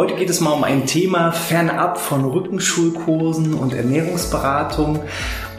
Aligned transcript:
Heute 0.00 0.14
geht 0.14 0.30
es 0.30 0.40
mal 0.40 0.52
um 0.52 0.64
ein 0.64 0.86
Thema 0.86 1.30
fernab 1.30 1.98
von 1.98 2.24
Rückenschulkursen 2.24 3.52
und 3.52 3.74
Ernährungsberatung 3.74 5.00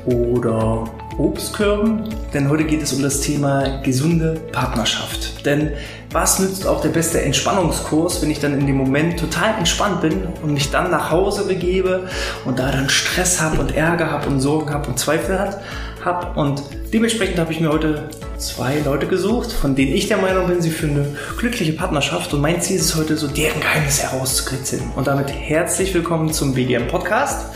oder 0.05 0.85
Obstkörben, 1.19 2.09
denn 2.33 2.49
heute 2.49 2.63
geht 2.63 2.81
es 2.81 2.91
um 2.91 3.03
das 3.03 3.21
Thema 3.21 3.83
gesunde 3.83 4.41
Partnerschaft. 4.51 5.45
Denn 5.45 5.73
was 6.09 6.39
nützt 6.39 6.65
auch 6.65 6.81
der 6.81 6.89
beste 6.89 7.21
Entspannungskurs, 7.21 8.23
wenn 8.23 8.31
ich 8.31 8.39
dann 8.39 8.59
in 8.59 8.65
dem 8.65 8.77
Moment 8.77 9.19
total 9.19 9.59
entspannt 9.59 10.01
bin 10.01 10.23
und 10.41 10.55
mich 10.55 10.71
dann 10.71 10.89
nach 10.89 11.11
Hause 11.11 11.45
begebe 11.45 12.09
und 12.43 12.57
da 12.57 12.71
dann 12.71 12.89
Stress 12.89 13.39
habe 13.39 13.59
und 13.59 13.75
Ärger 13.75 14.09
habe 14.09 14.27
und 14.27 14.39
Sorgen 14.39 14.73
habe 14.73 14.89
und 14.89 14.97
Zweifel 14.97 15.55
habe 16.03 16.39
und 16.39 16.63
dementsprechend 16.91 17.37
habe 17.37 17.53
ich 17.53 17.59
mir 17.59 17.69
heute 17.69 18.09
zwei 18.41 18.79
Leute 18.79 19.07
gesucht, 19.07 19.51
von 19.51 19.75
denen 19.75 19.93
ich 19.93 20.07
der 20.07 20.17
Meinung 20.17 20.47
bin, 20.47 20.61
sie 20.61 20.71
führen 20.71 20.95
eine 20.95 21.15
glückliche 21.37 21.73
Partnerschaft 21.73 22.33
und 22.33 22.41
mein 22.41 22.59
Ziel 22.59 22.77
ist 22.77 22.85
es 22.85 22.95
heute 22.95 23.15
so, 23.15 23.27
deren 23.27 23.61
Geheimnis 23.61 24.01
herauszukritzeln. 24.01 24.81
Und 24.95 25.05
damit 25.05 25.31
herzlich 25.31 25.93
willkommen 25.93 26.33
zum 26.33 26.55
BGM 26.55 26.87
Podcast. 26.87 27.53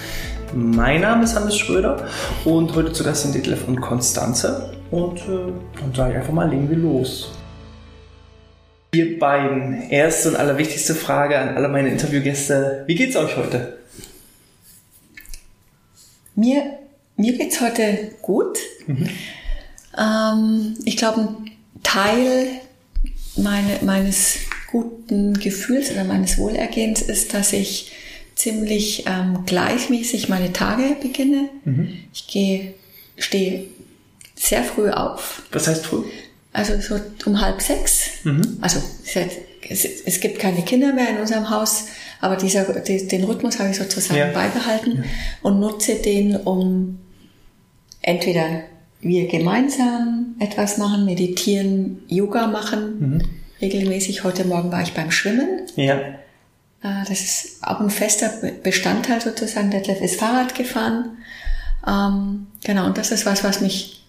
Mein 0.53 1.02
Name 1.02 1.23
ist 1.23 1.35
Hannes 1.35 1.57
Schröder 1.57 2.07
und 2.45 2.76
heute 2.76 2.93
zu 2.93 3.03
Gast 3.03 3.23
sind 3.23 3.34
Detlef 3.34 3.67
und 3.67 3.81
Konstanze. 3.81 4.73
Und 4.91 5.17
äh, 5.21 5.52
dann 5.79 5.93
sage 5.95 6.12
ich 6.12 6.17
einfach 6.20 6.34
mal, 6.34 6.49
legen 6.49 6.70
wir 6.70 6.77
los. 6.77 7.31
Ihr 8.93 9.17
beiden, 9.17 9.90
erste 9.90 10.29
und 10.29 10.35
allerwichtigste 10.35 10.93
Frage 10.93 11.38
an 11.38 11.55
alle 11.55 11.67
meine 11.67 11.90
Interviewgäste. 11.90 12.84
Wie 12.85 12.95
geht's 12.95 13.15
euch 13.15 13.35
heute? 13.35 13.79
Mir, 16.35 16.77
mir 17.17 17.35
geht's 17.35 17.59
heute 17.59 18.12
gut. 18.21 18.59
Mhm. 18.85 19.09
Ähm, 19.98 20.76
ich 20.85 20.98
glaube, 20.98 21.22
ein 21.22 21.52
Teil 21.84 22.48
meine, 23.38 23.80
meines 23.81 24.38
guten 24.71 25.40
Gefühls 25.40 25.91
oder 25.91 26.04
meines 26.04 26.38
Wohlergehens 26.38 27.01
ist, 27.01 27.34
dass 27.34 27.54
ich 27.54 27.91
ziemlich 28.35 29.05
ähm, 29.07 29.46
gleichmäßig 29.46 30.29
meine 30.29 30.51
Tage 30.51 30.98
beginne. 31.01 31.49
Mhm. 31.63 31.99
Ich 32.13 32.27
gehe, 32.27 32.73
stehe 33.18 33.66
sehr 34.35 34.63
früh 34.63 34.90
auf. 34.90 35.43
Was 35.51 35.68
heißt 35.68 35.85
früh? 35.85 36.04
Also 36.51 36.79
so 36.79 36.99
um 37.26 37.41
halb 37.41 37.62
sechs. 37.62 38.23
Mhm. 38.23 38.57
Also 38.62 38.82
es, 39.70 39.85
es, 40.05 40.20
gibt 40.20 40.40
keine 40.40 40.62
Kinder 40.63 40.93
mehr 40.93 41.10
in 41.10 41.18
unserem 41.18 41.49
Haus, 41.49 41.85
aber 42.21 42.35
dieser, 42.35 42.63
den 42.63 43.23
Rhythmus 43.23 43.60
habe 43.60 43.71
ich 43.71 43.77
sozusagen 43.77 44.20
ja. 44.20 44.32
beibehalten 44.32 44.98
ja. 44.98 45.04
und 45.41 45.60
nutze 45.60 45.96
den, 45.96 46.35
um 46.35 46.99
entweder 48.01 48.63
wir 49.01 49.27
gemeinsam 49.27 50.35
etwas 50.40 50.77
machen, 50.77 51.05
meditieren, 51.05 52.04
Yoga 52.07 52.48
machen. 52.48 52.99
Mhm. 52.99 53.21
Regelmäßig. 53.62 54.24
Heute 54.24 54.46
Morgen 54.46 54.71
war 54.71 54.82
ich 54.82 54.93
beim 54.93 55.12
Schwimmen. 55.12 55.62
Ja. 55.76 55.98
Äh, 55.98 57.05
das 57.07 57.21
ist 57.21 57.57
auch 57.62 57.79
ein 57.79 57.90
fester 57.90 58.32
Bestandteil 58.63 59.21
sozusagen. 59.21 59.71
Detlef 59.71 60.01
ist 60.01 60.20
Fahrrad 60.20 60.55
gefahren. 60.55 61.18
Ähm, 61.88 62.48
genau, 62.63 62.85
und 62.85 62.98
das 62.98 63.12
ist 63.12 63.26
was, 63.26 63.43
was 63.43 63.62
mich 63.62 64.03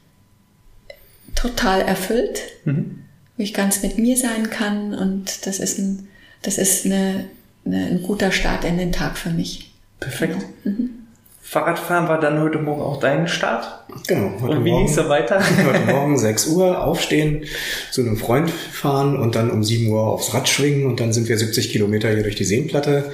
total 1.34 1.83
erfüllt, 1.83 2.41
mhm. 2.64 3.05
wo 3.37 3.42
ich 3.42 3.55
ganz 3.55 3.83
mit 3.83 3.98
mir 3.98 4.17
sein 4.17 4.51
kann. 4.51 4.95
Und 4.95 5.47
das 5.47 5.59
ist 5.61 5.79
ein, 5.79 6.09
das 6.42 6.59
ist 6.59 6.87
eine, 6.87 7.27
eine 7.64 7.87
ein 7.87 8.03
guter 8.03 8.33
Start 8.33 8.64
in 8.64 8.79
den 8.79 8.92
Tag 8.92 9.19
für 9.19 9.31
mich. 9.31 9.73
Perfekt. 10.01 10.37
Genau. 10.64 10.77
Mhm. 10.77 11.06
Fahrradfahren 11.48 12.08
war 12.08 12.19
dann 12.19 12.41
heute 12.41 12.58
Morgen 12.58 12.83
auch 12.83 12.98
dein 12.98 13.28
Start? 13.28 13.84
Genau. 14.08 14.33
und 14.44 14.64
wie 14.64 14.70
ging 14.70 14.86
es 14.86 14.97
da 14.97 15.08
weiter? 15.08 15.41
Heute 15.64 15.86
Morgen 15.86 16.19
6 16.19 16.48
Uhr 16.48 16.83
aufstehen, 16.83 17.44
zu 17.92 18.00
einem 18.00 18.16
Freund 18.16 18.50
fahren 18.50 19.16
und 19.16 19.36
dann 19.36 19.52
um 19.52 19.62
7 19.62 19.89
Uhr 19.89 20.02
aufs 20.02 20.34
Rad 20.34 20.48
schwingen 20.48 20.86
und 20.86 20.98
dann 20.98 21.12
sind 21.12 21.28
wir 21.28 21.39
70 21.39 21.70
Kilometer 21.70 22.11
hier 22.11 22.24
durch 22.24 22.34
die 22.34 22.44
Seenplatte 22.44 23.12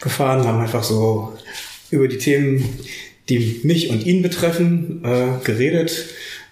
gefahren, 0.00 0.44
haben 0.44 0.60
einfach 0.60 0.82
so 0.82 1.34
über 1.92 2.08
die 2.08 2.18
Themen, 2.18 2.80
die 3.28 3.60
mich 3.62 3.90
und 3.90 4.04
ihn 4.04 4.22
betreffen, 4.22 5.04
äh, 5.04 5.44
geredet. 5.44 6.06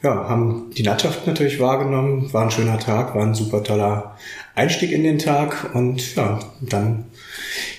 Ja, 0.04 0.28
haben 0.28 0.70
die 0.76 0.84
Landschaft 0.84 1.26
natürlich 1.26 1.58
wahrgenommen, 1.58 2.32
war 2.32 2.44
ein 2.44 2.52
schöner 2.52 2.78
Tag, 2.78 3.16
war 3.16 3.24
ein 3.24 3.34
super 3.34 3.64
toller 3.64 4.16
Einstieg 4.54 4.92
in 4.92 5.02
den 5.02 5.18
Tag 5.18 5.74
und 5.74 6.14
ja, 6.14 6.38
dann 6.60 7.06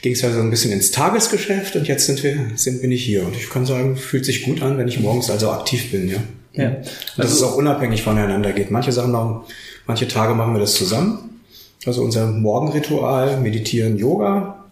ging 0.02 0.14
es 0.14 0.22
ja 0.22 0.32
so 0.32 0.40
ein 0.40 0.50
bisschen 0.50 0.72
ins 0.72 0.92
Tagesgeschäft 0.92 1.76
und 1.76 1.88
jetzt 1.88 2.06
sind 2.06 2.24
wir, 2.24 2.52
sind 2.56 2.82
bin 2.82 2.92
ich 2.92 3.04
hier. 3.04 3.26
Und 3.26 3.36
ich 3.36 3.50
kann 3.50 3.66
sagen, 3.66 3.98
fühlt 3.98 4.26
sich 4.26 4.44
gut 4.44 4.62
an, 4.62 4.78
wenn 4.78 4.88
ich 4.88 5.00
morgens 5.00 5.30
also 5.30 5.52
aktiv 5.52 5.92
bin, 5.92 6.10
ja. 6.10 6.18
Ja. 6.54 6.76
Also, 7.18 7.36
es 7.36 7.44
auch 7.44 7.56
unabhängig 7.56 8.02
voneinander 8.02 8.52
geht. 8.52 8.72
Manche 8.72 8.92
Sachen 8.92 9.12
noch, 9.12 9.46
manche 9.86 10.08
Tage 10.08 10.34
machen 10.34 10.54
wir 10.54 10.60
das 10.60 10.74
zusammen. 10.74 11.42
Also 11.86 12.02
unser 12.02 12.28
Morgenritual, 12.28 13.40
Meditieren, 13.40 13.98
Yoga. 13.98 14.66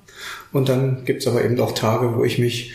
Und 0.51 0.69
dann 0.69 1.05
gibt's 1.05 1.27
aber 1.27 1.45
eben 1.45 1.59
auch 1.59 1.73
Tage, 1.73 2.15
wo 2.15 2.23
ich 2.23 2.39
mich 2.39 2.73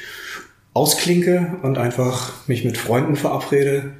ausklinke 0.73 1.57
und 1.63 1.79
einfach 1.79 2.47
mich 2.47 2.65
mit 2.65 2.79
Freunden 2.79 3.17
verabrede, 3.17 3.91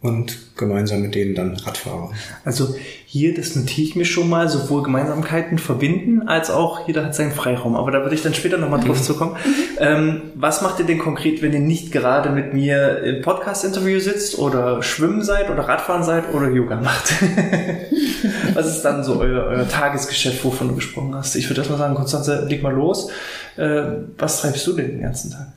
und 0.00 0.56
gemeinsam 0.56 1.02
mit 1.02 1.16
denen 1.16 1.34
dann 1.34 1.56
Radfahrer. 1.56 2.12
Also 2.44 2.76
hier, 3.04 3.34
das 3.34 3.56
notiere 3.56 3.88
ich 3.88 3.96
mir 3.96 4.04
schon 4.04 4.28
mal, 4.28 4.48
sowohl 4.48 4.84
Gemeinsamkeiten 4.84 5.58
verbinden, 5.58 6.28
als 6.28 6.50
auch 6.50 6.86
jeder 6.86 7.04
hat 7.04 7.16
seinen 7.16 7.32
Freiraum. 7.32 7.74
Aber 7.74 7.90
da 7.90 8.02
würde 8.02 8.14
ich 8.14 8.22
dann 8.22 8.32
später 8.32 8.58
nochmal 8.58 8.78
drauf 8.78 8.98
mhm. 8.98 9.02
zukommen. 9.02 9.36
Ähm, 9.80 10.22
was 10.36 10.62
macht 10.62 10.78
ihr 10.78 10.86
denn 10.86 10.98
konkret, 10.98 11.42
wenn 11.42 11.52
ihr 11.52 11.58
nicht 11.58 11.90
gerade 11.90 12.30
mit 12.30 12.54
mir 12.54 13.02
im 13.02 13.22
Podcast-Interview 13.22 13.98
sitzt 13.98 14.38
oder 14.38 14.84
schwimmen 14.84 15.22
seid 15.22 15.50
oder 15.50 15.66
Radfahren 15.66 16.04
seid 16.04 16.32
oder 16.32 16.48
Yoga 16.48 16.76
macht? 16.76 17.12
was 18.54 18.68
ist 18.68 18.82
dann 18.82 19.02
so 19.02 19.20
euer, 19.20 19.46
euer, 19.46 19.68
Tagesgeschäft, 19.68 20.44
wovon 20.44 20.68
du 20.68 20.74
gesprochen 20.76 21.12
hast? 21.16 21.34
Ich 21.34 21.50
würde 21.50 21.62
erstmal 21.62 21.78
sagen, 21.78 21.96
Konstanze, 21.96 22.46
leg 22.48 22.62
mal 22.62 22.72
los. 22.72 23.10
Äh, 23.56 23.82
was 24.16 24.42
treibst 24.42 24.64
du 24.64 24.74
denn 24.74 24.90
den 24.90 25.02
ganzen 25.02 25.32
Tag? 25.32 25.48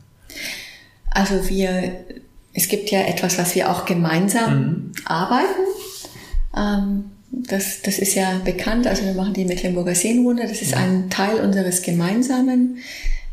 Also 1.11 1.47
wir 1.47 1.93
es 2.53 2.67
gibt 2.67 2.91
ja 2.91 3.01
etwas, 3.01 3.37
was 3.37 3.55
wir 3.55 3.69
auch 3.71 3.85
gemeinsam 3.85 4.59
mhm. 4.59 4.91
arbeiten. 5.05 5.61
Ähm, 6.55 7.05
das, 7.31 7.81
das 7.81 7.97
ist 7.97 8.15
ja 8.15 8.39
bekannt. 8.43 8.87
Also 8.87 9.05
wir 9.05 9.13
machen 9.13 9.33
die 9.33 9.45
Mecklenburger 9.45 9.95
Seenrunde. 9.95 10.43
Das 10.43 10.61
ist 10.61 10.75
mhm. 10.75 10.81
ein 10.81 11.09
Teil 11.09 11.39
unseres 11.39 11.81
Gemeinsamen. 11.81 12.77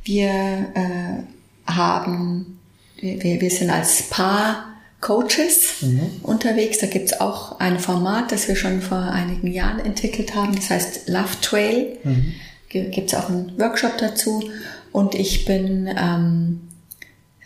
Wir 0.05 0.29
äh, 0.29 1.71
haben, 1.71 2.59
wir, 3.01 3.41
wir 3.41 3.51
sind 3.51 3.71
als 3.71 4.05
Paar 4.05 4.65
Coaches 5.01 5.83
mhm. 5.83 6.11
unterwegs. 6.23 6.79
Da 6.79 6.87
gibt's 6.87 7.21
auch 7.21 7.59
ein 7.59 7.79
Format, 7.79 8.31
das 8.31 8.47
wir 8.47 8.57
schon 8.57 8.81
vor 8.81 8.99
einigen 8.99 9.49
Jahren 9.49 9.81
entwickelt 9.81 10.35
haben. 10.35 10.55
Das 10.55 10.71
heißt 10.71 11.09
Love 11.09 11.41
Trail. 11.41 11.99
Mhm. 12.05 12.35
Gibt's 12.69 13.15
auch 13.15 13.29
einen 13.29 13.59
Workshop 13.59 13.99
dazu. 13.99 14.49
Und 14.93 15.15
ich 15.15 15.45
bin 15.45 15.89
ähm, 15.99 16.68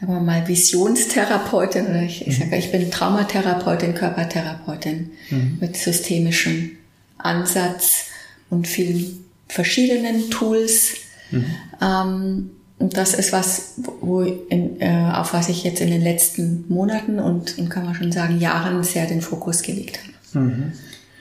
sagen 0.03 0.15
wir 0.15 0.21
mal, 0.21 0.49
Visionstherapeutin 0.49 1.87
oder 1.87 2.03
ich, 2.03 2.27
ich 2.27 2.37
sage, 2.37 2.57
ich 2.57 2.73
bin 2.73 2.91
Traumatherapeutin, 2.91 3.95
Körpertherapeutin 3.95 5.13
mhm. 5.31 5.59
mit 5.61 5.77
systemischem 5.77 6.73
Ansatz 7.19 8.07
und 8.51 8.67
vielen 8.67 9.25
verschiedenen 9.47 10.29
Tools. 10.29 10.95
Mhm. 11.31 11.45
Ähm, 11.81 12.51
und 12.81 12.97
das 12.97 13.15
ist 13.15 13.33
was, 13.33 13.75
wo 14.01 14.23
in, 14.23 14.81
äh, 14.81 15.13
auf 15.15 15.35
was 15.35 15.49
ich 15.49 15.63
jetzt 15.63 15.81
in 15.81 15.89
den 15.89 16.03
letzten 16.03 16.65
Monaten 16.69 17.21
und, 17.21 17.57
und 17.57 17.69
kann 17.69 17.85
man 17.85 17.95
schon 17.95 18.11
sagen 18.11 18.41
Jahren 18.41 18.83
sehr 18.83 19.07
den 19.07 19.21
Fokus 19.21 19.63
gelegt 19.63 20.01
habe. 20.01 20.45
Mhm. 20.45 20.73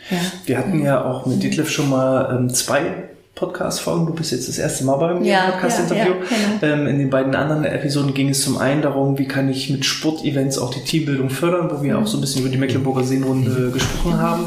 Ja. 0.09 0.17
Wir 0.47 0.57
hatten 0.57 0.83
ja 0.83 1.05
auch 1.05 1.27
mit 1.27 1.43
Detlef 1.43 1.69
schon 1.69 1.91
mal 1.91 2.35
ähm, 2.35 2.49
zwei 2.49 3.10
Podcast-Folgen. 3.41 4.05
Du 4.05 4.13
bist 4.13 4.31
jetzt 4.31 4.47
das 4.47 4.59
erste 4.59 4.85
Mal 4.85 4.97
bei 4.97 5.13
mir 5.15 5.25
ja, 5.25 5.51
Podcast-Interview. 5.51 6.13
Ja, 6.13 6.37
ja, 6.37 6.59
genau. 6.59 6.73
ähm, 6.73 6.87
in 6.87 6.99
den 6.99 7.09
beiden 7.09 7.33
anderen 7.33 7.65
Episoden 7.65 8.13
ging 8.13 8.29
es 8.29 8.43
zum 8.43 8.59
einen 8.59 8.83
darum, 8.83 9.17
wie 9.17 9.27
kann 9.27 9.49
ich 9.49 9.69
mit 9.71 9.83
Sportevents 9.83 10.59
auch 10.59 10.71
die 10.71 10.81
Teambildung 10.81 11.31
fördern, 11.31 11.69
wo 11.71 11.81
wir 11.81 11.97
mhm. 11.97 12.03
auch 12.03 12.07
so 12.07 12.17
ein 12.17 12.21
bisschen 12.21 12.41
über 12.41 12.51
die 12.51 12.57
Mecklenburger 12.57 13.03
Seenrunde 13.03 13.49
mhm. 13.49 13.73
gesprochen 13.73 14.21
haben. 14.21 14.43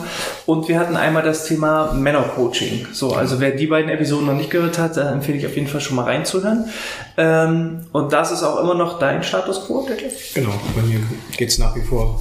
Und 0.47 0.69
wir 0.69 0.79
hatten 0.79 0.95
einmal 0.95 1.25
das 1.25 1.45
Thema 1.45 1.93
Männercoaching. 1.93 2.87
So, 2.93 3.15
also 3.15 3.41
wer 3.41 3.51
die 3.51 3.67
beiden 3.67 3.91
Episoden 3.91 4.27
noch 4.27 4.37
nicht 4.37 4.51
gehört 4.51 4.79
hat, 4.79 4.97
da 4.97 5.13
empfehle 5.13 5.39
ich 5.39 5.47
auf 5.47 5.57
jeden 5.57 5.67
Fall 5.67 5.81
schon 5.81 5.97
mal 5.97 6.05
reinzuhören. 6.05 6.67
Ähm, 7.17 7.81
und 7.91 8.13
das 8.13 8.31
ist 8.31 8.45
auch 8.45 8.61
immer 8.61 8.75
noch 8.75 9.01
dein 9.01 9.25
Status 9.25 9.67
quo, 9.67 9.85
Detlef? 9.89 10.35
Genau, 10.35 10.55
bei 10.77 10.83
mir 10.83 11.01
geht 11.37 11.49
es 11.49 11.59
nach 11.59 11.75
wie 11.75 11.83
vor 11.83 12.21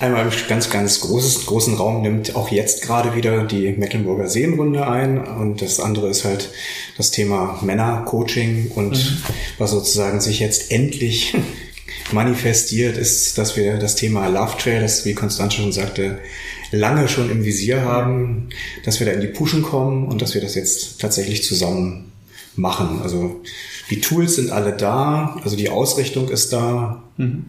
einmal 0.00 0.26
im 0.26 0.30
ganz, 0.48 0.70
ganz 0.70 1.00
großes, 1.00 1.46
großen 1.46 1.74
Raum 1.74 2.02
nimmt 2.02 2.36
auch 2.36 2.50
jetzt 2.50 2.82
gerade 2.82 3.14
wieder 3.14 3.44
die 3.44 3.72
Mecklenburger 3.72 4.28
Seenrunde 4.28 4.86
ein 4.86 5.18
und 5.26 5.60
das 5.60 5.80
andere 5.88 6.08
ist 6.08 6.24
halt 6.24 6.50
das 6.96 7.10
Thema 7.10 7.58
Männercoaching 7.62 8.70
und 8.74 8.92
mhm. 8.92 9.22
was 9.58 9.72
sozusagen 9.72 10.20
sich 10.20 10.38
jetzt 10.38 10.70
endlich 10.70 11.34
manifestiert, 12.12 12.96
ist, 12.96 13.36
dass 13.38 13.56
wir 13.56 13.78
das 13.78 13.96
Thema 13.96 14.28
Love 14.28 14.56
Trail, 14.58 14.80
das 14.80 15.04
wie 15.04 15.14
Konstanz 15.14 15.54
schon 15.54 15.72
sagte, 15.72 16.18
lange 16.70 17.08
schon 17.08 17.30
im 17.30 17.44
Visier 17.44 17.82
haben, 17.82 18.50
dass 18.84 19.00
wir 19.00 19.06
da 19.06 19.12
in 19.12 19.20
die 19.20 19.28
Pushen 19.28 19.62
kommen 19.62 20.06
und 20.06 20.22
dass 20.22 20.34
wir 20.34 20.40
das 20.40 20.54
jetzt 20.54 21.00
tatsächlich 21.00 21.42
zusammen 21.42 22.12
machen. 22.54 23.00
Also 23.02 23.42
die 23.90 24.00
Tools 24.00 24.36
sind 24.36 24.50
alle 24.50 24.72
da, 24.72 25.40
also 25.42 25.56
die 25.56 25.70
Ausrichtung 25.70 26.28
ist 26.28 26.52
da. 26.52 27.02
Mhm. 27.16 27.46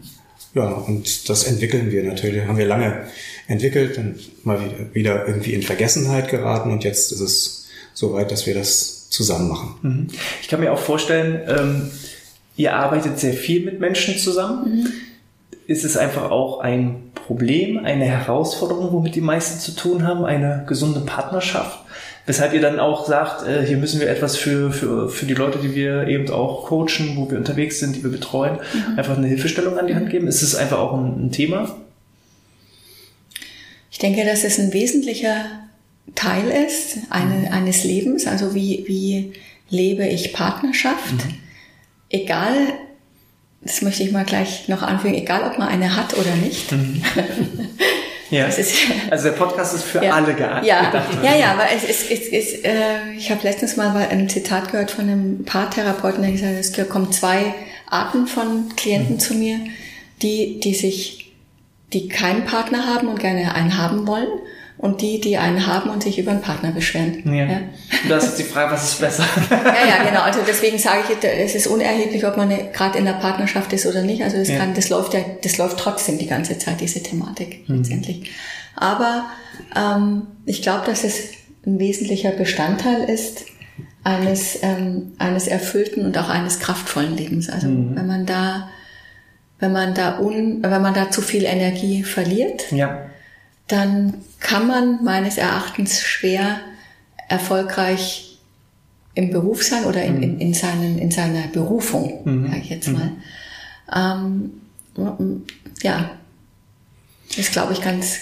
Ja, 0.54 0.68
und 0.70 1.28
das 1.28 1.44
entwickeln 1.44 1.92
wir 1.92 2.02
natürlich, 2.02 2.44
haben 2.44 2.58
wir 2.58 2.66
lange 2.66 3.06
entwickelt, 3.46 3.98
und 3.98 4.44
mal 4.44 4.58
wieder 4.92 5.26
irgendwie 5.26 5.54
in 5.54 5.62
Vergessenheit 5.62 6.28
geraten 6.28 6.72
und 6.72 6.82
jetzt 6.82 7.12
ist 7.12 7.20
es 7.20 7.59
so 7.94 8.12
weit, 8.12 8.30
dass 8.30 8.46
wir 8.46 8.54
das 8.54 9.08
zusammen 9.10 9.48
machen. 9.48 9.74
Mhm. 9.82 10.06
Ich 10.40 10.48
kann 10.48 10.60
mir 10.60 10.72
auch 10.72 10.78
vorstellen, 10.78 11.40
ähm, 11.48 11.90
ihr 12.56 12.74
arbeitet 12.74 13.18
sehr 13.18 13.34
viel 13.34 13.64
mit 13.64 13.80
Menschen 13.80 14.16
zusammen. 14.16 14.82
Mhm. 14.82 14.92
Ist 15.66 15.84
es 15.84 15.96
einfach 15.96 16.30
auch 16.30 16.60
ein 16.60 17.10
Problem, 17.14 17.78
eine 17.78 18.04
Herausforderung, 18.04 18.92
womit 18.92 19.14
die 19.14 19.20
meisten 19.20 19.60
zu 19.60 19.72
tun 19.72 20.06
haben, 20.06 20.24
eine 20.24 20.64
gesunde 20.66 21.00
Partnerschaft? 21.00 21.78
Weshalb 22.26 22.52
ihr 22.52 22.60
dann 22.60 22.78
auch 22.78 23.06
sagt, 23.06 23.46
äh, 23.46 23.64
hier 23.66 23.76
müssen 23.76 24.00
wir 24.00 24.08
etwas 24.08 24.36
für, 24.36 24.72
für, 24.72 25.08
für 25.08 25.26
die 25.26 25.34
Leute, 25.34 25.58
die 25.58 25.74
wir 25.74 26.06
eben 26.06 26.30
auch 26.30 26.66
coachen, 26.66 27.16
wo 27.16 27.30
wir 27.30 27.38
unterwegs 27.38 27.80
sind, 27.80 27.96
die 27.96 28.02
wir 28.02 28.10
betreuen, 28.10 28.58
mhm. 28.72 28.98
einfach 28.98 29.16
eine 29.16 29.26
Hilfestellung 29.26 29.78
an 29.78 29.86
die 29.86 29.94
Hand 29.94 30.10
geben. 30.10 30.28
Ist 30.28 30.42
es 30.42 30.54
einfach 30.54 30.78
auch 30.78 30.92
ein, 30.92 31.26
ein 31.26 31.32
Thema? 31.32 31.76
Ich 33.90 33.98
denke, 33.98 34.24
dass 34.24 34.44
es 34.44 34.58
ein 34.58 34.72
wesentlicher 34.72 35.44
Teil 36.14 36.48
ist 36.48 36.98
eine, 37.10 37.48
mhm. 37.48 37.52
eines 37.52 37.84
Lebens. 37.84 38.26
Also 38.26 38.54
wie, 38.54 38.84
wie 38.86 39.32
lebe 39.68 40.06
ich 40.06 40.32
Partnerschaft? 40.32 41.12
Mhm. 41.12 41.34
Egal, 42.08 42.54
das 43.62 43.82
möchte 43.82 44.02
ich 44.02 44.12
mal 44.12 44.24
gleich 44.24 44.68
noch 44.68 44.82
anfügen, 44.82 45.14
egal 45.14 45.44
ob 45.44 45.58
man 45.58 45.68
eine 45.68 45.96
hat 45.96 46.16
oder 46.16 46.34
nicht. 46.36 46.72
Mhm. 46.72 47.02
Ja. 48.30 48.46
Ist, 48.46 48.72
also 49.10 49.24
der 49.24 49.36
Podcast 49.36 49.74
ist 49.74 49.82
für 49.82 50.04
ja. 50.04 50.12
alle 50.12 50.34
geeignet. 50.34 50.64
Ja, 50.64 51.04
ja, 51.20 51.36
ja, 51.36 51.50
aber 51.50 51.64
es 51.74 51.82
ist, 51.82 52.08
es 52.12 52.28
ist 52.28 52.64
äh, 52.64 53.10
ich 53.16 53.28
habe 53.28 53.42
letztens 53.42 53.76
mal 53.76 53.92
ein 53.96 54.28
Zitat 54.28 54.70
gehört 54.70 54.92
von 54.92 55.08
einem 55.08 55.44
Paartherapeuten, 55.44 56.22
der 56.22 56.30
gesagt 56.30 56.52
hat, 56.52 56.78
es 56.78 56.88
kommen 56.88 57.10
zwei 57.10 57.56
Arten 57.88 58.28
von 58.28 58.68
Klienten 58.76 59.16
mhm. 59.16 59.18
zu 59.18 59.34
mir, 59.34 59.58
die, 60.22 60.60
die 60.60 60.74
sich, 60.74 61.32
die 61.92 62.06
keinen 62.06 62.44
Partner 62.44 62.86
haben 62.86 63.08
und 63.08 63.18
gerne 63.18 63.52
einen 63.52 63.76
haben 63.76 64.06
wollen 64.06 64.28
und 64.80 65.02
die, 65.02 65.20
die 65.20 65.36
einen 65.36 65.66
haben 65.66 65.90
und 65.90 66.02
sich 66.02 66.18
über 66.18 66.30
einen 66.30 66.40
Partner 66.40 66.72
beschweren. 66.72 67.22
Ja. 67.26 67.44
ja. 67.44 67.60
Das 68.08 68.24
ist 68.24 68.38
die 68.38 68.44
Frage, 68.44 68.72
was 68.72 68.92
ist 68.92 69.00
besser? 69.00 69.24
ja, 69.50 69.88
ja, 69.88 70.04
genau. 70.08 70.22
Also 70.22 70.40
deswegen 70.46 70.78
sage 70.78 71.00
ich, 71.06 71.22
es 71.22 71.54
ist 71.54 71.66
unerheblich, 71.66 72.26
ob 72.26 72.38
man 72.38 72.48
gerade 72.72 72.98
in 72.98 73.04
der 73.04 73.12
Partnerschaft 73.12 73.74
ist 73.74 73.84
oder 73.84 74.02
nicht. 74.02 74.22
Also 74.22 74.38
das, 74.38 74.48
ja. 74.48 74.56
kann, 74.56 74.72
das 74.72 74.88
läuft 74.88 75.12
ja, 75.12 75.20
das 75.42 75.58
läuft 75.58 75.78
trotzdem 75.78 76.16
die 76.16 76.26
ganze 76.26 76.58
Zeit, 76.58 76.80
diese 76.80 77.02
Thematik 77.02 77.68
mhm. 77.68 77.76
letztendlich. 77.76 78.30
Aber 78.74 79.26
ähm, 79.76 80.22
ich 80.46 80.62
glaube, 80.62 80.86
dass 80.86 81.04
es 81.04 81.28
ein 81.66 81.78
wesentlicher 81.78 82.30
Bestandteil 82.30 83.02
ist 83.10 83.44
eines, 84.02 84.60
ähm, 84.62 85.12
eines 85.18 85.46
erfüllten 85.46 86.06
und 86.06 86.16
auch 86.16 86.30
eines 86.30 86.58
kraftvollen 86.58 87.18
Lebens. 87.18 87.50
Also 87.50 87.68
mhm. 87.68 87.96
wenn 87.96 88.06
man 88.06 88.24
da, 88.24 88.70
wenn 89.58 89.72
man 89.72 89.92
da 89.92 90.20
un, 90.20 90.62
wenn 90.62 90.80
man 90.80 90.94
da 90.94 91.10
zu 91.10 91.20
viel 91.20 91.44
Energie 91.44 92.02
verliert, 92.02 92.72
ja 92.72 93.09
dann 93.70 94.14
kann 94.40 94.66
man 94.66 95.04
meines 95.04 95.36
Erachtens 95.36 96.02
schwer 96.02 96.60
erfolgreich 97.28 98.38
im 99.14 99.30
Beruf 99.30 99.62
sein 99.62 99.84
oder 99.84 100.02
in, 100.02 100.22
in, 100.22 100.40
in, 100.40 100.54
seinen, 100.54 100.98
in 100.98 101.10
seiner 101.10 101.46
Berufung, 101.48 102.20
mhm. 102.24 102.46
sage 102.48 102.60
ich 102.60 102.70
jetzt 102.70 102.88
mal. 102.88 103.12
Mhm. 103.94 104.52
Ähm, 104.96 105.42
ja, 105.82 106.10
ist, 107.36 107.52
glaube 107.52 107.72
ich, 107.72 107.80
ganz, 107.80 108.18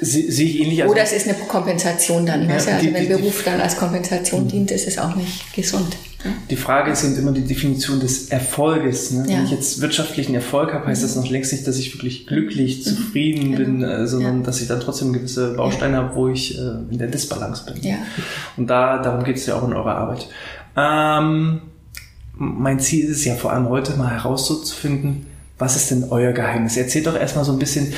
sehe 0.00 0.46
ich 0.46 0.60
ähnlich. 0.60 0.82
Also 0.82 0.92
Oder 0.92 1.02
es 1.02 1.12
ist 1.12 1.28
eine 1.28 1.36
Kompensation 1.38 2.26
dann. 2.26 2.48
Ja, 2.48 2.54
also 2.54 2.70
die, 2.80 2.92
wenn 2.92 3.02
die, 3.02 3.08
Beruf 3.08 3.44
dann 3.44 3.60
als 3.60 3.76
Kompensation 3.76 4.48
dient, 4.48 4.70
ist 4.70 4.86
es 4.86 4.98
auch 4.98 5.14
nicht 5.14 5.52
gesund. 5.54 5.96
Die 6.50 6.56
Frage 6.56 6.90
ist 6.90 7.04
eben 7.04 7.16
immer 7.16 7.32
die 7.32 7.44
Definition 7.44 8.00
des 8.00 8.28
Erfolges. 8.28 9.10
Ne? 9.10 9.24
Ja. 9.26 9.38
Wenn 9.38 9.44
ich 9.44 9.50
jetzt 9.50 9.80
wirtschaftlichen 9.80 10.34
Erfolg 10.34 10.72
habe, 10.72 10.86
heißt 10.86 11.02
das 11.02 11.16
noch 11.16 11.28
längst 11.28 11.52
nicht, 11.52 11.66
dass 11.66 11.78
ich 11.78 11.94
wirklich 11.94 12.26
glücklich, 12.26 12.78
mhm. 12.78 12.82
zufrieden 12.90 13.50
mhm. 13.50 13.56
bin, 13.56 13.82
äh, 13.82 14.06
sondern 14.06 14.38
ja. 14.38 14.44
dass 14.44 14.60
ich 14.60 14.68
dann 14.68 14.80
trotzdem 14.80 15.12
gewisse 15.12 15.54
Bausteine 15.54 15.96
habe, 15.96 16.14
wo 16.14 16.28
ich 16.28 16.58
äh, 16.58 16.60
in 16.90 16.98
der 16.98 17.08
Disbalance 17.08 17.64
bin. 17.64 17.82
Ja. 17.82 17.96
Und 18.56 18.68
da, 18.68 18.98
darum 18.98 19.24
geht 19.24 19.36
es 19.36 19.46
ja 19.46 19.56
auch 19.56 19.66
in 19.66 19.72
eurer 19.72 19.96
Arbeit. 19.96 20.28
Ähm, 20.76 21.60
mein 22.34 22.80
Ziel 22.80 23.04
ist 23.04 23.18
es 23.18 23.24
ja 23.24 23.34
vor 23.34 23.52
allem 23.52 23.68
heute 23.68 23.96
mal 23.96 24.10
herauszufinden, 24.10 25.26
was 25.58 25.76
ist 25.76 25.90
denn 25.90 26.04
euer 26.10 26.32
Geheimnis? 26.32 26.76
Erzählt 26.76 27.06
doch 27.06 27.14
erstmal 27.16 27.44
so 27.44 27.52
ein 27.52 27.58
bisschen, 27.58 27.92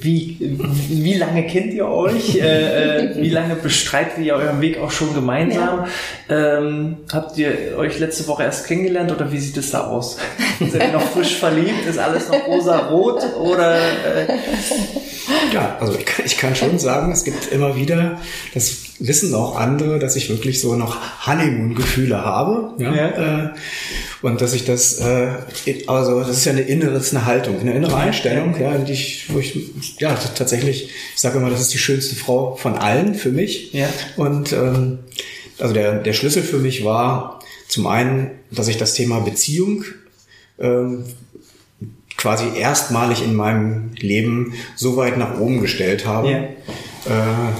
wie, 0.00 0.36
wie 0.40 1.14
lange 1.14 1.46
kennt 1.46 1.72
ihr 1.74 1.86
euch? 1.86 2.36
Äh, 2.36 3.12
äh, 3.12 3.22
wie 3.22 3.30
lange 3.30 3.56
bestreitet 3.56 4.18
ihr 4.24 4.34
euren 4.34 4.60
Weg 4.60 4.78
auch 4.78 4.90
schon 4.90 5.14
gemeinsam? 5.14 5.86
Ja. 6.28 6.58
Ähm, 6.58 6.96
habt 7.12 7.38
ihr 7.38 7.76
euch 7.76 7.98
letzte 7.98 8.26
Woche 8.28 8.44
erst 8.44 8.66
kennengelernt 8.66 9.12
oder 9.12 9.30
wie 9.32 9.38
sieht 9.38 9.56
es 9.56 9.70
da 9.70 9.86
aus? 9.86 10.18
Seid 10.60 10.82
ihr 10.82 10.92
noch 10.92 11.02
frisch 11.02 11.36
verliebt? 11.36 11.86
Ist 11.88 11.98
alles 11.98 12.28
noch 12.28 12.46
rosa-rot? 12.46 13.22
Oder, 13.40 13.76
äh? 13.76 14.26
Ja, 15.52 15.76
also 15.80 15.94
ich 15.98 16.04
kann, 16.04 16.26
ich 16.26 16.36
kann 16.36 16.56
schon 16.56 16.78
sagen, 16.78 17.12
es 17.12 17.24
gibt 17.24 17.50
immer 17.52 17.76
wieder, 17.76 18.20
das 18.54 18.91
wissen 19.06 19.34
auch 19.34 19.56
andere, 19.56 19.98
dass 19.98 20.16
ich 20.16 20.28
wirklich 20.28 20.60
so 20.60 20.76
noch 20.76 20.96
Honeymoon-Gefühle 21.26 22.24
habe. 22.24 22.74
Ja? 22.78 22.94
ja. 22.94 23.44
Äh, 23.44 23.50
und 24.22 24.40
dass 24.40 24.54
ich 24.54 24.64
das, 24.64 24.98
äh, 24.98 25.28
also 25.86 26.20
das 26.20 26.30
ist 26.30 26.44
ja 26.44 26.52
eine 26.52 26.62
innere, 26.62 27.02
eine 27.10 27.24
Haltung, 27.24 27.60
eine 27.60 27.74
innere 27.74 27.96
Einstellung, 27.96 28.54
ja, 28.60 28.78
die 28.78 28.92
ich, 28.92 29.32
wo 29.32 29.38
ich, 29.38 29.98
ja, 29.98 30.14
tatsächlich, 30.14 30.90
ich 31.14 31.20
sage 31.20 31.38
immer, 31.38 31.50
das 31.50 31.60
ist 31.60 31.74
die 31.74 31.78
schönste 31.78 32.14
Frau 32.14 32.56
von 32.56 32.74
allen 32.74 33.14
für 33.14 33.30
mich. 33.30 33.72
Ja. 33.72 33.88
Und 34.16 34.52
ähm, 34.52 35.00
also 35.58 35.74
der, 35.74 35.94
der 35.98 36.12
Schlüssel 36.12 36.42
für 36.42 36.58
mich 36.58 36.84
war 36.84 37.40
zum 37.68 37.86
einen, 37.86 38.30
dass 38.50 38.68
ich 38.68 38.76
das 38.76 38.94
Thema 38.94 39.20
Beziehung 39.20 39.84
ähm, 40.58 41.04
quasi 42.16 42.44
erstmalig 42.56 43.22
in 43.24 43.34
meinem 43.34 43.90
Leben 43.96 44.54
so 44.76 44.96
weit 44.96 45.18
nach 45.18 45.40
oben 45.40 45.60
gestellt 45.60 46.06
habe, 46.06 46.30
ja. 46.30 46.38
äh, 46.38 47.52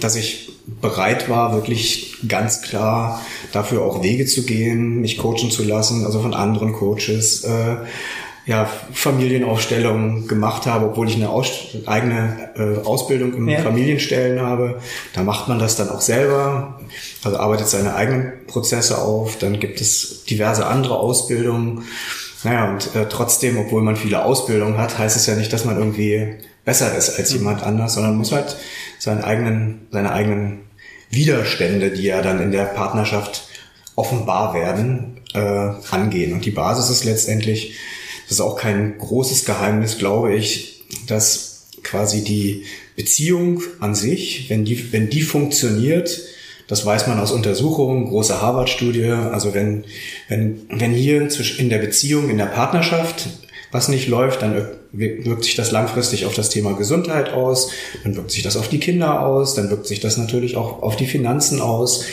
dass 0.00 0.16
ich 0.16 0.43
bereit 0.66 1.28
war, 1.28 1.52
wirklich 1.52 2.16
ganz 2.26 2.62
klar 2.62 3.20
dafür 3.52 3.82
auch 3.82 4.02
Wege 4.02 4.26
zu 4.26 4.44
gehen, 4.44 5.00
mich 5.00 5.18
coachen 5.18 5.50
zu 5.50 5.62
lassen, 5.62 6.04
also 6.04 6.20
von 6.20 6.34
anderen 6.34 6.72
Coaches, 6.72 7.44
äh, 7.44 7.76
ja, 8.46 8.68
Familienaufstellungen 8.92 10.28
gemacht 10.28 10.66
habe, 10.66 10.86
obwohl 10.86 11.08
ich 11.08 11.16
eine 11.16 11.30
Aus 11.30 11.48
eigene 11.86 12.50
äh, 12.56 12.86
Ausbildung 12.86 13.32
im 13.34 13.48
ja. 13.48 13.60
Familienstellen 13.60 14.40
habe. 14.40 14.80
Da 15.14 15.22
macht 15.22 15.48
man 15.48 15.58
das 15.58 15.76
dann 15.76 15.88
auch 15.88 16.02
selber, 16.02 16.78
also 17.22 17.38
arbeitet 17.38 17.68
seine 17.68 17.94
eigenen 17.94 18.46
Prozesse 18.46 18.98
auf. 18.98 19.38
Dann 19.38 19.60
gibt 19.60 19.80
es 19.80 20.24
diverse 20.24 20.66
andere 20.66 20.98
Ausbildungen. 20.98 21.84
Naja, 22.42 22.70
und 22.70 22.94
äh, 22.94 23.06
trotzdem, 23.08 23.56
obwohl 23.56 23.80
man 23.80 23.96
viele 23.96 24.22
Ausbildungen 24.22 24.76
hat, 24.76 24.98
heißt 24.98 25.16
es 25.16 25.24
ja 25.24 25.36
nicht, 25.36 25.50
dass 25.50 25.64
man 25.64 25.78
irgendwie 25.78 26.34
besser 26.66 26.94
ist 26.94 27.18
als 27.18 27.32
jemand 27.32 27.62
anders, 27.62 27.94
sondern 27.94 28.16
muss 28.16 28.32
halt 28.32 28.56
seinen 29.04 29.22
eigenen, 29.22 29.86
seine 29.90 30.12
eigenen 30.12 30.60
Widerstände, 31.10 31.90
die 31.90 32.04
ja 32.04 32.22
dann 32.22 32.40
in 32.42 32.50
der 32.50 32.64
Partnerschaft 32.64 33.48
offenbar 33.94 34.54
werden, 34.54 35.18
äh, 35.34 35.70
angehen. 35.90 36.32
Und 36.32 36.44
die 36.44 36.50
Basis 36.50 36.90
ist 36.90 37.04
letztendlich, 37.04 37.76
das 38.24 38.38
ist 38.38 38.40
auch 38.40 38.56
kein 38.56 38.98
großes 38.98 39.44
Geheimnis, 39.44 39.98
glaube 39.98 40.34
ich, 40.34 40.84
dass 41.06 41.68
quasi 41.82 42.24
die 42.24 42.64
Beziehung 42.96 43.62
an 43.80 43.94
sich, 43.94 44.48
wenn 44.48 44.64
die, 44.64 44.92
wenn 44.92 45.10
die 45.10 45.22
funktioniert, 45.22 46.20
das 46.66 46.86
weiß 46.86 47.06
man 47.06 47.20
aus 47.20 47.30
Untersuchungen, 47.30 48.06
große 48.06 48.40
Harvard-Studie. 48.40 49.10
Also 49.10 49.52
wenn, 49.52 49.84
wenn, 50.28 50.62
wenn 50.70 50.92
hier 50.92 51.28
in 51.58 51.68
der 51.68 51.78
Beziehung, 51.78 52.30
in 52.30 52.38
der 52.38 52.46
Partnerschaft 52.46 53.28
was 53.70 53.88
nicht 53.88 54.08
läuft, 54.08 54.40
dann 54.40 54.68
wirkt 54.96 55.44
sich 55.44 55.54
das 55.54 55.70
langfristig 55.70 56.26
auf 56.26 56.34
das 56.34 56.50
Thema 56.50 56.72
Gesundheit 56.74 57.32
aus, 57.32 57.70
dann 58.02 58.16
wirkt 58.16 58.30
sich 58.30 58.42
das 58.42 58.56
auf 58.56 58.68
die 58.68 58.78
Kinder 58.78 59.20
aus, 59.26 59.54
dann 59.54 59.70
wirkt 59.70 59.86
sich 59.86 60.00
das 60.00 60.16
natürlich 60.16 60.56
auch 60.56 60.82
auf 60.82 60.96
die 60.96 61.06
Finanzen 61.06 61.60
aus, 61.60 62.04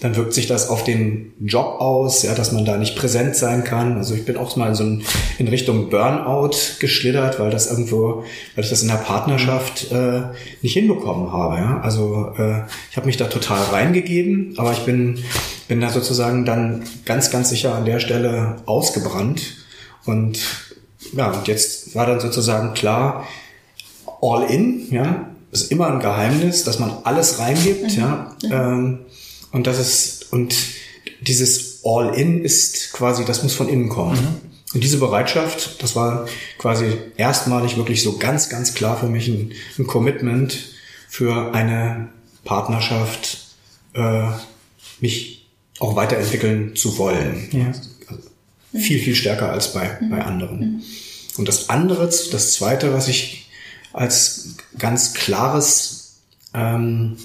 dann 0.00 0.14
wirkt 0.16 0.34
sich 0.34 0.46
das 0.46 0.68
auf 0.68 0.84
den 0.84 1.32
Job 1.40 1.80
aus, 1.80 2.22
ja, 2.22 2.34
dass 2.34 2.52
man 2.52 2.64
da 2.64 2.76
nicht 2.76 2.96
präsent 2.96 3.34
sein 3.34 3.64
kann. 3.64 3.96
Also 3.96 4.14
ich 4.14 4.24
bin 4.24 4.36
auch 4.36 4.54
mal 4.56 4.74
so 4.74 4.84
in 4.84 5.48
Richtung 5.48 5.88
Burnout 5.88 6.56
geschlittert, 6.80 7.40
weil 7.40 7.50
das 7.50 7.70
irgendwo, 7.70 8.24
weil 8.54 8.64
ich 8.64 8.70
das 8.70 8.82
in 8.82 8.88
der 8.88 8.96
Partnerschaft 8.96 9.90
äh, 9.92 10.22
nicht 10.60 10.74
hinbekommen 10.74 11.32
habe. 11.32 11.56
Ja? 11.56 11.80
Also 11.80 12.32
äh, 12.36 12.62
ich 12.90 12.96
habe 12.96 13.06
mich 13.06 13.16
da 13.16 13.26
total 13.26 13.62
reingegeben, 13.64 14.54
aber 14.58 14.72
ich 14.72 14.80
bin 14.80 15.18
bin 15.68 15.80
da 15.80 15.90
sozusagen 15.90 16.44
dann 16.44 16.84
ganz 17.04 17.30
ganz 17.30 17.48
sicher 17.48 17.74
an 17.74 17.84
der 17.84 17.98
Stelle 17.98 18.56
ausgebrannt 18.66 19.56
und 20.04 20.38
ja, 21.12 21.30
und 21.30 21.48
jetzt 21.48 21.75
war 21.94 22.06
dann 22.06 22.20
sozusagen 22.20 22.74
klar, 22.74 23.26
all 24.20 24.50
in, 24.50 24.90
ja, 24.90 25.30
ist 25.52 25.70
immer 25.70 25.88
ein 25.88 26.00
Geheimnis, 26.00 26.64
dass 26.64 26.78
man 26.78 26.92
alles 27.04 27.38
reingibt, 27.38 27.92
mhm. 27.92 27.98
ja, 27.98 28.36
ähm, 28.50 28.98
und 29.52 29.66
das 29.66 29.78
ist, 29.78 30.32
und 30.32 30.54
dieses 31.20 31.80
all 31.84 32.14
in 32.14 32.44
ist 32.44 32.92
quasi, 32.92 33.24
das 33.24 33.42
muss 33.42 33.54
von 33.54 33.68
innen 33.68 33.88
kommen. 33.88 34.20
Mhm. 34.20 34.40
Und 34.74 34.84
diese 34.84 34.98
Bereitschaft, 34.98 35.82
das 35.82 35.96
war 35.96 36.26
quasi 36.58 36.86
erstmalig 37.16 37.76
wirklich 37.76 38.02
so 38.02 38.18
ganz, 38.18 38.48
ganz 38.48 38.74
klar 38.74 38.98
für 38.98 39.06
mich 39.06 39.28
ein, 39.28 39.52
ein 39.78 39.86
Commitment 39.86 40.58
für 41.08 41.54
eine 41.54 42.08
Partnerschaft, 42.44 43.54
äh, 43.94 44.28
mich 45.00 45.48
auch 45.78 45.96
weiterentwickeln 45.96 46.74
zu 46.74 46.98
wollen. 46.98 47.48
Ja 47.52 47.72
viel, 48.78 48.98
viel 48.98 49.14
stärker 49.14 49.50
als 49.50 49.72
bei, 49.72 49.98
bei 50.10 50.22
anderen. 50.22 50.82
Und 51.38 51.48
das 51.48 51.68
andere, 51.68 52.06
das 52.06 52.52
zweite, 52.52 52.92
was 52.92 53.08
ich 53.08 53.50
als 53.92 54.56
ganz 54.78 55.14
klares, 55.14 56.16
ähm, 56.54 57.16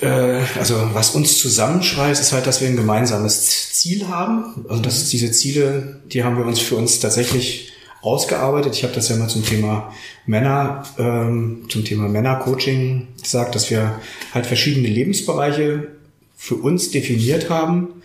äh, 0.00 0.40
also 0.58 0.90
was 0.92 1.10
uns 1.10 1.38
zusammenschweißt, 1.38 2.20
ist 2.20 2.32
halt, 2.32 2.46
dass 2.46 2.60
wir 2.60 2.68
ein 2.68 2.76
gemeinsames 2.76 3.72
Ziel 3.72 4.08
haben. 4.08 4.64
Also 4.68 4.82
das 4.82 4.98
ist 4.98 5.12
diese 5.12 5.32
Ziele, 5.32 6.00
die 6.12 6.24
haben 6.24 6.36
wir 6.36 6.44
uns 6.44 6.60
für 6.60 6.76
uns 6.76 7.00
tatsächlich 7.00 7.72
ausgearbeitet. 8.02 8.74
Ich 8.74 8.84
habe 8.84 8.94
das 8.94 9.08
ja 9.08 9.16
mal 9.16 9.28
zum 9.28 9.44
Thema 9.44 9.92
Männer, 10.26 10.84
ähm, 10.98 11.66
zum 11.68 11.84
Thema 11.84 12.08
Männercoaching 12.08 13.08
gesagt, 13.20 13.54
dass 13.54 13.70
wir 13.70 14.00
halt 14.32 14.46
verschiedene 14.46 14.88
Lebensbereiche 14.88 15.88
für 16.36 16.56
uns 16.56 16.90
definiert 16.90 17.50
haben. 17.50 18.02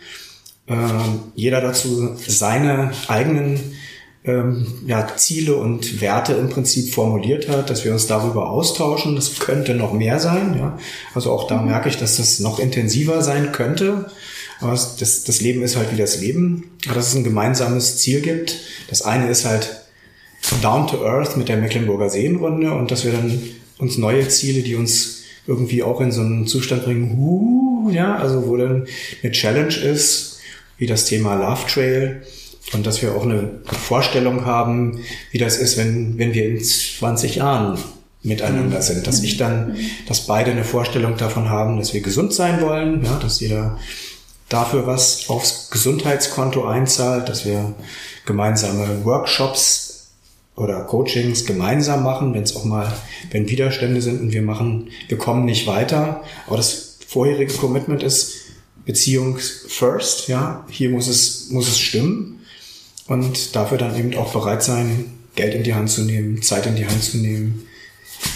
Ähm, 0.68 1.20
jeder 1.36 1.62
dazu 1.62 2.15
seine 2.25 2.91
eigenen 3.08 3.75
ähm, 4.24 4.68
ja, 4.86 5.08
Ziele 5.16 5.56
und 5.56 6.00
Werte 6.00 6.34
im 6.34 6.50
Prinzip 6.50 6.94
formuliert 6.94 7.50
hat, 7.50 7.70
dass 7.70 7.84
wir 7.84 7.92
uns 7.92 8.08
darüber 8.08 8.51
austauschen. 8.51 9.16
Das 9.16 9.40
könnte 9.40 9.74
noch 9.74 9.94
mehr 9.94 10.20
sein. 10.20 10.56
Ja? 10.58 10.78
Also 11.16 11.32
auch 11.32 11.48
da 11.48 11.62
merke 11.62 11.90
ich, 11.90 11.98
dass 11.98 12.18
das 12.18 12.40
noch 12.40 12.60
intensiver 12.60 13.22
sein 13.24 13.51
könnte. 13.51 14.12
Aber 14.60 14.72
das, 14.72 15.24
das 15.24 15.42
Leben 15.42 15.63
ist 15.63 15.75
halt 15.75 15.92
wie 15.92 15.98
das 15.98 16.22
Leben. 16.22 16.72
Aber 16.86 16.96
dass 16.96 17.08
es 17.08 17.16
ein 17.16 17.24
gemeinsames 17.24 17.98
Ziel 17.98 18.22
gibt. 18.22 18.60
Das 18.90 19.01
eine 19.01 19.28
ist 19.28 19.46
halt 19.46 19.82
down 20.62 20.88
to 20.88 21.04
earth 21.04 21.36
mit 21.38 21.50
der 21.50 21.58
Mecklenburger 21.58 22.10
Seenrunde 22.10 22.72
und 22.74 22.92
dass 22.92 23.06
wir 23.06 23.12
dann 23.12 23.42
uns 23.80 23.98
neue 23.98 24.28
Ziele, 24.28 24.62
die 24.62 24.75
uns 24.75 25.24
irgendwie 25.48 25.82
auch 25.82 26.01
in 26.01 26.12
so 26.12 26.22
einen 26.22 26.46
Zustand 26.46 26.84
bringen, 26.84 27.18
huh, 27.18 27.90
ja, 27.92 28.16
also 28.16 28.48
wo 28.48 28.58
dann 28.58 28.86
eine 29.24 29.32
Challenge 29.32 29.75
ist, 29.75 30.40
wie 30.78 30.86
das 30.86 31.06
Thema 31.06 31.36
Love 31.36 31.68
Trail 31.68 32.22
und 32.74 32.86
dass 32.86 33.01
wir 33.01 33.16
auch 33.16 33.24
eine 33.24 33.50
Vorstellung 33.66 34.46
haben, 34.46 35.00
wie 35.32 35.38
das 35.38 35.58
ist, 35.58 35.78
wenn, 35.78 36.18
wenn 36.18 36.34
wir 36.34 36.48
in 36.48 36.63
20 36.63 37.36
Jahren 37.36 37.78
miteinander 38.24 38.78
mhm. 38.78 38.82
sind, 38.84 39.08
dass 39.08 39.24
ich 39.24 39.38
dann, 39.38 39.75
dass 40.08 40.28
beide 40.28 40.51
eine 40.51 40.63
Vorstellung 40.63 41.18
davon 41.18 41.50
haben, 41.50 41.78
dass 41.78 41.94
wir 41.94 42.01
gesund 42.01 42.34
sein 42.34 42.62
wollen, 42.62 43.04
ja, 43.04 43.18
dass 43.20 43.40
jeder 43.40 43.78
dafür 44.48 44.86
was 44.86 45.30
aufs 45.30 45.70
Gesundheitskonto 45.72 46.66
einzahlt, 46.66 47.30
dass 47.30 47.46
wir 47.46 47.74
gemeinsame 48.25 49.04
Workshops 49.06 50.12
oder 50.56 50.82
Coachings 50.82 51.46
gemeinsam 51.46 52.04
machen, 52.04 52.34
wenn 52.34 52.44
es 52.44 52.56
auch 52.56 52.66
mal, 52.66 52.92
wenn 53.32 53.50
Widerstände 53.50 54.01
sind 54.01 54.22
und 54.22 54.34
wir 54.34 54.42
machen, 54.42 54.90
wir 55.08 55.18
kommen 55.18 55.46
nicht 55.46 55.66
weiter. 55.66 56.24
Aber 56.48 56.58
das 56.58 57.00
vorherige 57.08 57.54
Commitment 57.54 58.04
ist 58.04 58.34
Beziehung 58.86 59.38
first, 59.38 60.28
ja. 60.28 60.66
Hier 60.70 60.90
muss 60.90 61.08
es, 61.08 61.50
muss 61.50 61.68
es 61.68 61.80
stimmen. 61.80 62.40
Und 63.08 63.55
dafür 63.55 63.77
dann 63.77 63.98
eben 63.98 64.15
auch 64.15 64.31
bereit 64.31 64.63
sein, 64.63 65.05
Geld 65.36 65.53
in 65.55 65.63
die 65.63 65.74
Hand 65.74 65.89
zu 65.89 66.03
nehmen, 66.03 66.41
Zeit 66.41 66.65
in 66.65 66.75
die 66.75 66.86
Hand 66.86 67.03
zu 67.03 67.17
nehmen, 67.17 67.65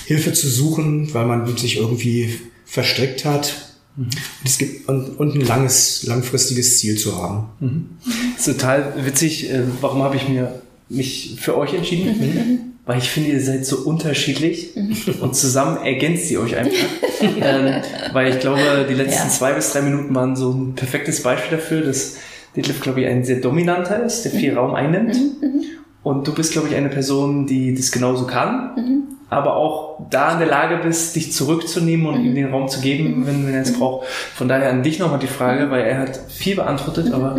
Hilfe 0.06 0.34
zu 0.34 0.50
suchen, 0.50 1.14
weil 1.14 1.26
man 1.26 1.58
sich 1.58 1.78
irgendwie 1.78 2.40
verstrickt 2.66 3.26
hat. 3.26 3.54
Mhm. 3.96 4.04
Und 4.06 4.14
es 4.46 4.58
gibt 4.58 4.90
und, 4.90 5.20
und 5.20 5.36
ein 5.36 5.42
langes, 5.42 6.04
langfristiges 6.04 6.80
Ziel 6.80 6.98
zu 6.98 7.22
haben. 7.22 7.50
Mhm. 7.60 7.90
Das 8.36 8.48
ist 8.48 8.60
total 8.60 9.06
witzig. 9.06 9.50
Äh, 9.50 9.64
warum 9.82 10.04
habe 10.04 10.16
ich 10.16 10.28
mir 10.28 10.62
mich 10.90 11.36
für 11.40 11.58
euch 11.58 11.74
entschieden, 11.74 12.18
mhm. 12.18 12.26
mhm. 12.26 12.60
weil 12.86 13.00
ich 13.00 13.10
finde, 13.10 13.32
ihr 13.32 13.42
seid 13.42 13.66
so 13.66 13.78
unterschiedlich 13.78 14.76
mhm. 14.76 14.96
und 15.22 15.36
zusammen 15.36 15.78
ergänzt 15.78 16.30
ihr 16.30 16.42
euch 16.42 16.56
einfach. 16.56 16.88
ähm, 17.22 17.82
weil 18.14 18.34
ich 18.34 18.40
glaube, 18.40 18.86
die 18.88 18.94
letzten 18.94 19.28
ja. 19.28 19.30
zwei 19.30 19.54
bis 19.54 19.72
drei 19.72 19.82
Minuten 19.82 20.14
waren 20.14 20.36
so 20.36 20.52
ein 20.52 20.76
perfektes 20.76 21.24
Beispiel 21.24 21.58
dafür, 21.58 21.82
dass 21.82 22.16
Detlef, 22.56 22.82
glaube 22.82 23.02
ich, 23.02 23.08
ein 23.08 23.24
sehr 23.24 23.38
dominanter 23.38 24.04
ist, 24.04 24.24
der 24.24 24.32
viel 24.32 24.52
mhm. 24.52 24.58
Raum 24.58 24.76
einnimmt. 24.76 25.16
Mhm. 25.16 25.64
Und 26.04 26.28
du 26.28 26.34
bist, 26.34 26.54
glaube 26.54 26.68
ich, 26.68 26.76
eine 26.76 26.90
Person, 26.90 27.48
die 27.48 27.74
das 27.74 27.92
genauso 27.92 28.28
kann, 28.28 29.08
aber 29.30 29.56
auch 29.56 30.08
da 30.10 30.34
in 30.34 30.40
der 30.40 30.48
Lage 30.48 30.78
bist, 30.78 31.16
dich 31.16 31.34
zurückzunehmen 31.34 32.06
und 32.06 32.24
ihm 32.24 32.36
den 32.36 32.52
Raum 32.52 32.68
zu 32.68 32.80
geben, 32.80 33.26
wenn, 33.26 33.48
wenn 33.48 33.56
er 33.56 33.62
es 33.62 33.74
braucht. 33.74 34.08
Von 34.08 34.48
daher 34.48 34.70
an 34.70 34.84
dich 34.84 35.00
nochmal 35.00 35.20
die 35.20 35.28
Frage, 35.28 35.72
weil 35.72 35.84
er 35.84 36.00
hat 36.00 36.20
viel 36.30 36.56
beantwortet, 36.56 37.12
aber 37.12 37.38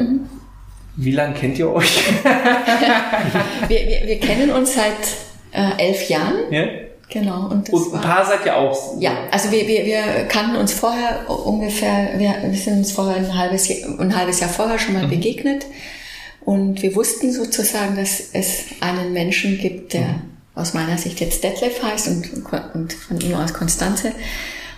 wie 0.96 1.12
lange 1.12 1.34
kennt 1.34 1.58
ihr 1.58 1.70
euch? 1.72 1.96
wir, 3.68 3.78
wir, 3.78 4.08
wir, 4.08 4.18
kennen 4.18 4.50
uns 4.50 4.74
seit 4.74 4.94
äh, 5.52 5.88
elf 5.88 6.08
Jahren. 6.08 6.36
Ja? 6.50 6.64
Genau. 7.08 7.48
Und, 7.48 7.70
und 7.70 7.94
ein 7.94 8.00
paar 8.00 8.26
seid 8.26 8.44
ihr 8.44 8.56
auch. 8.56 9.00
Ja, 9.00 9.12
also 9.30 9.52
wir, 9.52 9.68
wir, 9.68 9.86
wir 9.86 10.26
kannten 10.28 10.56
uns 10.56 10.72
vorher 10.72 11.28
ungefähr, 11.28 12.18
wir, 12.18 12.34
wir 12.42 12.58
sind 12.58 12.78
uns 12.78 12.92
vorher 12.92 13.16
ein 13.16 13.38
halbes 13.38 13.68
Jahr, 13.68 14.00
ein 14.00 14.16
halbes 14.16 14.40
Jahr 14.40 14.50
vorher 14.50 14.78
schon 14.78 14.94
mal 14.94 15.04
mhm. 15.04 15.10
begegnet. 15.10 15.66
Und 16.44 16.82
wir 16.82 16.94
wussten 16.94 17.32
sozusagen, 17.32 17.96
dass 17.96 18.20
es 18.32 18.64
einen 18.80 19.12
Menschen 19.12 19.58
gibt, 19.58 19.92
der 19.92 20.06
mhm. 20.06 20.22
aus 20.54 20.74
meiner 20.74 20.98
Sicht 20.98 21.20
jetzt 21.20 21.44
Detlef 21.44 21.82
heißt 21.82 22.08
und, 22.08 22.52
und 22.74 22.92
von 22.92 23.20
ihm 23.20 23.34
aus 23.34 23.54
Konstanze. 23.54 24.12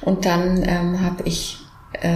Und 0.03 0.25
dann 0.25 0.63
ähm, 0.69 1.01
habe 1.01 1.23
ich 1.25 1.59
äh, 2.01 2.11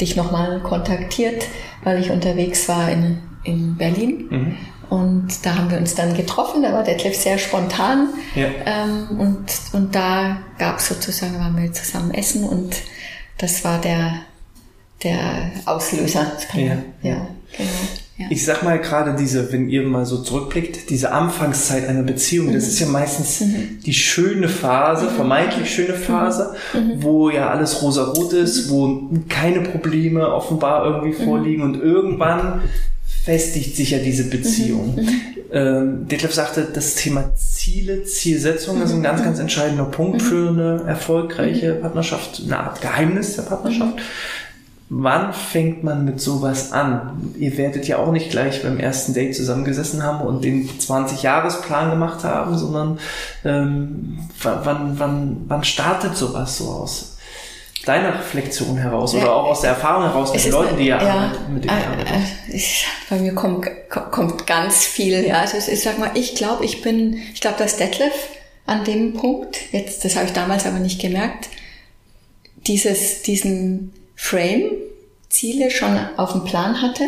dich 0.00 0.16
nochmal 0.16 0.60
kontaktiert, 0.60 1.44
weil 1.82 2.00
ich 2.00 2.10
unterwegs 2.10 2.68
war 2.68 2.90
in, 2.90 3.18
in 3.44 3.76
Berlin. 3.76 4.26
Mhm. 4.30 4.56
Und 4.90 5.28
da 5.46 5.54
haben 5.56 5.70
wir 5.70 5.78
uns 5.78 5.94
dann 5.94 6.14
getroffen, 6.14 6.62
da 6.62 6.72
war 6.72 6.82
Detlef 6.82 7.16
sehr 7.16 7.38
spontan. 7.38 8.08
Ja. 8.34 8.48
Ähm, 8.66 9.20
und, 9.20 9.46
und 9.72 9.94
da 9.94 10.38
gab 10.58 10.78
es 10.78 10.88
sozusagen, 10.88 11.38
waren 11.38 11.56
wir 11.56 11.72
zusammen 11.72 12.12
essen 12.12 12.44
und 12.44 12.74
das 13.38 13.64
war 13.64 13.80
der, 13.80 14.14
der 15.04 15.52
Auslöser. 15.64 16.32
Ja. 16.54 16.76
ja, 17.02 17.28
genau. 17.56 17.70
Ja. 18.20 18.26
Ich 18.28 18.44
sag 18.44 18.62
mal 18.62 18.78
gerade 18.78 19.14
diese, 19.14 19.50
wenn 19.50 19.70
ihr 19.70 19.82
mal 19.82 20.04
so 20.04 20.18
zurückblickt, 20.18 20.90
diese 20.90 21.10
Anfangszeit 21.10 21.88
einer 21.88 22.02
Beziehung, 22.02 22.48
mhm. 22.48 22.52
das 22.52 22.66
ist 22.66 22.78
ja 22.78 22.86
meistens 22.86 23.40
mhm. 23.40 23.78
die 23.86 23.94
schöne 23.94 24.48
Phase, 24.48 25.06
mhm. 25.06 25.14
vermeintlich 25.14 25.74
schöne 25.74 25.94
Phase, 25.94 26.54
mhm. 26.74 26.80
Mhm. 26.80 27.02
wo 27.02 27.30
ja 27.30 27.48
alles 27.48 27.80
rosa-rot 27.80 28.34
ist, 28.34 28.68
wo 28.68 29.08
keine 29.30 29.60
Probleme 29.60 30.34
offenbar 30.34 30.84
irgendwie 30.84 31.18
mhm. 31.18 31.24
vorliegen 31.24 31.62
und 31.62 31.76
irgendwann 31.80 32.60
festigt 33.24 33.76
sich 33.76 33.90
ja 33.90 33.98
diese 33.98 34.24
Beziehung. 34.24 34.98
Ähm, 35.52 36.06
Detlef 36.06 36.32
sagte, 36.32 36.68
das 36.72 36.94
Thema 36.94 37.34
Ziele, 37.34 38.04
Zielsetzung 38.04 38.80
ist 38.82 38.92
ein 38.92 39.02
ganz, 39.02 39.22
ganz 39.22 39.40
entscheidender 39.40 39.84
Punkt 39.84 40.22
für 40.22 40.50
eine 40.50 40.84
erfolgreiche 40.86 41.74
Partnerschaft, 41.74 42.42
eine 42.44 42.58
Art 42.58 42.80
Geheimnis 42.80 43.34
der 43.34 43.42
Partnerschaft. 43.42 43.98
Wann 44.92 45.32
fängt 45.32 45.84
man 45.84 46.04
mit 46.04 46.20
sowas 46.20 46.72
an? 46.72 47.32
Ihr 47.36 47.56
werdet 47.56 47.86
ja 47.86 47.98
auch 47.98 48.10
nicht 48.12 48.30
gleich 48.30 48.62
beim 48.62 48.78
ersten 48.78 49.12
Date 49.12 49.36
zusammengesessen 49.36 50.02
haben 50.02 50.20
und 50.26 50.44
den 50.44 50.68
20-Jahres-Plan 50.68 51.90
gemacht 51.90 52.24
haben, 52.24 52.56
sondern 52.56 52.98
ähm, 53.44 54.18
wann, 54.42 54.98
wann, 54.98 55.36
wann 55.46 55.64
startet 55.64 56.16
sowas 56.16 56.58
so 56.58 56.66
aus 56.66 57.16
deiner 57.84 58.18
Reflexion 58.18 58.76
heraus 58.76 59.14
ja, 59.14 59.20
oder 59.20 59.34
auch 59.34 59.44
aus 59.44 59.62
der 59.62 59.70
Erfahrung 59.70 60.04
heraus 60.04 60.32
mit 60.32 60.44
den 60.44 60.52
Leuten, 60.52 60.76
die 60.76 60.86
ja, 60.86 61.02
ja 61.02 61.32
mit 61.48 61.64
denen 61.64 61.78
äh, 62.06 62.56
äh, 62.56 62.62
Bei 63.08 63.16
mir 63.16 63.34
kommt, 63.34 63.66
kommt 63.88 64.46
ganz 64.46 64.84
viel. 64.84 65.26
Ja, 65.26 65.40
also 65.40 65.56
ich 65.56 65.82
sag 65.82 65.98
mal, 65.98 66.10
ich 66.14 66.34
glaube, 66.34 66.64
ich 66.64 66.82
bin, 66.82 67.14
ich 67.32 67.40
glaube, 67.40 67.58
dass 67.58 67.76
Detlef 67.76 68.12
an 68.66 68.84
dem 68.84 69.14
Punkt, 69.14 69.72
jetzt, 69.72 70.04
das 70.04 70.16
habe 70.16 70.26
ich 70.26 70.32
damals 70.32 70.66
aber 70.66 70.78
nicht 70.78 71.00
gemerkt, 71.00 71.48
dieses, 72.66 73.22
diesen 73.22 73.94
Frame, 74.14 74.72
Ziele 75.30 75.70
schon 75.70 75.98
auf 76.16 76.32
dem 76.32 76.44
Plan 76.44 76.82
hatte. 76.82 77.04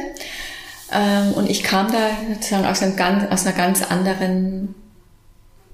Ähm, 0.93 1.33
und 1.35 1.51
ich 1.51 1.63
kam 1.63 1.93
da 1.93 2.11
sozusagen 2.33 2.65
aus, 2.65 2.83
einem 2.83 2.97
ganz, 2.97 3.31
aus 3.31 3.47
einer 3.47 3.57
ganz 3.57 3.83
anderen, 3.83 4.75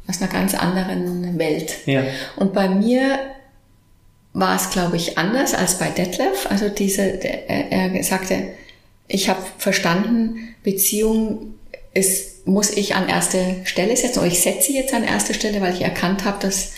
aus 0.08 0.20
einer 0.20 0.30
ganz 0.30 0.54
anderen 0.54 1.38
Welt. 1.38 1.86
Ja. 1.86 2.02
Und 2.36 2.54
bei 2.54 2.68
mir 2.68 3.18
war 4.38 4.54
es, 4.54 4.70
glaube 4.70 4.96
ich, 4.96 5.18
anders 5.18 5.52
als 5.54 5.78
bei 5.78 5.90
Detlef. 5.90 6.46
Also 6.48 6.68
diese, 6.68 7.02
er, 7.02 8.02
sagte, 8.04 8.50
ich 9.08 9.28
habe 9.28 9.42
verstanden, 9.58 10.54
Beziehung 10.62 11.54
ist, 11.92 12.46
muss 12.46 12.70
ich 12.70 12.94
an 12.94 13.08
erste 13.08 13.56
Stelle 13.64 13.96
setzen. 13.96 14.20
Oder 14.20 14.28
ich 14.28 14.40
setze 14.40 14.68
sie 14.68 14.76
jetzt 14.76 14.94
an 14.94 15.02
erste 15.02 15.34
Stelle, 15.34 15.60
weil 15.60 15.74
ich 15.74 15.82
erkannt 15.82 16.24
habe, 16.24 16.38
dass, 16.40 16.72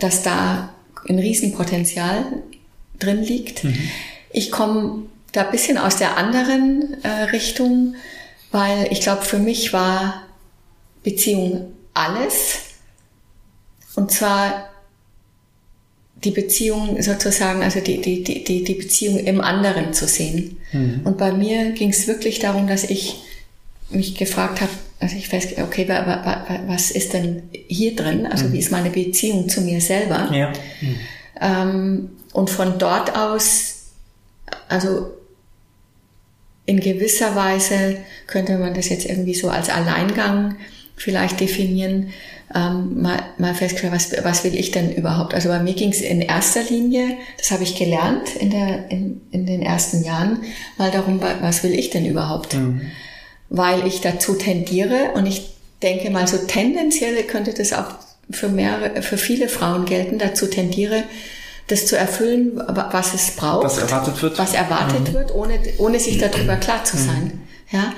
dass 0.00 0.22
da 0.22 0.72
ein 1.08 1.18
Riesenpotenzial 1.18 2.24
drin 3.00 3.22
liegt. 3.22 3.64
Mhm. 3.64 3.88
Ich 4.30 4.52
komme 4.52 5.06
da 5.32 5.46
ein 5.46 5.50
bisschen 5.50 5.76
aus 5.76 5.96
der 5.96 6.16
anderen 6.16 7.02
äh, 7.02 7.08
Richtung, 7.32 7.96
weil 8.52 8.86
ich 8.92 9.00
glaube, 9.00 9.22
für 9.22 9.38
mich 9.38 9.72
war 9.72 10.22
Beziehung 11.02 11.72
alles. 11.94 12.60
Und 13.96 14.12
zwar 14.12 14.70
die 16.24 16.30
Beziehung 16.30 17.00
sozusagen, 17.02 17.62
also 17.62 17.80
die, 17.80 18.00
die, 18.00 18.22
die, 18.22 18.64
die 18.64 18.74
Beziehung 18.74 19.18
im 19.18 19.40
anderen 19.40 19.92
zu 19.92 20.06
sehen. 20.06 20.58
Mhm. 20.72 21.02
Und 21.04 21.18
bei 21.18 21.32
mir 21.32 21.72
ging 21.72 21.90
es 21.90 22.06
wirklich 22.06 22.38
darum, 22.38 22.66
dass 22.66 22.84
ich 22.84 23.16
mich 23.90 24.16
gefragt 24.16 24.60
habe, 24.60 24.72
also 25.00 25.16
ich 25.16 25.30
weiß, 25.30 25.58
okay, 25.58 25.86
was 26.66 26.90
ist 26.90 27.12
denn 27.12 27.42
hier 27.68 27.94
drin? 27.94 28.26
Also 28.26 28.46
mhm. 28.46 28.52
wie 28.52 28.58
ist 28.58 28.72
meine 28.72 28.90
Beziehung 28.90 29.48
zu 29.48 29.60
mir 29.60 29.80
selber? 29.80 30.30
Ja. 30.32 30.52
Mhm. 30.80 30.96
Ähm, 31.40 32.10
und 32.32 32.50
von 32.50 32.78
dort 32.78 33.16
aus, 33.16 33.90
also 34.68 35.10
in 36.66 36.80
gewisser 36.80 37.36
Weise 37.36 37.98
könnte 38.26 38.56
man 38.56 38.72
das 38.74 38.88
jetzt 38.88 39.04
irgendwie 39.04 39.34
so 39.34 39.50
als 39.50 39.68
Alleingang 39.68 40.56
vielleicht 40.96 41.40
definieren, 41.40 42.10
ähm, 42.54 43.02
mal, 43.02 43.20
mal 43.38 43.54
festgestellt, 43.54 43.92
was, 43.92 44.12
was 44.24 44.44
will 44.44 44.54
ich 44.54 44.70
denn 44.70 44.94
überhaupt? 44.94 45.34
Also 45.34 45.48
bei 45.48 45.58
mir 45.58 45.74
ging 45.74 45.90
es 45.90 46.00
in 46.00 46.20
erster 46.20 46.62
Linie, 46.62 47.16
das 47.36 47.50
habe 47.50 47.64
ich 47.64 47.74
gelernt 47.74 48.36
in, 48.36 48.50
der, 48.50 48.90
in, 48.90 49.20
in 49.32 49.44
den 49.44 49.62
ersten 49.62 50.04
Jahren, 50.04 50.42
mal 50.78 50.90
darum, 50.90 51.20
was 51.40 51.64
will 51.64 51.72
ich 51.72 51.90
denn 51.90 52.06
überhaupt? 52.06 52.54
Mhm. 52.54 52.82
Weil 53.48 53.86
ich 53.86 54.00
dazu 54.00 54.34
tendiere 54.34 55.12
und 55.14 55.26
ich 55.26 55.54
denke 55.82 56.10
mal 56.10 56.26
so 56.28 56.38
tendenziell 56.38 57.22
könnte 57.24 57.52
das 57.52 57.72
auch 57.72 57.86
für 58.30 58.48
mehrere, 58.48 59.02
für 59.02 59.18
viele 59.18 59.48
Frauen 59.48 59.84
gelten, 59.84 60.18
dazu 60.18 60.46
tendiere, 60.46 61.02
das 61.66 61.86
zu 61.86 61.96
erfüllen, 61.96 62.60
was 62.68 63.14
es 63.14 63.32
braucht. 63.32 63.64
Was 63.64 63.78
erwartet 63.78 64.22
wird. 64.22 64.38
Was 64.38 64.54
erwartet 64.54 65.08
mhm. 65.08 65.14
wird, 65.14 65.34
ohne, 65.34 65.58
ohne 65.78 65.98
sich 65.98 66.18
darüber 66.18 66.56
klar 66.56 66.84
zu 66.84 66.96
sein. 66.96 67.40
Mhm. 67.70 67.76
Ja. 67.76 67.92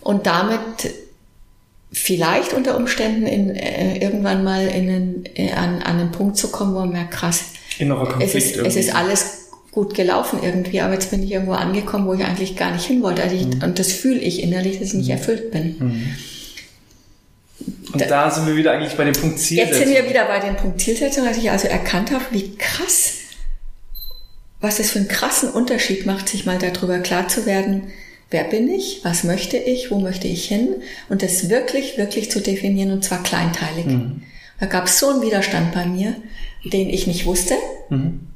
Und 0.00 0.26
damit 0.26 0.60
vielleicht 1.92 2.52
unter 2.52 2.76
Umständen 2.76 3.26
in, 3.26 3.54
äh, 3.54 3.98
irgendwann 3.98 4.44
mal 4.44 4.66
in 4.66 4.88
einen, 4.88 5.24
äh, 5.34 5.52
an, 5.52 5.82
an 5.82 6.00
einen 6.00 6.12
Punkt 6.12 6.36
zu 6.36 6.50
kommen, 6.50 6.74
wo 6.74 6.80
man 6.80 6.90
merkt, 6.90 7.12
krass, 7.12 7.44
Innerer 7.78 8.08
Konflikt 8.08 8.34
es, 8.34 8.52
ist, 8.52 8.56
es 8.56 8.76
ist 8.76 8.94
alles 8.94 9.50
gut 9.70 9.94
gelaufen 9.94 10.38
irgendwie, 10.42 10.80
aber 10.80 10.94
jetzt 10.94 11.10
bin 11.10 11.22
ich 11.22 11.30
irgendwo 11.30 11.52
angekommen, 11.52 12.06
wo 12.06 12.14
ich 12.14 12.24
eigentlich 12.24 12.56
gar 12.56 12.72
nicht 12.72 12.86
hin 12.86 13.02
wollte. 13.02 13.22
Also 13.22 13.36
ich, 13.36 13.46
mhm. 13.46 13.62
Und 13.62 13.78
das 13.78 13.92
fühle 13.92 14.18
ich 14.18 14.42
innerlich, 14.42 14.78
dass 14.78 14.88
ich 14.88 14.94
nicht 14.94 15.08
mhm. 15.08 15.12
erfüllt 15.12 15.50
bin. 15.50 15.76
Mhm. 15.78 16.16
Und 17.92 18.00
da, 18.00 18.06
da, 18.06 18.30
sind 18.30 18.46
wir 18.46 18.56
wieder 18.56 18.72
eigentlich 18.72 18.96
bei 18.96 19.04
dem 19.04 19.14
Punkt 19.14 19.38
Zielsetzung. 19.38 19.74
Jetzt 19.74 19.86
sind 19.86 19.94
wir 19.94 20.08
wieder 20.08 20.24
bei 20.26 20.40
dem 20.40 20.56
Punkt 20.56 20.80
Zielsetzung, 20.80 21.26
dass 21.26 21.36
ich 21.36 21.50
also 21.50 21.68
erkannt 21.68 22.10
habe, 22.10 22.24
wie 22.30 22.56
krass, 22.56 23.12
was 24.60 24.78
es 24.78 24.92
für 24.92 24.98
einen 24.98 25.08
krassen 25.08 25.50
Unterschied 25.50 26.06
macht, 26.06 26.28
sich 26.28 26.46
mal 26.46 26.58
darüber 26.58 26.98
klar 27.00 27.28
zu 27.28 27.44
werden, 27.44 27.88
wer 28.30 28.44
bin 28.44 28.68
ich, 28.68 29.00
was 29.04 29.24
möchte 29.24 29.56
ich, 29.56 29.90
wo 29.90 29.98
möchte 29.98 30.28
ich 30.28 30.46
hin 30.46 30.76
und 31.08 31.22
das 31.22 31.48
wirklich, 31.48 31.96
wirklich 31.96 32.30
zu 32.30 32.40
definieren 32.40 32.92
und 32.92 33.04
zwar 33.04 33.22
kleinteilig. 33.22 33.86
Mhm. 33.86 34.22
Da 34.58 34.66
gab 34.66 34.86
es 34.86 34.98
so 34.98 35.10
einen 35.10 35.22
Widerstand 35.22 35.72
bei 35.72 35.86
mir, 35.86 36.16
den 36.64 36.88
ich 36.88 37.06
nicht 37.06 37.26
wusste, 37.26 37.54
mhm. 37.88 38.26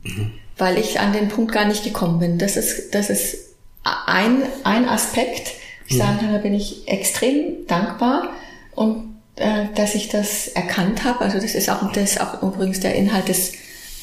weil 0.59 0.78
ich 0.78 1.00
an 1.00 1.12
den 1.12 1.28
Punkt 1.28 1.52
gar 1.52 1.64
nicht 1.64 1.82
gekommen 1.82 2.20
bin. 2.20 2.38
Das 2.38 2.56
ist, 2.56 2.94
das 2.94 3.11
ist 3.11 3.37
ein, 3.82 4.42
ein 4.64 4.88
Aspekt, 4.88 5.52
ich 5.88 5.97
sagen 5.97 6.18
kann, 6.20 6.32
da 6.32 6.38
bin 6.38 6.54
ich 6.54 6.87
extrem 6.87 7.66
dankbar 7.66 8.32
und 8.76 9.16
äh, 9.37 9.64
dass 9.75 9.97
ich 9.97 10.09
das 10.09 10.47
erkannt 10.49 11.02
habe. 11.02 11.20
Also 11.20 11.40
das 11.40 11.54
ist 11.56 11.68
auch, 11.68 11.90
das 11.92 12.12
ist 12.12 12.20
auch 12.20 12.42
übrigens 12.42 12.78
der 12.78 12.94
Inhalt 12.94 13.26
des, 13.28 13.52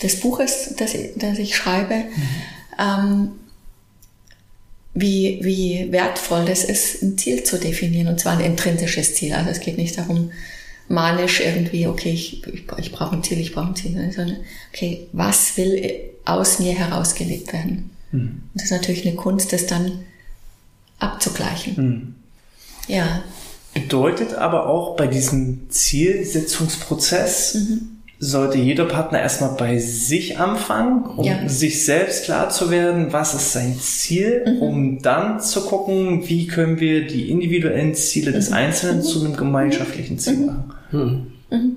des 0.03 0.20
Buches, 0.20 0.74
das, 0.77 0.96
das 1.15 1.38
ich 1.38 1.56
schreibe. 1.56 1.96
Mhm. 1.96 2.29
Ähm, 2.77 3.32
wie, 5.00 5.39
wie 5.44 5.92
wertvoll 5.92 6.46
das 6.46 6.63
ist, 6.63 7.01
ein 7.01 7.18
Ziel 7.18 7.44
zu 7.44 7.60
definieren, 7.60 8.08
und 8.08 8.20
zwar 8.20 8.34
ein 8.34 8.44
intrinsisches 8.44 9.16
Ziel. 9.16 9.34
Also 9.34 9.50
es 9.50 9.60
geht 9.60 9.77
nicht 9.77 9.98
darum, 9.98 10.32
manisch 10.88 11.42
irgendwie, 11.42 11.88
okay, 11.88 12.12
ich, 12.12 12.46
ich, 12.48 12.63
ich 12.77 12.92
brauche 12.92 13.16
ein 13.16 13.24
Ziel, 13.24 13.39
ich 13.39 13.54
brauche 13.54 13.68
ein 13.68 13.75
Ziel, 13.75 13.94
sondern 14.16 14.38
okay, 14.74 15.08
was 15.12 15.58
will 15.58 16.00
aus 16.25 16.60
mir 16.60 16.74
herausgelebt 16.74 17.54
werden? 17.54 17.92
Mhm. 18.12 18.20
Und 18.22 18.51
das 18.56 18.66
ist 18.66 18.72
natürlich 18.72 19.06
eine 19.06 19.16
Kunst, 19.16 19.54
das 19.54 19.66
dann 19.66 20.00
abzugleichen. 21.00 21.75
Mhm. 21.75 22.16
Ja. 22.88 23.24
Bedeutet 23.74 24.34
aber 24.34 24.68
auch 24.68 24.96
bei 24.96 25.08
diesem 25.08 25.70
Zielsetzungsprozess, 25.70 27.54
mhm 27.56 27.97
sollte 28.20 28.58
jeder 28.58 28.86
Partner 28.86 29.22
erstmal 29.22 29.52
bei 29.52 29.78
sich 29.78 30.40
anfangen, 30.40 31.06
um 31.06 31.24
ja. 31.24 31.48
sich 31.48 31.86
selbst 31.86 32.26
klar 32.26 32.50
zu 32.50 32.72
werden, 32.72 33.14
was 33.14 33.36
ist 33.36 33.54
sein 33.54 33.78
Ziel, 33.80 34.44
mhm. 34.46 34.62
um 34.62 35.02
dann 35.02 35.40
zu 35.40 35.66
gucken, 35.66 36.28
wie 36.28 36.48
können 36.48 36.80
wir 36.80 37.06
die 37.06 37.30
individuellen 37.30 37.94
Ziele 37.94 38.32
des 38.32 38.50
mhm. 38.50 38.56
Einzelnen 38.56 38.98
mhm. 38.98 39.04
zu 39.04 39.24
einem 39.24 39.38
gemeinschaftlichen 39.38 40.18
Ziel 40.18 40.38
mhm. 40.38 40.46
machen. 40.46 40.74
Mhm. 40.92 41.28
Mhm. 41.52 41.76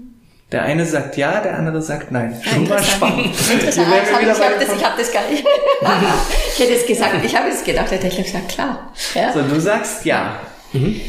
Der 0.51 0.63
eine 0.63 0.85
sagt 0.85 1.17
ja, 1.17 1.41
der 1.41 1.57
andere 1.57 1.81
sagt 1.81 2.11
nein. 2.11 2.35
Schon 2.43 2.67
mal 2.69 2.83
spannend. 2.83 3.27
Interessant. 3.53 3.87
Ich 4.03 4.13
habe 4.13 4.27
das, 4.27 4.85
hab 4.85 4.99
das 4.99 5.13
gar 5.13 5.31
nicht. 5.31 5.45
ich 6.55 6.59
hätte 6.59 6.73
es 6.73 6.87
gesagt, 6.87 7.25
ich 7.25 7.37
habe 7.37 7.50
es 7.50 7.63
gedacht, 7.63 7.91
hätte 7.91 8.09
ich 8.09 8.17
gesagt, 8.17 8.49
klar. 8.49 8.93
Ja? 9.15 9.33
So, 9.33 9.43
du 9.43 9.61
sagst 9.61 10.05
ja. 10.05 10.41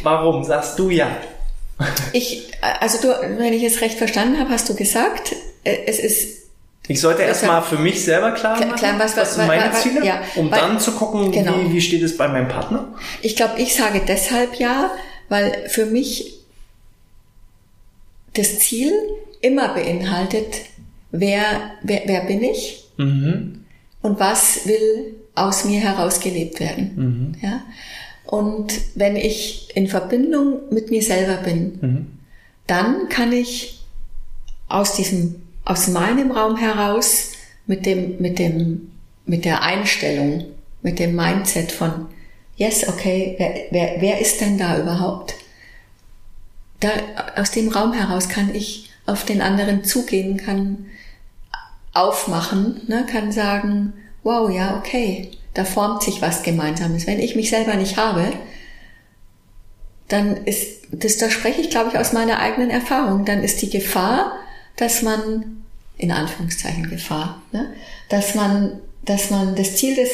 Warum 0.04 0.44
sagst 0.44 0.78
du 0.78 0.90
ja? 0.90 1.08
Ich, 2.14 2.52
also 2.80 3.02
du, 3.02 3.38
wenn 3.38 3.54
ich 3.54 3.64
es 3.64 3.82
recht 3.82 3.98
verstanden 3.98 4.40
habe, 4.40 4.50
hast 4.50 4.70
du 4.70 4.76
gesagt, 4.76 5.36
äh, 5.64 5.78
es 5.88 6.00
ist 6.00 6.42
ich 6.88 7.00
sollte 7.00 7.22
erstmal 7.22 7.62
für 7.62 7.78
mich 7.78 8.04
selber 8.04 8.32
klar 8.32 8.60
machen, 8.60 8.76
klar, 8.76 9.00
was, 9.00 9.16
was, 9.16 9.36
sind 9.36 9.48
meine 9.48 9.72
was, 9.72 9.82
Ziele, 9.82 10.04
ja, 10.06 10.22
um 10.36 10.52
weil, 10.52 10.60
dann 10.60 10.80
zu 10.80 10.92
gucken, 10.94 11.32
genau. 11.32 11.58
wie, 11.60 11.74
wie 11.74 11.82
steht 11.82 12.02
es 12.02 12.18
bei 12.18 12.28
meinem 12.28 12.48
Partner. 12.48 12.94
Ich 13.22 13.36
glaube, 13.36 13.62
ich 13.62 13.76
sage 13.76 14.02
deshalb 14.06 14.56
ja, 14.56 14.92
weil 15.30 15.70
für 15.70 15.86
mich 15.86 16.40
das 18.34 18.60
Ziel 18.60 18.92
immer 19.42 19.74
beinhaltet, 19.74 20.56
wer, 21.12 21.72
wer, 21.84 22.02
wer 22.06 22.22
bin 22.26 22.44
ich 22.44 22.86
mhm. 22.98 23.64
und 24.02 24.20
was 24.20 24.66
will 24.66 25.16
aus 25.36 25.66
mir 25.66 25.80
herausgelebt 25.80 26.60
werden. 26.60 26.92
Mhm. 26.96 27.48
Ja? 27.48 27.62
Und 28.32 28.80
wenn 28.96 29.18
ich 29.18 29.76
in 29.76 29.90
Verbindung 29.90 30.62
mit 30.70 30.90
mir 30.90 31.04
selber 31.04 31.44
bin, 31.44 31.80
mhm. 31.82 32.08
dann 32.66 33.10
kann 33.10 33.34
ich 33.34 33.84
aus 34.70 34.96
diesem, 34.96 35.42
aus 35.66 35.90
meinem 35.90 36.32
Raum 36.32 36.56
heraus 36.56 37.34
mit 37.68 37.86
dem, 37.86 38.22
mit 38.22 38.40
dem, 38.40 38.94
mit 39.26 39.44
der 39.44 39.64
Einstellung, 39.64 40.46
mit 40.82 40.98
dem 40.98 41.14
Mindset 41.14 41.74
von, 41.74 42.08
yes, 42.56 42.88
okay, 42.88 43.36
wer, 43.38 43.66
wer, 43.72 44.02
wer 44.02 44.22
ist 44.22 44.40
denn 44.40 44.58
da 44.58 44.80
überhaupt? 44.80 45.34
Da, 46.80 46.90
aus 47.36 47.52
dem 47.52 47.68
Raum 47.68 47.92
heraus 47.92 48.30
kann 48.30 48.56
ich 48.56 48.92
auf 49.08 49.26
den 49.26 49.42
anderen 49.42 49.84
zugehen, 49.84 50.38
kann 50.38 50.86
aufmachen, 51.92 52.80
ne, 52.88 53.06
kann 53.12 53.34
sagen, 53.34 53.92
wow, 54.24 54.50
ja, 54.50 54.78
okay, 54.78 55.32
da 55.54 55.66
formt 55.66 56.04
sich 56.04 56.22
was 56.22 56.44
Gemeinsames. 56.44 57.08
Wenn 57.08 57.20
ich 57.20 57.36
mich 57.36 57.50
selber 57.50 57.76
nicht 57.76 57.98
habe, 57.98 58.32
dann 60.08 60.46
ist, 60.46 60.82
das, 60.92 61.18
da 61.18 61.30
spreche 61.30 61.62
ich, 61.62 61.70
glaube 61.70 61.90
ich, 61.92 61.98
aus 61.98 62.14
meiner 62.14 62.40
eigenen 62.40 62.70
Erfahrung, 62.70 63.26
dann 63.26 63.44
ist 63.44 63.62
die 63.62 63.70
Gefahr, 63.70 64.34
dass 64.76 65.02
man, 65.02 65.64
in 65.98 66.12
Anführungszeichen 66.12 66.90
Gefahr, 66.90 67.42
ne, 67.52 67.74
dass 68.10 68.36
man, 68.36 68.80
dass 69.04 69.30
man 69.30 69.56
das 69.56 69.76
Ziel 69.76 69.96
des 69.96 70.12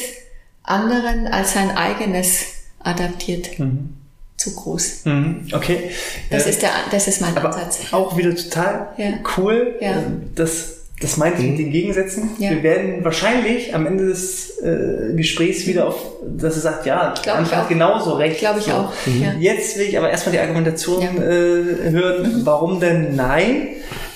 anderen 0.62 1.26
als 1.26 1.54
sein 1.54 1.76
eigenes 1.76 2.46
adaptiert. 2.80 3.58
Mhm. 3.58 3.94
Zu 4.36 4.54
groß. 4.54 5.04
Mhm. 5.06 5.48
Okay. 5.52 5.90
Das 6.30 6.46
äh, 6.46 6.50
ist 6.50 6.62
der, 6.62 6.70
das 6.92 7.08
ist 7.08 7.20
mein 7.20 7.36
aber 7.36 7.48
Ansatz. 7.48 7.92
Auch 7.92 8.16
wieder 8.16 8.36
total 8.36 8.94
ja. 8.96 9.14
cool, 9.36 9.76
ja. 9.80 10.00
dass 10.36 10.77
das 11.00 11.16
meinte 11.16 11.40
ich 11.40 11.48
mit 11.48 11.58
mhm. 11.58 11.62
den 11.64 11.72
Gegensätzen. 11.72 12.30
Ja. 12.38 12.50
Wir 12.50 12.62
werden 12.62 13.04
wahrscheinlich 13.04 13.74
am 13.74 13.86
Ende 13.86 14.06
des 14.06 14.58
äh, 14.58 15.14
Gesprächs 15.14 15.66
wieder 15.66 15.86
auf, 15.86 15.96
dass 16.36 16.56
er 16.56 16.60
sagt, 16.60 16.86
ja, 16.86 17.14
Anfang 17.32 17.58
hat 17.58 17.68
genauso 17.68 18.14
recht. 18.14 18.40
Glaube 18.40 18.58
ich 18.58 18.66
so. 18.66 18.72
auch. 18.72 18.92
Mhm. 19.06 19.22
Ja. 19.22 19.34
Jetzt 19.38 19.78
will 19.78 19.86
ich 19.86 19.96
aber 19.96 20.10
erstmal 20.10 20.32
die 20.32 20.40
Argumentation 20.40 21.02
ja. 21.02 21.10
äh, 21.10 21.90
hören, 21.90 22.40
warum 22.44 22.80
denn 22.80 23.14
nein? 23.14 23.68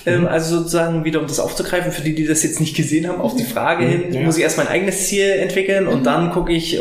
Ähm, 0.04 0.26
also 0.26 0.58
sozusagen 0.58 1.04
wieder, 1.04 1.20
um 1.20 1.28
das 1.28 1.38
aufzugreifen, 1.38 1.92
für 1.92 2.02
die, 2.02 2.16
die 2.16 2.26
das 2.26 2.42
jetzt 2.42 2.58
nicht 2.58 2.74
gesehen 2.74 3.06
haben, 3.06 3.20
auf 3.20 3.36
die 3.36 3.44
Frage 3.44 3.84
hin, 3.84 4.12
ja. 4.12 4.20
muss 4.22 4.36
ich 4.36 4.42
erst 4.42 4.56
mein 4.56 4.66
eigenes 4.66 5.06
Ziel 5.06 5.28
entwickeln 5.28 5.86
und 5.86 6.00
mhm. 6.00 6.04
dann 6.04 6.32
gucke 6.32 6.52
ich, 6.52 6.74
äh, 6.74 6.80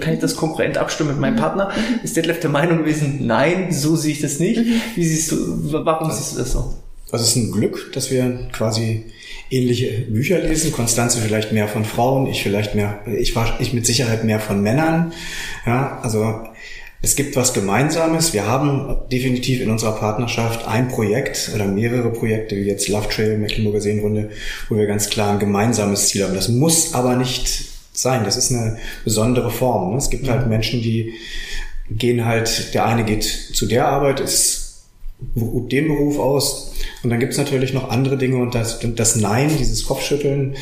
kann 0.00 0.14
ich 0.14 0.20
das 0.20 0.36
konkurrent 0.36 0.78
abstimmen 0.78 1.10
mit 1.10 1.20
meinem 1.20 1.36
Partner? 1.36 1.70
Ist 2.02 2.16
Detlef 2.16 2.40
der 2.40 2.48
Meinung 2.48 2.78
gewesen, 2.78 3.26
nein, 3.26 3.70
so 3.70 3.96
sehe 3.96 4.12
ich 4.12 4.22
das 4.22 4.38
nicht. 4.38 4.62
Wie 4.94 5.04
siehst 5.04 5.32
du, 5.32 5.36
warum 5.84 6.10
siehst 6.10 6.32
du 6.32 6.38
das 6.38 6.52
so? 6.52 6.74
Also 7.10 7.24
es 7.24 7.30
ist 7.32 7.36
ein 7.36 7.52
Glück, 7.52 7.92
dass 7.92 8.10
wir 8.10 8.48
quasi 8.52 9.04
ähnliche 9.52 10.06
Bücher 10.08 10.38
lesen. 10.38 10.72
Konstanze 10.72 11.20
vielleicht 11.20 11.52
mehr 11.52 11.68
von 11.68 11.84
Frauen, 11.84 12.26
ich 12.26 12.42
vielleicht 12.42 12.74
mehr, 12.74 13.00
ich 13.06 13.36
war 13.36 13.60
ich 13.60 13.72
mit 13.72 13.86
Sicherheit 13.86 14.24
mehr 14.24 14.40
von 14.40 14.62
Männern. 14.62 15.12
Ja, 15.66 16.00
also 16.02 16.40
es 17.02 17.16
gibt 17.16 17.34
was 17.34 17.52
Gemeinsames. 17.52 18.32
Wir 18.32 18.46
haben 18.46 18.96
definitiv 19.10 19.60
in 19.60 19.70
unserer 19.70 19.92
Partnerschaft 19.92 20.66
ein 20.66 20.88
Projekt 20.88 21.50
oder 21.54 21.66
mehrere 21.66 22.10
Projekte, 22.12 22.56
wie 22.56 22.62
jetzt 22.62 22.88
Love 22.88 23.08
Trail, 23.08 23.38
Mecklenburger 23.38 23.80
Seenrunde, 23.80 24.30
wo 24.68 24.76
wir 24.76 24.86
ganz 24.86 25.10
klar 25.10 25.32
ein 25.32 25.40
gemeinsames 25.40 26.08
Ziel 26.08 26.22
haben. 26.24 26.34
Das 26.34 26.48
muss 26.48 26.94
aber 26.94 27.16
nicht 27.16 27.64
sein. 27.92 28.24
Das 28.24 28.36
ist 28.36 28.52
eine 28.52 28.78
besondere 29.04 29.50
Form. 29.50 29.92
Ne? 29.92 29.98
Es 29.98 30.10
gibt 30.10 30.28
halt 30.28 30.46
Menschen, 30.48 30.80
die 30.80 31.12
gehen 31.90 32.24
halt, 32.24 32.72
der 32.72 32.86
eine 32.86 33.04
geht 33.04 33.24
zu 33.24 33.66
der 33.66 33.88
Arbeit, 33.88 34.20
ist 34.20 34.61
den 35.34 35.88
Beruf 35.88 36.18
aus. 36.18 36.74
Und 37.02 37.10
dann 37.10 37.20
gibt 37.20 37.32
es 37.32 37.38
natürlich 37.38 37.72
noch 37.72 37.90
andere 37.90 38.16
Dinge 38.16 38.36
und 38.36 38.54
das, 38.54 38.80
das 38.80 39.16
Nein, 39.16 39.50
dieses 39.58 39.86
Kopfschütteln, 39.86 40.54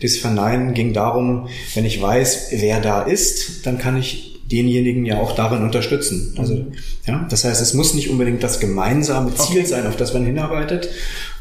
das 0.00 0.16
Verneinen 0.16 0.74
ging 0.74 0.92
darum, 0.92 1.48
wenn 1.74 1.84
ich 1.84 2.00
weiß, 2.00 2.48
wer 2.52 2.80
da 2.80 3.02
ist, 3.02 3.66
dann 3.66 3.78
kann 3.78 3.96
ich 3.96 4.40
denjenigen 4.50 5.06
ja 5.06 5.20
auch 5.20 5.32
darin 5.32 5.62
unterstützen. 5.62 6.34
Also, 6.36 6.66
ja, 7.06 7.26
das 7.30 7.44
heißt, 7.44 7.62
es 7.62 7.74
muss 7.74 7.94
nicht 7.94 8.10
unbedingt 8.10 8.42
das 8.42 8.60
gemeinsame 8.60 9.34
Ziel 9.34 9.60
okay. 9.60 9.66
sein, 9.66 9.86
auf 9.86 9.96
das 9.96 10.12
man 10.12 10.26
hinarbeitet. 10.26 10.90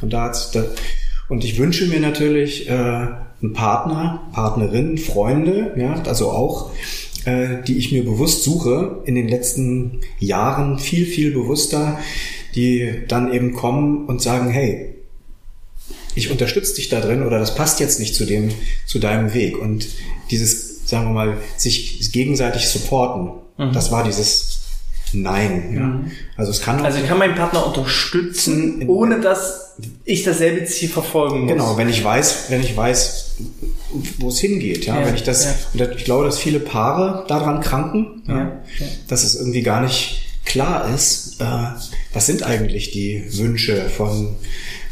Und 0.02 0.14
da, 0.14 0.32
da 0.54 0.64
und 1.28 1.44
ich 1.44 1.58
wünsche 1.58 1.88
mir 1.88 2.00
natürlich 2.00 2.70
äh, 2.70 2.74
einen 2.74 3.54
Partner, 3.54 4.30
Partnerin, 4.34 4.98
Freunde, 4.98 5.74
ja, 5.78 6.02
also 6.04 6.30
auch 6.30 6.72
äh, 7.26 7.62
die 7.68 7.78
ich 7.78 7.92
mir 7.92 8.04
bewusst 8.04 8.44
suche, 8.44 9.02
in 9.06 9.16
den 9.16 9.28
letzten 9.28 10.00
Jahren 10.20 10.80
viel, 10.80 11.06
viel 11.06 11.32
bewusster, 11.32 12.00
die 12.56 13.04
dann 13.08 13.34
eben 13.34 13.54
kommen 13.54 14.06
und 14.06 14.22
sagen, 14.22 14.50
hey, 14.50 14.96
ich 16.16 16.30
unterstütze 16.30 16.76
dich 16.76 16.90
da 16.90 17.00
drin 17.00 17.24
oder 17.24 17.40
das 17.40 17.56
passt 17.56 17.80
jetzt 17.80 18.00
nicht 18.00 18.16
zu 18.16 18.26
dem, 18.26 18.52
zu 18.86 19.00
deinem 19.00 19.34
Weg. 19.34 19.58
Und 19.58 19.88
dieses, 20.30 20.88
sagen 20.88 21.06
wir 21.06 21.14
mal, 21.14 21.38
sich 21.58 22.12
gegenseitig 22.12 22.68
supporten, 22.68 23.32
mhm. 23.58 23.74
das 23.74 23.92
war 23.92 24.04
dieses 24.04 24.62
Nein. 25.14 25.74
Ja. 25.76 25.82
Mhm. 25.82 26.12
Also 26.38 26.52
es 26.52 26.62
kann. 26.62 26.84
Also 26.86 27.00
ich 27.00 27.08
kann 27.08 27.18
meinen 27.18 27.36
Partner 27.36 27.66
unterstützen, 27.66 28.88
ohne 28.88 29.20
dass 29.20 29.76
ich 30.06 30.24
dasselbe 30.24 30.66
Ziel 30.66 30.90
verfolgen 30.90 31.42
muss. 31.42 31.52
Genau, 31.52 31.78
wenn 31.78 31.90
ich 31.90 32.04
weiß, 32.04 32.46
wenn 32.50 32.62
ich 32.62 32.76
weiß, 32.76 33.36
wo 34.20 34.30
es 34.30 34.40
hingeht, 34.40 34.86
ja, 34.86 35.00
ja 35.00 35.06
wenn 35.06 35.16
ich 35.16 35.24
das, 35.24 35.46
ja. 35.74 35.86
und 35.86 35.96
ich 35.96 36.06
glaube, 36.06 36.26
dass 36.26 36.40
viele 36.40 36.60
Paare 36.60 37.26
daran 37.28 37.62
kranken, 37.62 38.24
ja, 38.28 38.62
dass 39.08 39.24
es 39.24 39.36
irgendwie 39.36 39.64
gar 39.64 39.82
nicht 39.82 40.24
klar 40.46 40.94
ist, 40.94 41.31
was 42.14 42.26
sind 42.26 42.44
eigentlich 42.44 42.92
die 42.92 43.24
Wünsche 43.38 43.90
von 43.90 44.36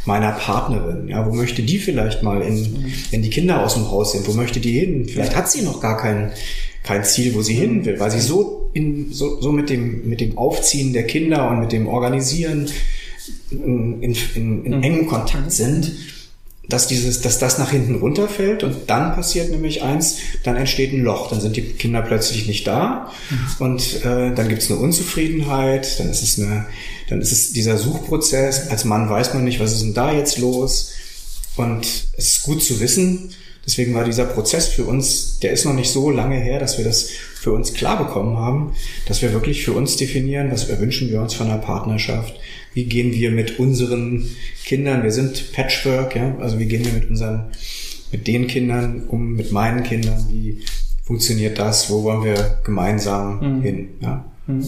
meiner 0.05 0.31
Partnerin, 0.31 1.07
ja, 1.07 1.25
wo 1.25 1.33
möchte 1.33 1.61
die 1.61 1.77
vielleicht 1.77 2.23
mal 2.23 2.41
in, 2.41 2.91
wenn 3.11 3.21
die 3.21 3.29
Kinder 3.29 3.63
aus 3.63 3.75
dem 3.75 3.89
Haus 3.91 4.13
sind, 4.13 4.27
wo 4.27 4.33
möchte 4.33 4.59
die 4.59 4.79
hin? 4.79 5.07
Vielleicht 5.07 5.35
hat 5.35 5.51
sie 5.51 5.61
noch 5.61 5.81
gar 5.81 5.97
kein, 5.97 6.31
kein 6.83 7.03
Ziel, 7.03 7.35
wo 7.35 7.41
sie 7.41 7.53
hin 7.53 7.85
will, 7.85 7.99
weil 7.99 8.09
sie 8.09 8.21
so 8.21 8.69
in, 8.73 9.11
so, 9.11 9.41
so 9.41 9.51
mit 9.51 9.69
dem, 9.69 10.07
mit 10.07 10.21
dem 10.21 10.37
Aufziehen 10.37 10.93
der 10.93 11.03
Kinder 11.03 11.49
und 11.49 11.59
mit 11.59 11.71
dem 11.71 11.87
Organisieren 11.87 12.69
in, 13.51 14.01
in, 14.01 14.15
in, 14.35 14.65
in 14.65 14.77
mhm. 14.77 14.83
engem 14.83 15.07
Kontakt 15.07 15.51
sind, 15.51 15.91
dass 16.69 16.87
dieses, 16.87 17.21
dass 17.21 17.39
das 17.39 17.57
nach 17.57 17.71
hinten 17.71 17.95
runterfällt 17.95 18.63
und 18.63 18.89
dann 18.89 19.15
passiert 19.15 19.49
nämlich 19.49 19.81
eins, 19.81 20.17
dann 20.43 20.55
entsteht 20.55 20.93
ein 20.93 21.01
Loch, 21.01 21.29
dann 21.29 21.41
sind 21.41 21.55
die 21.55 21.63
Kinder 21.63 22.01
plötzlich 22.03 22.47
nicht 22.47 22.67
da 22.67 23.11
mhm. 23.29 23.65
und 23.65 24.05
äh, 24.05 24.33
dann 24.33 24.47
gibt 24.47 24.61
es 24.61 24.69
eine 24.69 24.79
Unzufriedenheit, 24.79 25.99
dann 25.99 26.09
ist 26.09 26.21
es 26.21 26.39
eine, 26.39 26.67
dann 27.09 27.21
ist 27.21 27.31
es 27.31 27.53
dieser 27.53 27.77
Suchprozess. 27.77 28.69
Als 28.69 28.85
Mann 28.85 29.09
weiß 29.09 29.33
man 29.33 29.43
nicht, 29.43 29.59
was 29.59 29.73
ist 29.73 29.81
denn 29.81 29.95
da 29.95 30.13
jetzt 30.13 30.37
los 30.37 30.91
und 31.57 31.85
es 32.17 32.27
ist 32.35 32.43
gut 32.43 32.63
zu 32.63 32.79
wissen. 32.79 33.31
Deswegen 33.65 33.93
war 33.93 34.03
dieser 34.03 34.25
Prozess 34.25 34.67
für 34.67 34.85
uns, 34.85 35.39
der 35.39 35.51
ist 35.51 35.65
noch 35.65 35.73
nicht 35.73 35.91
so 35.91 36.09
lange 36.09 36.37
her, 36.37 36.59
dass 36.59 36.77
wir 36.77 36.85
das 36.85 37.09
für 37.35 37.51
uns 37.51 37.73
klar 37.73 38.03
bekommen 38.03 38.37
haben, 38.37 38.73
dass 39.07 39.21
wir 39.21 39.33
wirklich 39.33 39.63
für 39.63 39.73
uns 39.73 39.95
definieren, 39.95 40.51
was 40.51 40.67
wünschen 40.79 41.09
wir 41.09 41.21
uns 41.21 41.33
von 41.33 41.47
einer 41.47 41.59
Partnerschaft, 41.59 42.35
wie 42.73 42.85
gehen 42.85 43.13
wir 43.13 43.31
mit 43.31 43.59
unseren 43.59 44.25
Kindern, 44.65 45.03
wir 45.03 45.11
sind 45.11 45.51
Patchwork, 45.53 46.15
ja, 46.15 46.35
also 46.39 46.59
wie 46.59 46.65
gehen 46.65 46.85
wir 46.85 46.93
mit 46.93 47.09
unseren, 47.09 47.45
mit 48.11 48.27
den 48.27 48.47
Kindern 48.47 49.03
um, 49.07 49.33
mit 49.33 49.51
meinen 49.51 49.83
Kindern, 49.83 50.25
wie 50.29 50.61
funktioniert 51.03 51.57
das, 51.57 51.89
wo 51.89 52.03
wollen 52.03 52.23
wir 52.23 52.59
gemeinsam 52.63 53.57
mhm. 53.57 53.61
hin, 53.61 53.89
ja. 54.01 54.25
Mhm. 54.47 54.65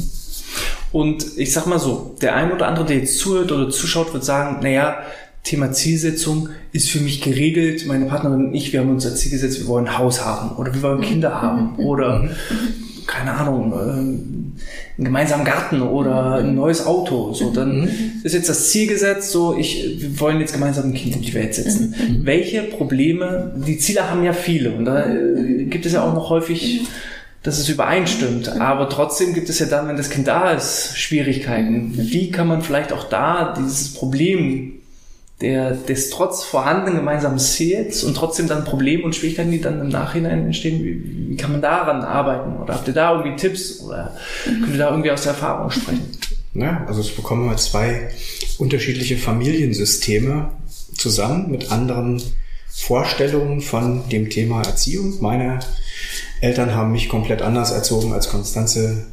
Und 0.91 1.37
ich 1.37 1.53
sag 1.53 1.67
mal 1.67 1.79
so, 1.79 2.17
der 2.21 2.35
ein 2.35 2.51
oder 2.51 2.67
andere, 2.67 2.85
der 2.85 2.97
jetzt 2.97 3.17
zuhört 3.17 3.51
oder 3.51 3.69
zuschaut, 3.69 4.13
wird 4.13 4.25
sagen, 4.25 4.57
naja, 4.61 4.97
Thema 5.43 5.71
Zielsetzung 5.71 6.49
ist 6.73 6.89
für 6.89 6.99
mich 6.99 7.21
geregelt. 7.21 7.87
Meine 7.87 8.05
Partnerin 8.05 8.47
und 8.47 8.53
ich, 8.53 8.73
wir 8.73 8.81
haben 8.81 8.89
uns 8.89 9.05
als 9.05 9.21
Ziel 9.21 9.31
gesetzt, 9.31 9.59
wir 9.61 9.67
wollen 9.67 9.87
ein 9.87 9.97
Haus 9.97 10.25
haben 10.25 10.55
oder 10.57 10.73
wir 10.73 10.81
wollen 10.81 11.01
Kinder 11.01 11.41
haben 11.41 11.75
oder 11.77 12.23
mhm 12.23 12.90
keine 13.11 13.33
Ahnung, 13.33 13.73
äh, 13.73 13.75
einen 13.75 14.55
gemeinsamen 14.97 15.45
Garten 15.45 15.81
oder 15.81 16.35
ein 16.35 16.55
neues 16.55 16.85
Auto. 16.85 17.33
So, 17.33 17.51
dann 17.51 17.81
mhm. 17.81 18.21
ist 18.23 18.33
jetzt 18.33 18.49
das 18.49 18.69
Ziel 18.69 18.87
gesetzt, 18.87 19.31
so, 19.31 19.55
ich, 19.57 19.97
wir 19.99 20.19
wollen 20.19 20.39
jetzt 20.39 20.53
gemeinsam 20.53 20.85
ein 20.85 20.93
Kind 20.93 21.17
in 21.17 21.21
die 21.21 21.33
Welt 21.33 21.53
setzen. 21.53 21.93
Mhm. 21.97 22.25
Welche 22.25 22.63
Probleme, 22.63 23.53
die 23.67 23.77
Ziele 23.77 24.09
haben 24.09 24.23
ja 24.23 24.33
viele 24.33 24.71
und 24.71 24.85
da 24.85 25.05
äh, 25.05 25.65
gibt 25.65 25.85
es 25.85 25.93
ja 25.93 26.03
auch 26.03 26.13
noch 26.13 26.29
häufig, 26.29 26.87
dass 27.43 27.59
es 27.59 27.67
übereinstimmt. 27.69 28.49
Aber 28.49 28.87
trotzdem 28.87 29.33
gibt 29.33 29.49
es 29.49 29.59
ja 29.59 29.65
dann, 29.65 29.87
wenn 29.87 29.97
das 29.97 30.09
Kind 30.09 30.27
da 30.27 30.51
ist, 30.51 30.97
Schwierigkeiten. 30.97 31.93
Wie 31.95 32.31
kann 32.31 32.47
man 32.47 32.61
vielleicht 32.61 32.93
auch 32.93 33.09
da 33.09 33.53
dieses 33.57 33.93
Problem 33.93 34.80
der, 35.41 35.71
des 35.71 36.09
trotz 36.09 36.43
vorhandenen 36.43 36.95
gemeinsamen 36.95 37.39
Ziels 37.39 38.03
und 38.03 38.15
trotzdem 38.15 38.47
dann 38.47 38.63
Probleme 38.63 39.03
und 39.03 39.15
Schwierigkeiten, 39.15 39.51
die 39.51 39.61
dann 39.61 39.81
im 39.81 39.89
Nachhinein 39.89 40.45
entstehen, 40.45 40.83
wie, 40.83 41.29
wie 41.29 41.35
kann 41.35 41.51
man 41.51 41.61
daran 41.61 42.01
arbeiten? 42.01 42.61
Oder 42.61 42.75
habt 42.75 42.87
ihr 42.87 42.93
da 42.93 43.13
irgendwie 43.13 43.35
Tipps 43.35 43.81
oder 43.81 44.15
könnt 44.43 44.71
ihr 44.71 44.77
da 44.77 44.89
irgendwie 44.89 45.11
aus 45.11 45.23
der 45.23 45.33
Erfahrung 45.33 45.71
sprechen? 45.71 46.17
Ja, 46.53 46.83
also 46.87 47.01
es 47.01 47.09
bekommen 47.09 47.49
wir 47.49 47.57
zwei 47.57 48.09
unterschiedliche 48.57 49.17
Familiensysteme 49.17 50.49
zusammen 50.95 51.49
mit 51.49 51.71
anderen 51.71 52.21
Vorstellungen 52.67 53.61
von 53.61 54.07
dem 54.09 54.29
Thema 54.29 54.61
Erziehung. 54.61 55.17
Meine 55.21 55.59
Eltern 56.41 56.75
haben 56.75 56.91
mich 56.91 57.09
komplett 57.09 57.41
anders 57.41 57.71
erzogen 57.71 58.13
als 58.13 58.29
Konstanze 58.29 59.07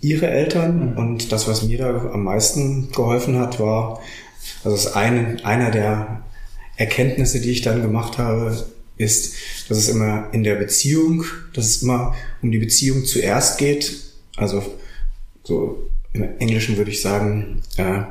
ihre 0.00 0.28
Eltern. 0.28 0.92
Mhm. 0.92 0.98
Und 0.98 1.32
das, 1.32 1.48
was 1.48 1.62
mir 1.62 1.78
da 1.78 2.10
am 2.12 2.24
meisten 2.24 2.90
geholfen 2.92 3.38
hat, 3.38 3.60
war 3.60 4.00
also 4.64 4.76
das 4.76 4.94
eine, 4.94 5.44
einer 5.44 5.70
der 5.70 6.22
Erkenntnisse, 6.76 7.40
die 7.40 7.50
ich 7.50 7.62
dann 7.62 7.82
gemacht 7.82 8.18
habe, 8.18 8.66
ist, 8.96 9.34
dass 9.68 9.78
es 9.78 9.88
immer 9.88 10.28
in 10.32 10.44
der 10.44 10.56
Beziehung, 10.56 11.24
dass 11.54 11.66
es 11.66 11.82
immer 11.82 12.14
um 12.42 12.50
die 12.50 12.58
Beziehung 12.58 13.04
zuerst 13.04 13.58
geht. 13.58 13.96
Also 14.36 14.62
so 15.42 15.90
im 16.12 16.38
Englischen 16.38 16.76
würde 16.76 16.90
ich 16.90 17.00
sagen, 17.00 17.62
äh, 17.76 18.02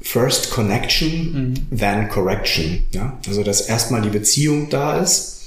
first 0.00 0.50
connection, 0.50 1.64
mhm. 1.70 1.76
then 1.76 2.08
correction. 2.08 2.84
Ja? 2.92 3.18
Also 3.26 3.42
dass 3.42 3.62
erstmal 3.62 4.02
die 4.02 4.10
Beziehung 4.10 4.68
da 4.68 4.98
ist. 4.98 5.42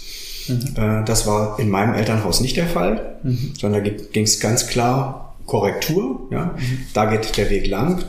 Mhm. 0.47 0.75
Äh, 0.75 1.05
das 1.05 1.25
war 1.27 1.59
in 1.59 1.69
meinem 1.69 1.93
Elternhaus 1.93 2.41
nicht 2.41 2.57
der 2.57 2.67
Fall, 2.67 3.17
mhm. 3.23 3.53
sondern 3.59 3.83
da 3.83 3.89
ging 3.89 4.23
es 4.23 4.39
ganz 4.39 4.67
klar 4.67 5.35
Korrektur. 5.45 6.27
Ja? 6.31 6.55
Mhm. 6.57 6.79
Da 6.93 7.05
geht 7.05 7.37
der 7.37 7.49
Weg 7.49 7.67
lang. 7.67 8.03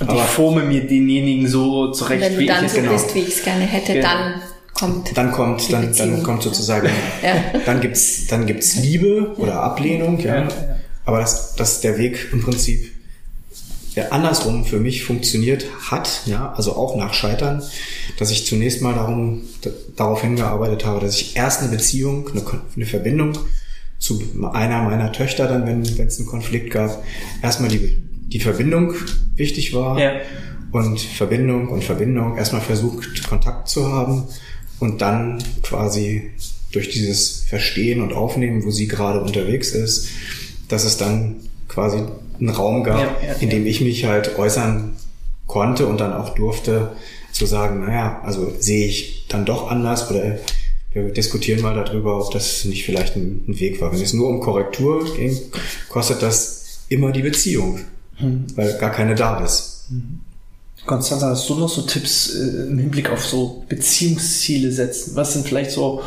Und 0.00 0.12
ich 0.12 0.20
forme 0.22 0.62
mir 0.62 0.86
denjenigen 0.86 1.48
so 1.48 1.92
zurecht, 1.92 2.22
Wenn 2.22 2.38
du 2.38 2.46
dann 2.46 2.68
so 2.68 2.76
genau. 2.76 2.92
bist, 2.92 3.14
wie 3.14 3.20
ich 3.20 3.36
es 3.36 3.42
gerne 3.42 3.64
hätte, 3.64 3.94
genau. 3.94 4.08
dann 4.08 4.42
kommt 4.78 5.16
dann 5.16 5.32
kommt 5.32 5.72
dann, 5.72 5.92
dann 5.96 6.22
kommt 6.22 6.42
sozusagen 6.42 6.88
ja. 7.22 7.60
dann 7.66 7.80
gibt's 7.80 8.26
dann 8.28 8.46
gibt's 8.46 8.76
Liebe 8.76 9.34
oder 9.36 9.62
Ablehnung 9.62 10.20
ja, 10.20 10.42
ja. 10.42 10.48
aber 11.04 11.18
dass 11.18 11.54
dass 11.56 11.80
der 11.80 11.98
Weg 11.98 12.28
im 12.32 12.42
Prinzip 12.42 12.92
der 13.96 14.12
andersrum 14.12 14.64
für 14.64 14.78
mich 14.78 15.02
funktioniert 15.02 15.66
hat 15.90 16.22
ja 16.26 16.52
also 16.52 16.76
auch 16.76 16.96
nach 16.96 17.12
Scheitern 17.12 17.62
dass 18.18 18.30
ich 18.30 18.46
zunächst 18.46 18.80
mal 18.80 18.94
darum 18.94 19.42
darauf 19.96 20.22
hingearbeitet 20.22 20.84
habe 20.84 21.00
dass 21.00 21.20
ich 21.20 21.36
erst 21.36 21.62
eine 21.62 21.70
Beziehung 21.70 22.28
eine, 22.30 22.44
eine 22.76 22.86
Verbindung 22.86 23.36
zu 23.98 24.22
einer 24.52 24.82
meiner 24.82 25.10
Töchter 25.10 25.48
dann 25.48 25.66
wenn 25.66 25.98
wenn 25.98 26.06
es 26.06 26.18
einen 26.18 26.28
Konflikt 26.28 26.70
gab 26.70 27.02
erstmal 27.42 27.70
die 27.70 28.07
die 28.28 28.40
Verbindung 28.40 28.94
wichtig 29.34 29.74
war. 29.74 29.98
Ja. 29.98 30.12
Und 30.70 31.00
Verbindung 31.00 31.68
und 31.68 31.82
Verbindung 31.82 32.36
erstmal 32.36 32.60
versucht, 32.60 33.26
Kontakt 33.26 33.68
zu 33.68 33.90
haben 33.90 34.24
und 34.80 35.00
dann 35.00 35.42
quasi 35.62 36.30
durch 36.72 36.90
dieses 36.90 37.44
Verstehen 37.48 38.02
und 38.02 38.12
Aufnehmen, 38.12 38.64
wo 38.64 38.70
sie 38.70 38.86
gerade 38.86 39.22
unterwegs 39.22 39.70
ist, 39.70 40.08
dass 40.68 40.84
es 40.84 40.98
dann 40.98 41.36
quasi 41.68 42.02
einen 42.38 42.50
Raum 42.50 42.84
gab, 42.84 43.22
ja, 43.22 43.28
ja, 43.28 43.34
in 43.40 43.48
dem 43.48 43.66
ich 43.66 43.80
mich 43.80 44.04
halt 44.04 44.38
äußern 44.38 44.96
konnte 45.46 45.86
und 45.86 45.98
dann 46.00 46.12
auch 46.12 46.34
durfte 46.34 46.92
zu 47.32 47.46
sagen, 47.46 47.80
naja, 47.80 48.20
also 48.22 48.52
sehe 48.58 48.86
ich 48.86 49.26
dann 49.28 49.46
doch 49.46 49.70
anders 49.70 50.10
oder 50.10 50.38
wir 50.92 51.04
diskutieren 51.10 51.62
mal 51.62 51.74
darüber, 51.74 52.18
ob 52.18 52.32
das 52.32 52.64
nicht 52.64 52.84
vielleicht 52.84 53.16
ein, 53.16 53.44
ein 53.48 53.60
Weg 53.60 53.80
war. 53.80 53.92
Wenn 53.92 54.00
es 54.00 54.12
nur 54.12 54.28
um 54.28 54.40
Korrektur 54.40 55.04
ging, 55.16 55.38
kostet 55.88 56.22
das 56.22 56.84
immer 56.88 57.12
die 57.12 57.22
Beziehung 57.22 57.80
mhm. 58.18 58.46
weil 58.54 58.76
gar 58.78 58.90
keine 58.90 59.14
da 59.14 59.42
ist. 59.44 59.86
Mhm. 59.90 60.20
Konstanze, 60.86 61.26
hast 61.26 61.48
du 61.48 61.54
noch 61.56 61.68
so 61.68 61.82
Tipps 61.82 62.34
äh, 62.34 62.66
im 62.68 62.78
Hinblick 62.78 63.10
auf 63.10 63.24
so 63.24 63.64
Beziehungsziele 63.68 64.72
setzen? 64.72 65.16
Was 65.16 65.34
sind 65.34 65.46
vielleicht 65.46 65.70
so 65.70 66.02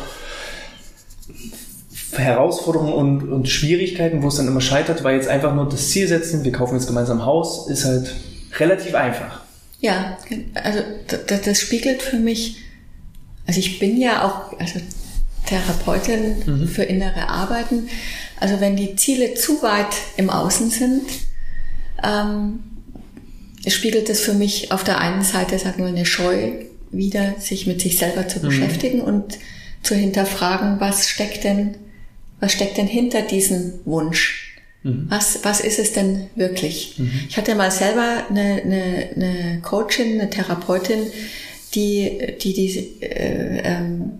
Herausforderungen 2.12 2.92
und, 2.92 3.32
und 3.32 3.48
Schwierigkeiten, 3.48 4.22
wo 4.22 4.28
es 4.28 4.36
dann 4.36 4.46
immer 4.46 4.60
scheitert, 4.60 5.02
weil 5.02 5.16
jetzt 5.16 5.28
einfach 5.28 5.54
nur 5.54 5.68
das 5.68 5.88
Ziel 5.88 6.08
setzen, 6.08 6.44
wir 6.44 6.52
kaufen 6.52 6.74
jetzt 6.74 6.86
gemeinsam 6.86 7.20
ein 7.20 7.26
Haus, 7.26 7.68
ist 7.68 7.84
halt 7.84 8.14
relativ 8.58 8.94
einfach. 8.94 9.40
Ja, 9.80 10.18
also 10.54 10.80
das, 11.26 11.42
das 11.42 11.60
spiegelt 11.60 12.02
für 12.02 12.18
mich, 12.18 12.58
also 13.46 13.58
ich 13.58 13.78
bin 13.78 14.00
ja 14.00 14.24
auch 14.24 14.58
also 14.58 14.80
Therapeutin 15.46 16.36
mhm. 16.44 16.68
für 16.68 16.82
innere 16.82 17.28
Arbeiten. 17.28 17.88
Also 18.38 18.60
wenn 18.60 18.76
die 18.76 18.96
Ziele 18.96 19.34
zu 19.34 19.62
weit 19.62 19.94
im 20.16 20.30
Außen 20.30 20.70
sind, 20.70 21.02
ähm, 22.02 22.60
spiegelt 23.66 24.08
es 24.08 24.20
für 24.20 24.34
mich 24.34 24.72
auf 24.72 24.84
der 24.84 24.98
einen 24.98 25.22
Seite, 25.22 25.58
sagen 25.58 25.82
wir, 25.82 25.86
eine 25.86 26.06
Scheu 26.06 26.52
wieder, 26.90 27.34
sich 27.38 27.66
mit 27.66 27.80
sich 27.80 27.98
selber 27.98 28.28
zu 28.28 28.38
mhm. 28.38 28.42
beschäftigen 28.42 29.00
und 29.00 29.38
zu 29.82 29.94
hinterfragen, 29.94 30.80
was 30.80 31.08
steckt 31.08 31.44
denn, 31.44 31.76
was 32.40 32.52
steckt 32.52 32.76
denn 32.76 32.86
hinter 32.86 33.22
diesem 33.22 33.74
Wunsch? 33.84 34.56
Mhm. 34.82 35.06
Was, 35.08 35.40
was 35.42 35.60
ist 35.60 35.78
es 35.78 35.92
denn 35.92 36.28
wirklich? 36.34 36.94
Mhm. 36.98 37.12
Ich 37.28 37.36
hatte 37.36 37.54
mal 37.54 37.70
selber 37.70 38.24
eine, 38.28 38.62
eine, 38.62 39.10
eine 39.14 39.60
Coachin, 39.62 40.20
eine 40.20 40.30
Therapeutin, 40.30 41.06
die, 41.74 42.36
die 42.40 42.52
diese 42.52 42.80
äh, 43.00 43.62
ähm, 43.64 44.18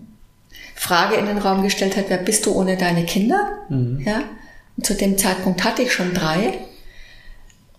Frage 0.75 1.15
in 1.15 1.27
den 1.27 1.37
Raum 1.37 1.63
gestellt 1.63 1.95
hat, 1.95 2.05
wer 2.07 2.17
bist 2.17 2.45
du 2.45 2.53
ohne 2.53 2.77
deine 2.77 3.05
Kinder? 3.05 3.59
Mhm. 3.69 4.03
Ja? 4.05 4.23
Und 4.75 4.85
zu 4.85 4.95
dem 4.95 5.17
Zeitpunkt 5.17 5.63
hatte 5.63 5.83
ich 5.83 5.93
schon 5.93 6.13
drei. 6.13 6.53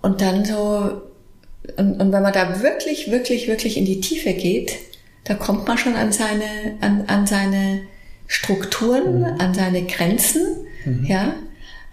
Und 0.05 0.21
dann 0.21 0.45
so 0.45 1.01
und, 1.77 2.01
und 2.01 2.13
wenn 2.13 2.23
man 2.23 2.33
da 2.33 2.63
wirklich, 2.63 3.11
wirklich, 3.11 3.49
wirklich 3.49 3.79
in 3.79 3.87
die 3.87 4.01
Tiefe 4.01 4.35
geht, 4.35 4.77
da 5.25 5.33
kommt 5.33 5.67
man 5.67 5.79
schon 5.79 5.97
an 5.97 6.13
seine, 6.13 6.77
an, 6.83 7.05
an 7.07 7.27
seine 7.27 7.81
Strukturen, 8.27 9.21
mhm. 9.21 9.41
an 9.41 9.55
seine 9.55 9.85
Grenzen, 9.85 10.43
mhm. 10.85 11.07
ja. 11.07 11.35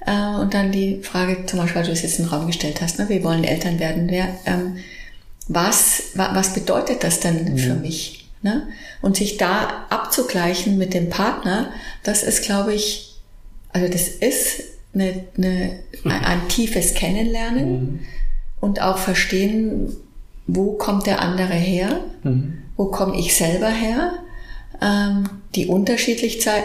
Äh, 0.05 0.41
und 0.41 0.53
dann 0.53 0.73
die 0.73 1.01
Frage, 1.01 1.45
zum 1.45 1.59
Beispiel, 1.59 1.77
weil 1.77 1.87
du 1.87 1.93
es 1.93 2.01
jetzt 2.01 2.19
in 2.19 2.25
den 2.25 2.33
Raum 2.33 2.47
gestellt 2.47 2.81
hast, 2.81 2.99
ne, 2.99 3.07
wir 3.07 3.23
wollen 3.23 3.45
Eltern 3.45 3.79
werden. 3.79 4.09
Wer, 4.09 4.27
ähm, 4.45 4.77
was, 5.47 6.11
wa, 6.15 6.31
was 6.33 6.53
bedeutet 6.53 7.05
das 7.05 7.21
denn 7.21 7.53
mhm. 7.53 7.57
für 7.57 7.75
mich? 7.75 8.29
Ne? 8.41 8.67
Und 9.01 9.15
sich 9.15 9.37
da 9.37 9.85
abzugleichen 9.89 10.77
mit 10.77 10.93
dem 10.93 11.09
Partner, 11.09 11.71
das 12.03 12.23
ist, 12.23 12.43
glaube 12.43 12.73
ich, 12.73 13.15
also 13.71 13.87
das 13.87 14.09
ist 14.09 14.63
eine, 14.93 15.25
eine, 15.37 15.79
ein 16.03 16.47
tiefes 16.47 16.93
Kennenlernen 16.93 17.71
mhm. 17.71 17.99
und 18.59 18.81
auch 18.81 18.97
verstehen, 18.97 19.95
wo 20.47 20.73
kommt 20.73 21.07
der 21.07 21.21
andere 21.21 21.53
her, 21.53 22.01
mhm. 22.23 22.59
wo 22.75 22.85
komme 22.85 23.17
ich 23.17 23.35
selber 23.35 23.69
her, 23.69 24.13
ähm, 24.81 25.29
die 25.55 25.67
Unterschiedlichkeit 25.67 26.63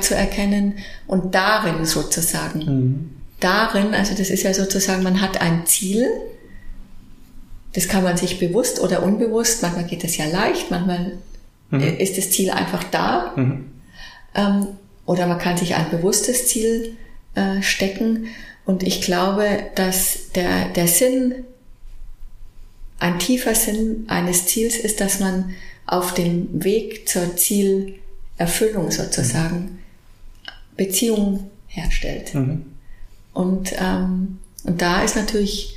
zu 0.00 0.14
erkennen 0.14 0.78
und 1.06 1.34
darin 1.34 1.84
sozusagen, 1.84 2.58
mhm. 2.60 3.10
darin, 3.40 3.94
also 3.94 4.14
das 4.14 4.30
ist 4.30 4.42
ja 4.44 4.54
sozusagen, 4.54 5.02
man 5.02 5.20
hat 5.20 5.40
ein 5.40 5.66
Ziel, 5.66 6.08
das 7.74 7.88
kann 7.88 8.04
man 8.04 8.16
sich 8.16 8.38
bewusst 8.38 8.80
oder 8.80 9.02
unbewusst, 9.02 9.62
manchmal 9.62 9.84
geht 9.84 10.04
das 10.04 10.16
ja 10.16 10.26
leicht, 10.26 10.70
manchmal 10.70 11.18
mhm. 11.70 11.80
ist 11.80 12.18
das 12.18 12.30
Ziel 12.30 12.50
einfach 12.50 12.84
da. 12.84 13.32
Mhm. 13.36 13.64
Ähm, 14.34 14.66
oder 15.04 15.26
man 15.26 15.38
kann 15.38 15.56
sich 15.56 15.74
ein 15.74 15.90
bewusstes 15.90 16.46
Ziel 16.46 16.96
äh, 17.34 17.62
stecken. 17.62 18.26
Und 18.64 18.82
ich 18.82 19.02
glaube, 19.02 19.70
dass 19.74 20.30
der, 20.34 20.68
der 20.68 20.88
Sinn, 20.88 21.44
ein 22.98 23.18
tiefer 23.18 23.54
Sinn 23.54 24.04
eines 24.08 24.46
Ziels 24.46 24.76
ist, 24.76 25.00
dass 25.00 25.18
man 25.18 25.54
auf 25.86 26.14
dem 26.14 26.62
Weg 26.62 27.08
zur 27.08 27.36
Zielerfüllung 27.36 28.90
sozusagen. 28.90 29.78
Beziehungen 30.76 31.50
herstellt. 31.66 32.34
Mhm. 32.34 32.64
Und, 33.32 33.72
ähm, 33.78 34.38
und 34.64 34.80
da 34.80 35.02
ist 35.02 35.16
natürlich, 35.16 35.76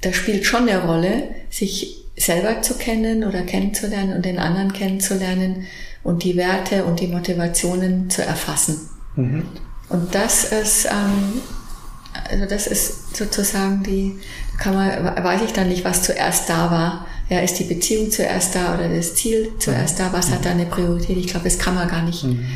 da 0.00 0.12
spielt 0.12 0.44
schon 0.44 0.68
eine 0.68 0.84
Rolle, 0.84 1.28
sich 1.50 2.04
selber 2.16 2.62
zu 2.62 2.74
kennen 2.74 3.24
oder 3.24 3.42
kennenzulernen 3.42 4.14
und 4.14 4.24
den 4.24 4.38
anderen 4.38 4.72
kennenzulernen 4.72 5.66
und 6.02 6.24
die 6.24 6.36
Werte 6.36 6.84
und 6.84 7.00
die 7.00 7.06
Motivationen 7.06 8.10
zu 8.10 8.22
erfassen. 8.22 8.88
Mhm. 9.16 9.44
Und 9.88 10.14
das 10.14 10.44
ist, 10.44 10.86
ähm, 10.86 11.40
also 12.30 12.46
das 12.46 12.66
ist 12.66 13.16
sozusagen 13.16 13.82
die, 13.82 14.18
kann 14.58 14.74
man, 14.74 15.24
weiß 15.24 15.42
ich 15.42 15.52
dann 15.52 15.68
nicht, 15.68 15.84
was 15.84 16.02
zuerst 16.02 16.48
da 16.48 16.70
war. 16.70 17.06
Ja, 17.28 17.40
ist 17.40 17.58
die 17.58 17.64
Beziehung 17.64 18.10
zuerst 18.10 18.54
da 18.54 18.74
oder 18.74 18.88
das 18.88 19.14
Ziel 19.14 19.52
zuerst 19.58 20.00
da? 20.00 20.12
Was 20.12 20.30
hat 20.30 20.44
da 20.44 20.50
eine 20.50 20.66
Priorität? 20.66 21.16
Ich 21.16 21.26
glaube, 21.26 21.44
das 21.44 21.58
kann 21.58 21.74
man 21.74 21.88
gar 21.88 22.02
nicht. 22.02 22.24
Mhm 22.24 22.46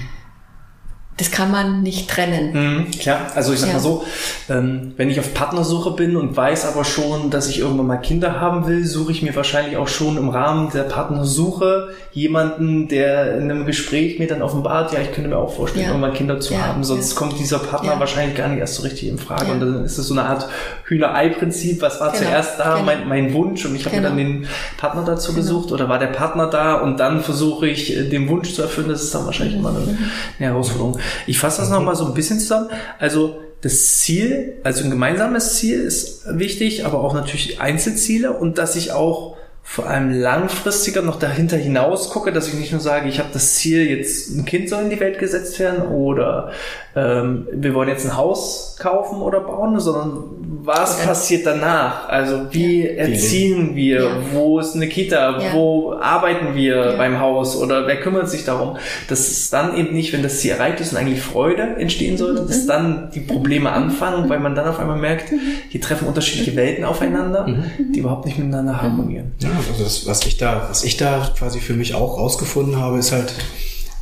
das 1.18 1.30
kann 1.30 1.50
man 1.50 1.82
nicht 1.82 2.08
trennen. 2.08 2.52
Mhm, 2.52 2.90
klar, 2.90 3.26
also 3.34 3.52
ich 3.52 3.60
sag 3.60 3.68
ja. 3.68 3.74
mal 3.74 3.80
so, 3.80 4.04
ähm, 4.48 4.92
wenn 4.96 5.10
ich 5.10 5.20
auf 5.20 5.34
Partnersuche 5.34 5.90
bin 5.90 6.16
und 6.16 6.34
weiß 6.34 6.64
aber 6.64 6.84
schon, 6.84 7.28
dass 7.28 7.48
ich 7.48 7.58
irgendwann 7.58 7.86
mal 7.86 7.98
Kinder 7.98 8.40
haben 8.40 8.66
will, 8.66 8.86
suche 8.86 9.12
ich 9.12 9.22
mir 9.22 9.36
wahrscheinlich 9.36 9.76
auch 9.76 9.88
schon 9.88 10.16
im 10.16 10.30
Rahmen 10.30 10.70
der 10.72 10.84
Partnersuche 10.84 11.90
jemanden, 12.12 12.88
der 12.88 13.36
in 13.36 13.50
einem 13.50 13.66
Gespräch 13.66 14.18
mir 14.18 14.26
dann 14.26 14.40
offenbart, 14.40 14.92
ja, 14.94 15.00
ich 15.00 15.12
könnte 15.12 15.28
mir 15.28 15.36
auch 15.36 15.54
vorstellen, 15.54 15.84
ja. 15.84 15.90
irgendwann 15.90 16.14
Kinder 16.14 16.40
zu 16.40 16.54
ja. 16.54 16.66
haben, 16.66 16.82
sonst 16.82 17.14
kommt 17.14 17.38
dieser 17.38 17.58
Partner 17.58 18.00
wahrscheinlich 18.00 18.34
gar 18.36 18.48
nicht 18.48 18.60
erst 18.60 18.76
so 18.76 18.82
richtig 18.82 19.08
in 19.08 19.18
Frage. 19.18 19.52
Und 19.52 19.60
dann 19.60 19.84
ist 19.84 19.98
es 19.98 20.06
so 20.08 20.14
eine 20.14 20.24
Art 20.24 20.48
Hühnerei-Prinzip, 20.86 21.82
was 21.82 22.00
war 22.00 22.12
genau. 22.12 22.24
zuerst 22.24 22.58
da, 22.58 22.74
genau. 22.74 22.86
mein, 22.86 23.06
mein 23.06 23.32
Wunsch 23.34 23.66
und 23.66 23.76
ich 23.76 23.84
habe 23.84 23.96
genau. 23.96 24.10
mir 24.14 24.24
dann 24.24 24.32
den 24.42 24.48
Partner 24.78 25.04
dazu 25.04 25.32
genau. 25.32 25.42
gesucht 25.42 25.72
oder 25.72 25.90
war 25.90 25.98
der 25.98 26.06
Partner 26.06 26.46
da 26.46 26.76
und 26.76 26.98
dann 26.98 27.22
versuche 27.22 27.68
ich, 27.68 27.94
äh, 27.94 28.08
den 28.08 28.28
Wunsch 28.28 28.54
zu 28.54 28.62
erfüllen, 28.62 28.88
das 28.88 29.02
ist 29.02 29.14
dann 29.14 29.26
wahrscheinlich 29.26 29.56
immer 29.56 29.68
eine, 29.68 29.80
mhm. 29.80 29.98
eine 30.38 30.48
Herausforderung. 30.48 30.98
Ich 31.26 31.38
fasse 31.38 31.60
das 31.60 31.70
nochmal 31.70 31.96
so 31.96 32.06
ein 32.06 32.14
bisschen 32.14 32.38
zusammen. 32.38 32.70
Also 32.98 33.40
das 33.60 33.98
Ziel, 33.98 34.54
also 34.64 34.84
ein 34.84 34.90
gemeinsames 34.90 35.56
Ziel 35.56 35.80
ist 35.80 36.22
wichtig, 36.26 36.84
aber 36.84 37.00
auch 37.00 37.14
natürlich 37.14 37.60
Einzelziele 37.60 38.32
und 38.32 38.58
dass 38.58 38.76
ich 38.76 38.92
auch 38.92 39.36
vor 39.64 39.88
allem 39.88 40.10
langfristiger 40.10 41.02
noch 41.02 41.18
dahinter 41.18 41.56
hinaus 41.56 42.10
gucke, 42.10 42.32
dass 42.32 42.48
ich 42.48 42.54
nicht 42.54 42.72
nur 42.72 42.80
sage, 42.80 43.08
ich 43.08 43.20
habe 43.20 43.28
das 43.32 43.54
Ziel, 43.54 43.88
jetzt 43.88 44.30
ein 44.30 44.44
Kind 44.44 44.68
soll 44.68 44.82
in 44.82 44.90
die 44.90 44.98
Welt 44.98 45.18
gesetzt 45.18 45.58
werden 45.60 45.82
oder 45.82 46.50
ähm, 46.94 47.46
wir 47.50 47.72
wollen 47.74 47.88
jetzt 47.88 48.04
ein 48.04 48.16
Haus 48.16 48.76
kaufen 48.78 49.22
oder 49.22 49.40
bauen, 49.40 49.80
sondern 49.80 50.24
was 50.64 51.00
ja. 51.00 51.06
passiert 51.06 51.46
danach? 51.46 52.08
Also 52.08 52.52
wie 52.52 52.86
ja. 52.86 52.92
erziehen 52.92 53.74
wir? 53.74 54.02
Ja. 54.02 54.16
Wo 54.32 54.58
ist 54.58 54.76
eine 54.76 54.88
Kita? 54.88 55.40
Wo 55.52 55.94
arbeiten 55.94 56.54
wir 56.54 56.94
beim 56.98 57.18
Haus? 57.18 57.56
Oder 57.56 57.86
wer 57.86 57.98
kümmert 57.98 58.28
sich 58.28 58.44
darum? 58.44 58.76
Dass 59.08 59.20
es 59.20 59.48
dann 59.48 59.74
eben 59.76 59.94
nicht, 59.94 60.12
wenn 60.12 60.22
das 60.22 60.40
Ziel 60.40 60.50
erreicht 60.50 60.80
ist 60.80 60.92
und 60.92 60.98
eigentlich 60.98 61.22
Freude 61.22 61.62
entstehen 61.78 62.18
sollte, 62.18 62.44
dass 62.44 62.64
mhm. 62.64 62.68
dann 62.68 63.10
die 63.14 63.20
Probleme 63.20 63.72
anfangen, 63.72 64.28
weil 64.28 64.40
man 64.40 64.54
dann 64.54 64.68
auf 64.68 64.78
einmal 64.78 64.98
merkt, 64.98 65.32
mhm. 65.32 65.40
hier 65.70 65.80
treffen 65.80 66.06
unterschiedliche 66.06 66.56
Welten 66.56 66.84
aufeinander, 66.84 67.46
mhm. 67.46 67.92
die 67.94 68.00
überhaupt 68.00 68.26
nicht 68.26 68.38
miteinander 68.38 68.82
harmonieren. 68.82 69.32
Ja, 69.38 69.48
also 69.56 69.82
das, 69.82 70.06
was 70.06 70.26
ich 70.26 70.36
da, 70.36 70.66
was 70.68 70.84
ich 70.84 70.98
da 70.98 71.26
quasi 71.38 71.60
für 71.60 71.74
mich 71.74 71.94
auch 71.94 72.18
rausgefunden 72.18 72.78
habe, 72.78 72.98
ist 72.98 73.12
halt, 73.12 73.32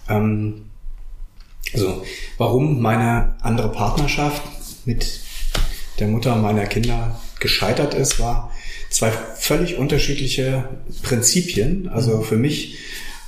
ähm, 0.09 0.69
also 1.72 2.02
warum 2.38 2.80
meine 2.80 3.36
andere 3.40 3.70
Partnerschaft 3.70 4.42
mit 4.86 5.20
der 5.98 6.08
Mutter 6.08 6.36
meiner 6.36 6.66
Kinder 6.66 7.20
gescheitert 7.38 7.94
ist, 7.94 8.20
war 8.20 8.50
zwei 8.90 9.10
völlig 9.10 9.76
unterschiedliche 9.76 10.68
Prinzipien. 11.02 11.88
Also 11.88 12.22
für 12.22 12.36
mich 12.36 12.78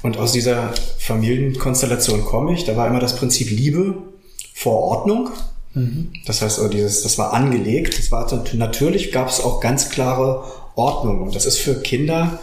und 0.03 0.17
aus 0.17 0.33
dieser 0.33 0.75
Familienkonstellation 0.99 2.25
komme 2.25 2.55
ich, 2.55 2.65
da 2.65 2.77
war 2.77 2.89
immer 2.89 2.99
das 3.01 3.17
Prinzip 3.17 3.51
Liebe 3.51 3.95
vor 4.55 4.79
Ordnung. 4.83 5.31
Mhm. 5.75 6.13
Das 6.27 6.43
heißt, 6.43 6.59
also 6.59 6.71
dieses, 6.71 7.03
das 7.03 7.19
war 7.19 7.33
angelegt. 7.33 7.99
Das 7.99 8.11
war 8.11 8.27
natürlich 8.55 9.13
gab 9.13 9.29
es 9.29 9.41
auch 9.41 9.61
ganz 9.61 9.91
klare 9.91 10.45
Ordnung. 10.75 11.23
Und 11.23 11.35
das 11.35 11.47
ist 11.47 11.59
für 11.59 11.81
Kinder 11.81 12.41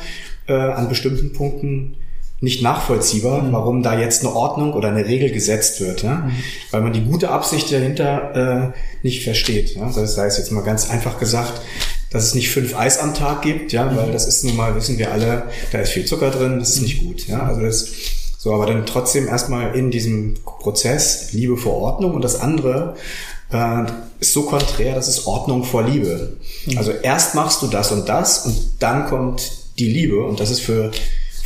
äh, 0.48 0.54
an 0.54 0.90
bestimmten 0.90 1.34
Punkten 1.34 1.98
nicht 2.42 2.62
nachvollziehbar, 2.62 3.42
mhm. 3.42 3.52
warum 3.52 3.84
da 3.84 4.00
jetzt 4.00 4.24
eine 4.24 4.34
Ordnung 4.34 4.74
oder 4.74 4.90
eine 4.90 5.06
Regel 5.06 5.32
gesetzt 5.32 5.82
wird, 5.82 6.04
ja? 6.04 6.16
Mhm. 6.16 6.32
weil 6.72 6.82
man 6.82 6.94
die 6.94 7.04
gute 7.04 7.30
Absicht 7.30 7.72
dahinter 7.72 8.74
äh, 8.74 8.78
nicht 9.04 9.24
versteht. 9.24 9.76
Ja? 9.76 9.92
Das 9.94 10.18
heißt 10.18 10.38
jetzt 10.38 10.52
mal 10.52 10.64
ganz 10.64 10.90
einfach 10.90 11.20
gesagt, 11.20 11.62
dass 12.12 12.24
es 12.24 12.36
nicht 12.36 12.50
fünf 12.50 12.76
Eis 12.76 13.00
am 13.00 13.14
Tag 13.14 13.42
gibt, 13.42 13.72
ja, 13.72 13.86
mhm. 13.86 13.98
weil 13.98 14.12
das 14.12 14.28
ist 14.28 14.44
nun 14.44 14.56
mal, 14.56 14.76
wissen 14.76 14.98
wir 14.98 15.12
alle, 15.12 15.44
da 15.72 15.80
ist 15.80 15.92
viel 15.92 16.06
Zucker 16.06 16.32
drin, 16.32 16.60
das 16.60 16.76
ist 16.76 16.82
nicht 16.82 17.00
gut. 17.00 17.28
Ja? 17.28 17.44
Also 17.44 17.62
das 17.62 17.90
so, 18.42 18.54
aber 18.54 18.68
dann 18.68 18.86
trotzdem 18.86 19.28
erstmal 19.28 19.76
in 19.76 19.92
diesem 19.92 20.36
Prozess 20.46 21.34
Liebe 21.34 21.58
vor 21.58 21.74
Ordnung 21.74 22.14
und 22.14 22.24
das 22.24 22.40
andere 22.40 22.96
äh, 23.52 23.84
ist 24.22 24.32
so 24.32 24.44
konträr, 24.44 24.96
das 24.96 25.10
ist 25.10 25.28
Ordnung 25.28 25.66
vor 25.66 25.84
Liebe. 25.84 26.38
Mhm. 26.66 26.78
Also 26.78 26.92
erst 26.92 27.36
machst 27.36 27.62
du 27.62 27.68
das 27.68 27.92
und 27.92 28.08
das 28.08 28.46
und 28.46 28.56
dann 28.80 29.08
kommt 29.08 29.52
die 29.78 29.90
Liebe 29.90 30.24
und 30.24 30.40
das 30.40 30.52
ist 30.52 30.62
für 30.62 30.92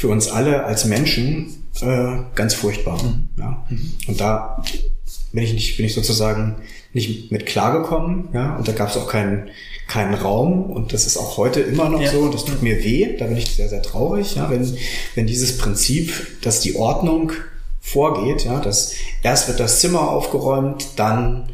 für 0.04 0.10
uns 0.10 0.28
alle 0.28 0.66
als 0.66 0.84
Menschen 0.84 1.64
äh, 1.80 2.18
ganz 2.36 2.56
furchtbar. 2.56 3.02
Mhm. 3.02 3.30
Ja? 3.38 3.66
Mhm. 3.70 3.94
Und 4.06 4.20
da 4.20 4.62
bin 5.32 5.46
ich 5.46 5.54
nicht, 5.54 5.78
bin 5.78 5.86
ich 5.86 5.94
sozusagen 5.94 6.56
nicht 6.92 7.32
mit 7.32 7.46
klargekommen, 7.46 8.28
ja, 8.34 8.58
und 8.58 8.68
da 8.68 8.74
gab 8.74 8.90
es 8.90 8.98
auch 8.98 9.08
keinen 9.08 9.50
keinen 9.88 10.14
Raum 10.14 10.64
und 10.72 10.92
das 10.92 11.08
ist 11.08 11.16
auch 11.16 11.38
heute 11.38 11.62
immer 11.62 11.88
noch 11.88 12.02
ja. 12.02 12.12
so, 12.12 12.28
das 12.28 12.44
tut 12.44 12.62
mir 12.62 12.84
weh, 12.84 13.16
da 13.18 13.28
bin 13.28 13.38
ich 13.38 13.50
sehr, 13.50 13.70
sehr 13.70 13.82
traurig, 13.82 14.36
ja, 14.36 14.50
wenn, 14.50 14.78
wenn 15.16 15.26
dieses 15.26 15.58
Prinzip, 15.58 16.42
dass 16.42 16.60
die 16.60 16.76
Ordnung 16.76 17.32
vorgeht, 17.80 18.44
ja, 18.44 18.60
dass 18.60 18.96
erst 19.22 19.48
wird 19.48 19.62
das 19.62 19.80
Zimmer 19.80 20.10
aufgeräumt, 20.10 20.86
dann 20.98 21.48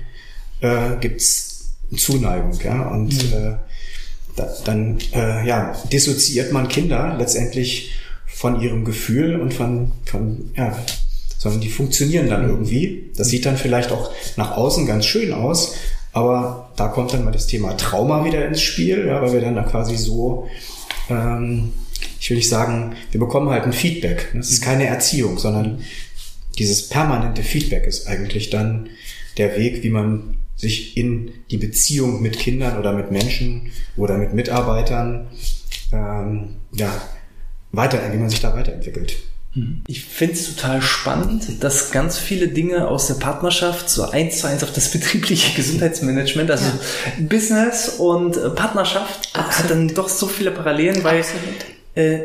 äh, 0.61 0.95
gibt's 0.99 1.75
Zuneigung, 1.95 2.59
ja, 2.63 2.87
und 2.87 3.13
mhm. 3.13 3.33
äh, 3.33 3.55
da, 4.35 4.49
dann 4.65 4.97
äh, 5.13 5.47
ja, 5.47 5.75
dissoziiert 5.91 6.51
man 6.51 6.67
Kinder 6.67 7.15
letztendlich 7.15 7.93
von 8.39 8.61
ihrem 8.61 8.85
Gefühl 8.85 9.37
und 9.37 9.53
von, 9.53 9.91
von 10.05 10.51
ja, 10.55 10.73
sondern 11.37 11.59
die 11.59 11.69
funktionieren 11.69 12.29
dann 12.29 12.47
irgendwie. 12.47 13.11
Das 13.17 13.27
sieht 13.27 13.45
dann 13.45 13.57
vielleicht 13.57 13.91
auch 13.91 14.13
nach 14.37 14.55
außen 14.55 14.85
ganz 14.85 15.05
schön 15.05 15.33
aus, 15.33 15.75
aber 16.13 16.71
da 16.77 16.87
kommt 16.87 17.11
dann 17.11 17.25
mal 17.25 17.33
das 17.33 17.47
Thema 17.47 17.75
Trauma 17.75 18.23
wieder 18.23 18.47
ins 18.47 18.61
Spiel, 18.61 19.07
ja, 19.07 19.21
weil 19.21 19.33
wir 19.33 19.41
dann 19.41 19.55
da 19.55 19.63
quasi 19.63 19.97
so, 19.97 20.47
ähm, 21.09 21.73
ich 22.17 22.29
will 22.29 22.37
nicht 22.37 22.47
sagen, 22.47 22.95
wir 23.11 23.19
bekommen 23.19 23.49
halt 23.49 23.65
ein 23.65 23.73
Feedback. 23.73 24.29
Das 24.33 24.51
ist 24.51 24.61
keine 24.61 24.85
Erziehung, 24.85 25.37
sondern 25.37 25.81
dieses 26.57 26.87
permanente 26.87 27.43
Feedback 27.43 27.85
ist 27.87 28.07
eigentlich 28.07 28.49
dann 28.49 28.87
der 29.35 29.57
Weg, 29.57 29.83
wie 29.83 29.89
man 29.89 30.37
sich 30.55 30.95
in 30.95 31.31
die 31.51 31.57
Beziehung 31.57 32.21
mit 32.21 32.39
Kindern 32.39 32.79
oder 32.79 32.93
mit 32.93 33.11
Menschen 33.11 33.73
oder 33.97 34.17
mit 34.17 34.33
Mitarbeitern 34.33 35.27
ähm, 35.91 36.55
ja, 36.71 36.89
weiter, 37.71 37.99
wie 38.11 38.17
man 38.17 38.29
sich 38.29 38.41
da 38.41 38.53
weiterentwickelt. 38.53 39.17
Ich 39.87 40.05
finde 40.05 40.35
es 40.35 40.55
total 40.55 40.81
spannend, 40.81 41.63
dass 41.63 41.91
ganz 41.91 42.19
viele 42.19 42.49
Dinge 42.49 42.87
aus 42.87 43.07
der 43.07 43.15
Partnerschaft 43.15 43.89
so 43.89 44.03
eins 44.03 44.39
zu 44.39 44.47
eins 44.47 44.63
auf 44.63 44.71
das 44.71 44.89
betriebliche 44.91 45.55
Gesundheitsmanagement, 45.55 46.51
also 46.51 46.65
ja. 46.65 47.25
Business 47.27 47.89
und 47.97 48.37
äh, 48.37 48.49
Partnerschaft, 48.51 49.29
Absolut. 49.33 49.53
hat 49.55 49.69
dann 49.71 49.87
doch 49.95 50.07
so 50.07 50.27
viele 50.27 50.51
Parallelen, 50.51 51.03
weil 51.03 51.23
äh, 51.95 52.19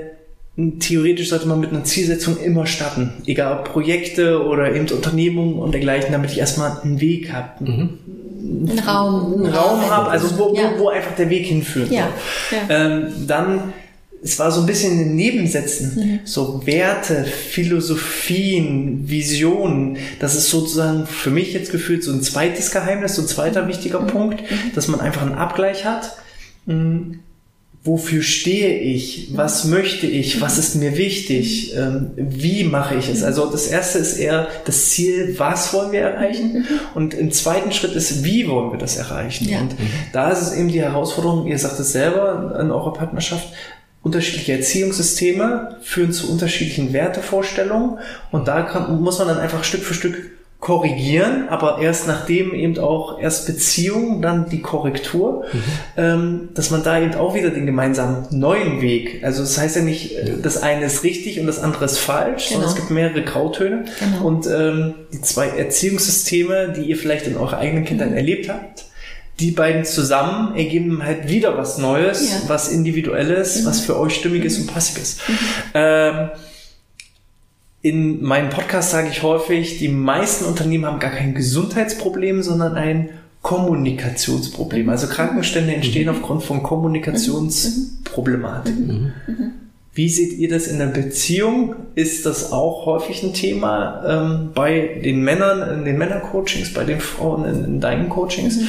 theoretisch 0.80 1.30
sollte 1.30 1.48
man 1.48 1.60
mit 1.60 1.70
einer 1.70 1.84
Zielsetzung 1.84 2.38
immer 2.38 2.66
starten, 2.66 3.14
egal 3.26 3.58
ob 3.58 3.72
Projekte 3.72 4.44
oder 4.44 4.74
eben 4.74 4.88
Unternehmungen 4.90 5.58
und 5.58 5.72
dergleichen, 5.72 6.12
damit 6.12 6.30
ich 6.30 6.38
erstmal 6.38 6.78
einen 6.82 7.00
Weg 7.00 7.32
habe. 7.32 7.64
Mhm. 7.64 7.98
Einen 8.68 8.78
Raum. 8.80 9.44
Einen 9.44 9.54
Raum 9.54 9.90
habe, 9.90 10.10
also 10.10 10.38
wo, 10.38 10.54
ja. 10.54 10.72
wo, 10.76 10.84
wo, 10.84 10.88
einfach 10.90 11.16
der 11.16 11.30
Weg 11.30 11.46
hinführt. 11.46 11.90
Ja. 11.90 12.10
ja. 12.50 12.58
Ähm, 12.68 13.26
dann 13.26 13.72
es 14.24 14.38
war 14.38 14.50
so 14.50 14.60
ein 14.60 14.66
bisschen 14.66 14.92
in 14.92 14.98
den 15.00 15.16
Nebensätzen, 15.16 15.92
mhm. 15.96 16.20
so 16.24 16.66
Werte, 16.66 17.24
Philosophien, 17.24 19.06
Visionen. 19.06 19.98
Das 20.18 20.34
ist 20.34 20.48
sozusagen 20.48 21.06
für 21.06 21.30
mich 21.30 21.52
jetzt 21.52 21.70
gefühlt 21.70 22.02
so 22.02 22.10
ein 22.10 22.22
zweites 22.22 22.70
Geheimnis, 22.70 23.16
so 23.16 23.22
ein 23.22 23.28
zweiter 23.28 23.64
mhm. 23.64 23.68
wichtiger 23.68 24.00
mhm. 24.00 24.06
Punkt, 24.06 24.40
mhm. 24.40 24.74
dass 24.74 24.88
man 24.88 25.00
einfach 25.00 25.20
einen 25.20 25.34
Abgleich 25.34 25.84
hat. 25.84 26.16
Mhm. 26.64 27.20
Wofür 27.86 28.22
stehe 28.22 28.78
ich? 28.78 29.28
Was 29.36 29.66
möchte 29.66 30.06
ich? 30.06 30.40
Was 30.40 30.56
ist 30.56 30.74
mir 30.74 30.96
wichtig? 30.96 31.76
Ähm, 31.76 32.12
wie 32.16 32.64
mache 32.64 32.94
ich 32.94 33.10
es? 33.10 33.22
Also 33.22 33.50
das 33.50 33.66
erste 33.66 33.98
ist 33.98 34.16
eher 34.16 34.48
das 34.64 34.88
Ziel, 34.88 35.34
was 35.36 35.74
wollen 35.74 35.92
wir 35.92 36.00
erreichen? 36.00 36.66
Und 36.94 37.12
im 37.12 37.30
zweiten 37.30 37.72
Schritt 37.72 37.94
ist, 37.94 38.24
wie 38.24 38.48
wollen 38.48 38.72
wir 38.72 38.78
das 38.78 38.96
erreichen? 38.96 39.46
Ja. 39.46 39.60
Und 39.60 39.76
da 40.14 40.30
ist 40.30 40.40
es 40.40 40.54
eben 40.54 40.68
die 40.68 40.80
Herausforderung, 40.80 41.46
ihr 41.46 41.58
sagt 41.58 41.78
es 41.78 41.92
selber 41.92 42.58
in 42.58 42.70
eurer 42.70 42.94
Partnerschaft, 42.94 43.48
unterschiedliche 44.04 44.52
Erziehungssysteme 44.52 45.78
führen 45.82 46.12
zu 46.12 46.30
unterschiedlichen 46.30 46.92
Wertevorstellungen 46.92 47.98
und 48.30 48.46
da 48.46 48.62
kann, 48.62 49.00
muss 49.02 49.18
man 49.18 49.28
dann 49.28 49.38
einfach 49.38 49.64
Stück 49.64 49.82
für 49.82 49.94
Stück 49.94 50.16
korrigieren, 50.60 51.48
aber 51.50 51.78
erst 51.82 52.06
nachdem 52.06 52.54
eben 52.54 52.78
auch 52.78 53.20
erst 53.20 53.46
Beziehung, 53.46 54.22
dann 54.22 54.48
die 54.48 54.62
Korrektur, 54.62 55.44
mhm. 55.52 55.62
ähm, 55.98 56.48
dass 56.54 56.70
man 56.70 56.82
da 56.82 57.02
eben 57.02 57.14
auch 57.16 57.34
wieder 57.34 57.50
den 57.50 57.66
gemeinsamen 57.66 58.26
neuen 58.30 58.80
Weg, 58.80 59.22
also 59.22 59.42
das 59.42 59.58
heißt 59.58 59.76
ja 59.76 59.82
nicht, 59.82 60.16
äh, 60.16 60.36
das 60.42 60.62
eine 60.62 60.86
ist 60.86 61.02
richtig 61.02 61.38
und 61.38 61.46
das 61.46 61.58
andere 61.58 61.84
ist 61.84 61.98
falsch, 61.98 62.48
genau. 62.48 62.60
sondern 62.60 62.70
es 62.70 62.76
gibt 62.76 62.90
mehrere 62.90 63.22
Grautöne 63.22 63.84
genau. 63.98 64.26
und 64.26 64.46
ähm, 64.46 64.94
die 65.12 65.20
zwei 65.20 65.48
Erziehungssysteme, 65.48 66.72
die 66.74 66.84
ihr 66.84 66.96
vielleicht 66.96 67.26
in 67.26 67.36
eurer 67.36 67.58
eigenen 67.58 67.84
Kindheit 67.84 68.10
mhm. 68.10 68.16
erlebt 68.16 68.48
habt, 68.48 68.86
die 69.40 69.50
beiden 69.50 69.84
zusammen 69.84 70.54
ergeben 70.54 71.02
halt 71.02 71.28
wieder 71.28 71.58
was 71.58 71.78
Neues, 71.78 72.30
ja. 72.30 72.36
was 72.46 72.68
Individuelles, 72.68 73.62
mhm. 73.62 73.66
was 73.66 73.80
für 73.80 73.98
euch 73.98 74.14
stimmig 74.14 74.44
ist 74.44 74.58
und 74.58 74.72
passig 74.72 75.02
ist. 75.02 75.28
Mhm. 75.28 75.34
Ähm, 75.74 76.28
in 77.82 78.22
meinem 78.22 78.50
Podcast 78.50 78.92
sage 78.92 79.08
ich 79.10 79.22
häufig, 79.22 79.78
die 79.78 79.88
meisten 79.88 80.44
Unternehmen 80.46 80.86
haben 80.86 81.00
gar 81.00 81.10
kein 81.10 81.34
Gesundheitsproblem, 81.34 82.42
sondern 82.42 82.76
ein 82.76 83.10
Kommunikationsproblem. 83.42 84.88
Also 84.88 85.06
Krankenstände 85.06 85.74
entstehen 85.74 86.04
mhm. 86.04 86.10
aufgrund 86.16 86.44
von 86.44 86.62
Kommunikationsproblematiken. 86.62 89.12
Mhm. 89.94 89.96
Wie 89.96 90.08
seht 90.08 90.32
ihr 90.32 90.48
das 90.48 90.66
in 90.66 90.78
der 90.78 90.86
Beziehung? 90.86 91.76
Ist 91.94 92.26
das 92.26 92.52
auch 92.52 92.86
häufig 92.86 93.22
ein 93.22 93.32
Thema 93.32 94.04
ähm, 94.06 94.50
bei 94.54 95.00
den 95.04 95.22
Männern, 95.22 95.78
in 95.78 95.84
den 95.84 95.98
Männercoachings, 95.98 96.72
bei 96.72 96.84
den 96.84 97.00
Frauen 97.00 97.44
in, 97.44 97.64
in 97.64 97.80
deinen 97.80 98.08
Coachings? 98.08 98.56
Mhm. 98.56 98.68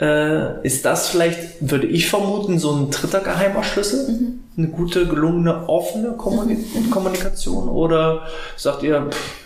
Äh, 0.00 0.66
ist 0.66 0.84
das 0.84 1.08
vielleicht, 1.08 1.38
würde 1.60 1.86
ich 1.86 2.08
vermuten, 2.08 2.58
so 2.58 2.72
ein 2.72 2.90
dritter 2.90 3.20
geheimer 3.20 3.62
Schlüssel? 3.62 4.08
Mhm. 4.08 4.40
Eine 4.56 4.68
gute, 4.68 5.06
gelungene, 5.06 5.68
offene 5.68 6.12
Kommunik 6.12 6.58
mhm. 6.74 6.90
Kommunikation? 6.90 7.68
Oder 7.68 8.26
sagt 8.56 8.82
ihr, 8.82 9.08
pff, 9.10 9.44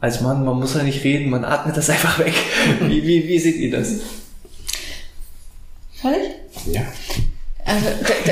als 0.00 0.20
Mann, 0.22 0.44
man 0.44 0.58
muss 0.58 0.74
ja 0.74 0.82
nicht 0.82 1.04
reden, 1.04 1.30
man 1.30 1.44
atmet 1.44 1.76
das 1.76 1.90
einfach 1.90 2.18
weg? 2.18 2.34
wie, 2.80 3.02
wie, 3.06 3.28
wie 3.28 3.38
seht 3.38 3.56
ihr 3.56 3.70
das? 3.70 3.94
Soll 6.02 6.14
ich? 6.14 6.74
Ja. 6.74 6.82
Also, 7.70 7.86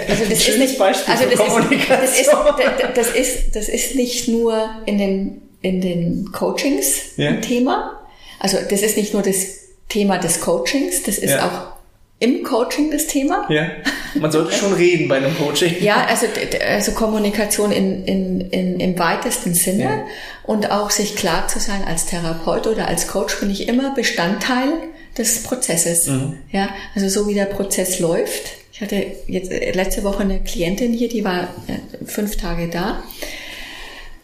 also 0.09 0.24
das 0.29 0.48
ist 0.48 0.59
nicht, 0.59 0.79
Beispiel 0.79 1.14
also 1.14 1.24
das 1.24 1.40
ist, 1.40 1.88
das 1.88 2.20
ist, 2.20 2.96
das 2.96 3.14
ist, 3.14 3.57
das 3.57 3.68
ist 3.68 3.94
nicht 3.94 4.29
nur 4.29 4.68
in 4.87 4.98
den, 4.98 5.42
in 5.62 5.81
den 5.81 6.33
Coachings 6.33 7.16
ja. 7.16 7.29
ein 7.31 7.42
Thema. 7.42 8.01
Also 8.40 8.59
das 8.68 8.83
ist 8.83 8.96
nicht 8.96 9.12
nur 9.14 9.22
das 9.22 9.46
Thema 9.88 10.18
des 10.18 10.40
Coachings, 10.40 11.03
das 11.05 11.18
ist 11.18 11.31
ja. 11.31 11.46
auch 11.46 11.79
im 12.20 12.42
Coaching 12.42 12.90
das 12.90 13.07
Thema. 13.07 13.46
Ja. 13.48 13.70
Man 14.14 14.33
sollte 14.33 14.53
schon 14.53 14.72
reden 14.72 15.07
bei 15.07 15.18
einem 15.18 15.37
Coaching. 15.37 15.77
Ja, 15.81 16.05
also, 16.07 16.27
also 16.66 16.92
Kommunikation 16.92 17.70
in, 17.70 18.05
in, 18.05 18.40
in, 18.40 18.81
im 18.81 18.98
weitesten 18.98 19.55
Sinne 19.55 19.85
ja. 19.85 20.05
und 20.44 20.70
auch 20.70 20.90
sich 20.90 21.14
klar 21.14 21.46
zu 21.46 21.61
sein 21.61 21.85
als 21.87 22.07
Therapeut 22.07 22.66
oder 22.66 22.88
als 22.88 23.07
Coach 23.07 23.38
bin 23.38 23.51
ich 23.51 23.68
immer 23.68 23.94
Bestandteil 23.94 24.72
des 25.16 25.44
Prozesses. 25.44 26.07
Mhm. 26.09 26.38
Ja, 26.51 26.70
also 26.96 27.09
so 27.09 27.29
wie 27.29 27.35
der 27.35 27.44
Prozess 27.44 28.01
läuft, 28.01 28.57
ich 28.78 28.82
hatte 28.82 29.06
jetzt 29.26 29.50
äh, 29.50 29.72
letzte 29.72 30.04
Woche 30.04 30.20
eine 30.20 30.40
Klientin 30.40 30.92
hier, 30.92 31.08
die 31.08 31.24
war 31.24 31.48
äh, 31.66 32.04
fünf 32.04 32.36
Tage 32.36 32.68
da. 32.68 33.02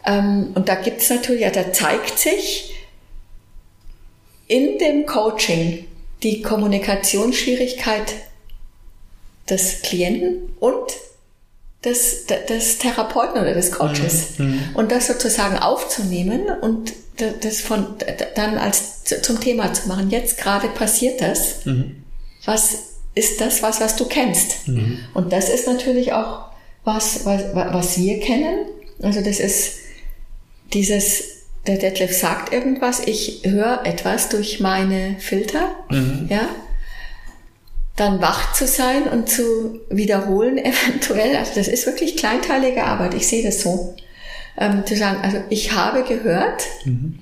Ähm, 0.07 0.53
und 0.55 0.69
da 0.69 0.77
gibt's 0.77 1.11
natürlich, 1.11 1.43
ja, 1.43 1.51
da 1.51 1.73
zeigt 1.73 2.21
sich 2.21 2.73
in 4.47 4.79
dem 4.79 5.07
Coaching 5.07 5.89
die 6.23 6.41
Kommunikationsschwierigkeit 6.41 8.15
des 9.51 9.83
Klienten 9.83 10.55
und 10.61 10.93
des, 11.85 12.27
des 12.27 12.79
Therapeuten 12.79 13.41
oder 13.41 13.55
des 13.55 13.73
Coaches. 13.73 14.39
Mhm. 14.39 14.47
mhm. 14.47 14.61
Und 14.75 14.93
das 14.93 15.09
sozusagen 15.09 15.59
aufzunehmen 15.59 16.43
und 16.61 16.93
das 17.43 17.61
von, 17.61 17.97
dann 18.37 18.57
als 18.57 19.03
zum 19.03 19.41
Thema 19.41 19.73
zu 19.75 19.89
machen. 19.89 20.11
Jetzt 20.11 20.39
gerade 20.39 20.69
passiert 20.69 21.21
das. 21.21 21.67
Mhm. 21.67 22.05
Was 22.45 22.94
ist 23.15 23.41
das 23.41 23.63
was, 23.63 23.81
was 23.81 23.97
du 23.97 24.07
kennst. 24.07 24.69
Mhm. 24.69 24.99
Und 25.15 25.33
das 25.33 25.49
ist 25.49 25.67
natürlich 25.67 26.13
auch 26.13 26.47
was, 26.85 27.25
was, 27.25 27.55
was 27.55 27.99
wir 27.99 28.21
kennen. 28.21 28.67
Also 29.03 29.21
das 29.21 29.41
ist 29.41 29.79
dieses, 30.73 31.25
der 31.67 31.79
Detlef 31.79 32.17
sagt 32.17 32.53
irgendwas, 32.53 33.01
ich 33.07 33.43
höre 33.45 33.85
etwas 33.85 34.29
durch 34.29 34.61
meine 34.61 35.17
Filter, 35.19 35.75
mhm. 35.91 36.27
ja. 36.29 36.49
Dann 37.97 38.21
wach 38.21 38.53
zu 38.55 38.67
sein 38.67 39.05
und 39.05 39.29
zu 39.29 39.81
wiederholen 39.89 40.59
eventuell. 40.65 41.37
Also 41.37 41.53
das 41.55 41.69
ist 41.69 41.87
wirklich 41.87 42.17
kleinteilige 42.17 42.83
Arbeit. 42.83 43.15
Ich 43.15 43.29
sehe 43.29 43.45
das 43.45 43.61
so. 43.61 43.95
Ähm, 44.57 44.85
zu 44.87 44.97
sagen, 44.97 45.19
also 45.23 45.39
ich 45.49 45.73
habe 45.73 46.03
gehört, 46.03 46.63
mhm. 46.85 47.19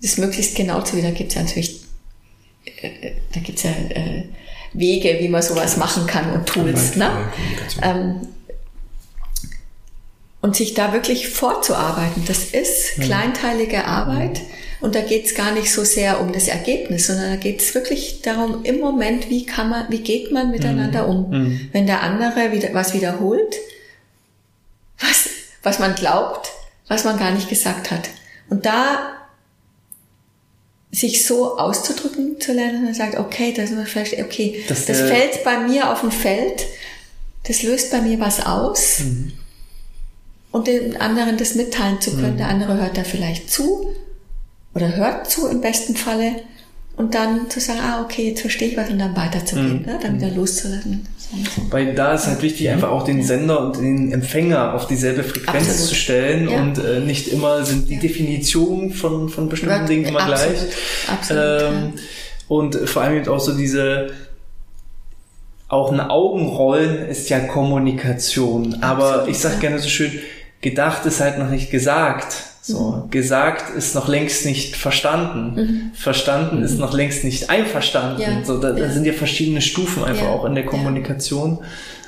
das 0.00 0.18
möglichst 0.18 0.56
genau 0.56 0.82
zu 0.82 0.96
wieder 0.96 1.10
gibt 1.10 1.34
es 1.34 1.79
natürlich 2.66 3.16
da 3.32 3.40
gibt's 3.40 3.62
ja 3.62 3.70
äh, 3.70 4.24
Wege, 4.72 5.18
wie 5.20 5.28
man 5.28 5.42
sowas 5.42 5.76
machen 5.76 6.06
kann 6.06 6.32
und 6.32 6.46
Tools. 6.46 6.96
Ne? 6.96 7.10
Ähm, 7.82 8.20
und 10.40 10.56
sich 10.56 10.74
da 10.74 10.92
wirklich 10.92 11.28
vorzuarbeiten, 11.28 12.24
das 12.26 12.44
ist 12.44 13.00
kleinteilige 13.00 13.84
Arbeit. 13.84 14.40
Und 14.80 14.94
da 14.94 15.02
geht's 15.02 15.34
gar 15.34 15.52
nicht 15.52 15.70
so 15.70 15.84
sehr 15.84 16.20
um 16.22 16.32
das 16.32 16.48
Ergebnis, 16.48 17.08
sondern 17.08 17.30
da 17.30 17.36
geht's 17.36 17.74
wirklich 17.74 18.22
darum, 18.22 18.64
im 18.64 18.80
Moment, 18.80 19.28
wie 19.28 19.44
kann 19.44 19.68
man, 19.68 19.90
wie 19.90 19.98
geht 19.98 20.32
man 20.32 20.50
miteinander 20.50 21.06
mhm. 21.06 21.10
um? 21.10 21.30
Mhm. 21.30 21.68
Wenn 21.72 21.86
der 21.86 22.02
andere 22.02 22.52
wieder, 22.52 22.72
was 22.72 22.94
wiederholt, 22.94 23.56
was, 24.98 25.28
was 25.62 25.78
man 25.78 25.94
glaubt, 25.94 26.50
was 26.88 27.04
man 27.04 27.18
gar 27.18 27.32
nicht 27.32 27.50
gesagt 27.50 27.90
hat. 27.90 28.08
Und 28.48 28.64
da 28.64 29.19
sich 30.92 31.24
so 31.24 31.56
auszudrücken 31.58 32.40
zu 32.40 32.52
lernen 32.52 32.86
und 32.86 32.94
sagt, 32.94 33.16
okay, 33.16 33.54
das 33.56 33.70
okay, 33.72 34.64
das, 34.68 34.86
das 34.86 35.00
äh, 35.00 35.06
fällt 35.06 35.44
bei 35.44 35.60
mir 35.60 35.90
auf 35.90 36.00
dem 36.00 36.10
Feld, 36.10 36.66
das 37.44 37.62
löst 37.62 37.90
bei 37.90 38.00
mir 38.00 38.18
was 38.18 38.44
aus. 38.44 39.00
Mhm. 39.00 39.32
Und 40.52 40.66
dem 40.66 41.00
anderen 41.00 41.36
das 41.36 41.54
mitteilen 41.54 42.00
zu 42.00 42.10
können. 42.10 42.34
Mhm. 42.34 42.38
Der 42.38 42.48
andere 42.48 42.76
hört 42.76 42.96
da 42.96 43.04
vielleicht 43.04 43.50
zu 43.50 43.94
oder 44.74 44.96
hört 44.96 45.30
zu 45.30 45.46
im 45.46 45.60
besten 45.60 45.94
Falle 45.94 46.42
und 46.96 47.14
dann 47.14 47.48
zu 47.48 47.60
sagen, 47.60 47.80
ah, 47.80 48.02
okay, 48.02 48.28
jetzt 48.28 48.40
verstehe 48.40 48.68
ich 48.68 48.76
was 48.76 48.90
und 48.90 48.98
dann 48.98 49.16
weiterzugehen, 49.16 49.80
mhm. 49.80 49.86
ne, 49.86 49.98
dann 50.02 50.16
wieder 50.16 50.30
loszulassen. 50.30 51.06
Weil 51.70 51.94
da 51.94 52.14
ist 52.14 52.26
halt 52.26 52.42
wichtig, 52.42 52.68
einfach 52.70 52.90
auch 52.90 53.04
den 53.04 53.22
Sender 53.22 53.60
und 53.60 53.76
den 53.76 54.12
Empfänger 54.12 54.74
auf 54.74 54.88
dieselbe 54.88 55.22
Frequenz 55.22 55.68
absolut. 55.68 55.88
zu 55.88 55.94
stellen 55.94 56.48
ja. 56.48 56.60
und 56.60 56.78
äh, 56.78 57.00
nicht 57.00 57.28
immer 57.28 57.64
sind 57.64 57.88
die. 57.88 58.00
Definitionen 58.00 58.92
von, 58.92 59.28
von 59.28 59.48
bestimmten 59.48 59.86
Dingen 59.86 60.06
immer 60.06 60.20
absolut. 60.20 60.56
gleich. 60.56 60.72
Absolut, 61.08 61.62
ähm, 61.62 61.92
ja. 61.94 62.02
Und 62.48 62.74
vor 62.88 63.02
allem 63.02 63.18
eben 63.18 63.28
auch 63.28 63.38
so 63.38 63.56
diese, 63.56 64.10
auch 65.68 65.92
ein 65.92 66.00
Augenrollen 66.00 67.08
ist 67.08 67.28
ja 67.28 67.38
Kommunikation. 67.38 68.82
Aber 68.82 69.06
absolut, 69.06 69.28
ich 69.28 69.38
sag 69.38 69.60
gerne 69.60 69.78
so 69.78 69.88
schön, 69.88 70.12
gedacht 70.60 71.06
ist 71.06 71.20
halt 71.20 71.38
noch 71.38 71.48
nicht 71.48 71.70
gesagt. 71.70 72.49
So, 72.62 73.04
mhm. 73.06 73.10
gesagt 73.10 73.74
ist 73.74 73.94
noch 73.94 74.06
längst 74.08 74.44
nicht 74.44 74.76
verstanden. 74.76 75.54
Mhm. 75.54 75.90
Verstanden 75.94 76.58
mhm. 76.58 76.64
ist 76.64 76.78
noch 76.78 76.92
längst 76.92 77.24
nicht 77.24 77.48
einverstanden. 77.48 78.20
Ja. 78.20 78.44
So, 78.44 78.58
da, 78.58 78.72
da, 78.72 78.88
sind 78.90 79.06
ja 79.06 79.12
verschiedene 79.12 79.62
Stufen 79.62 80.04
einfach 80.04 80.26
ja. 80.26 80.30
auch 80.30 80.44
in 80.44 80.54
der 80.54 80.66
Kommunikation. 80.66 81.58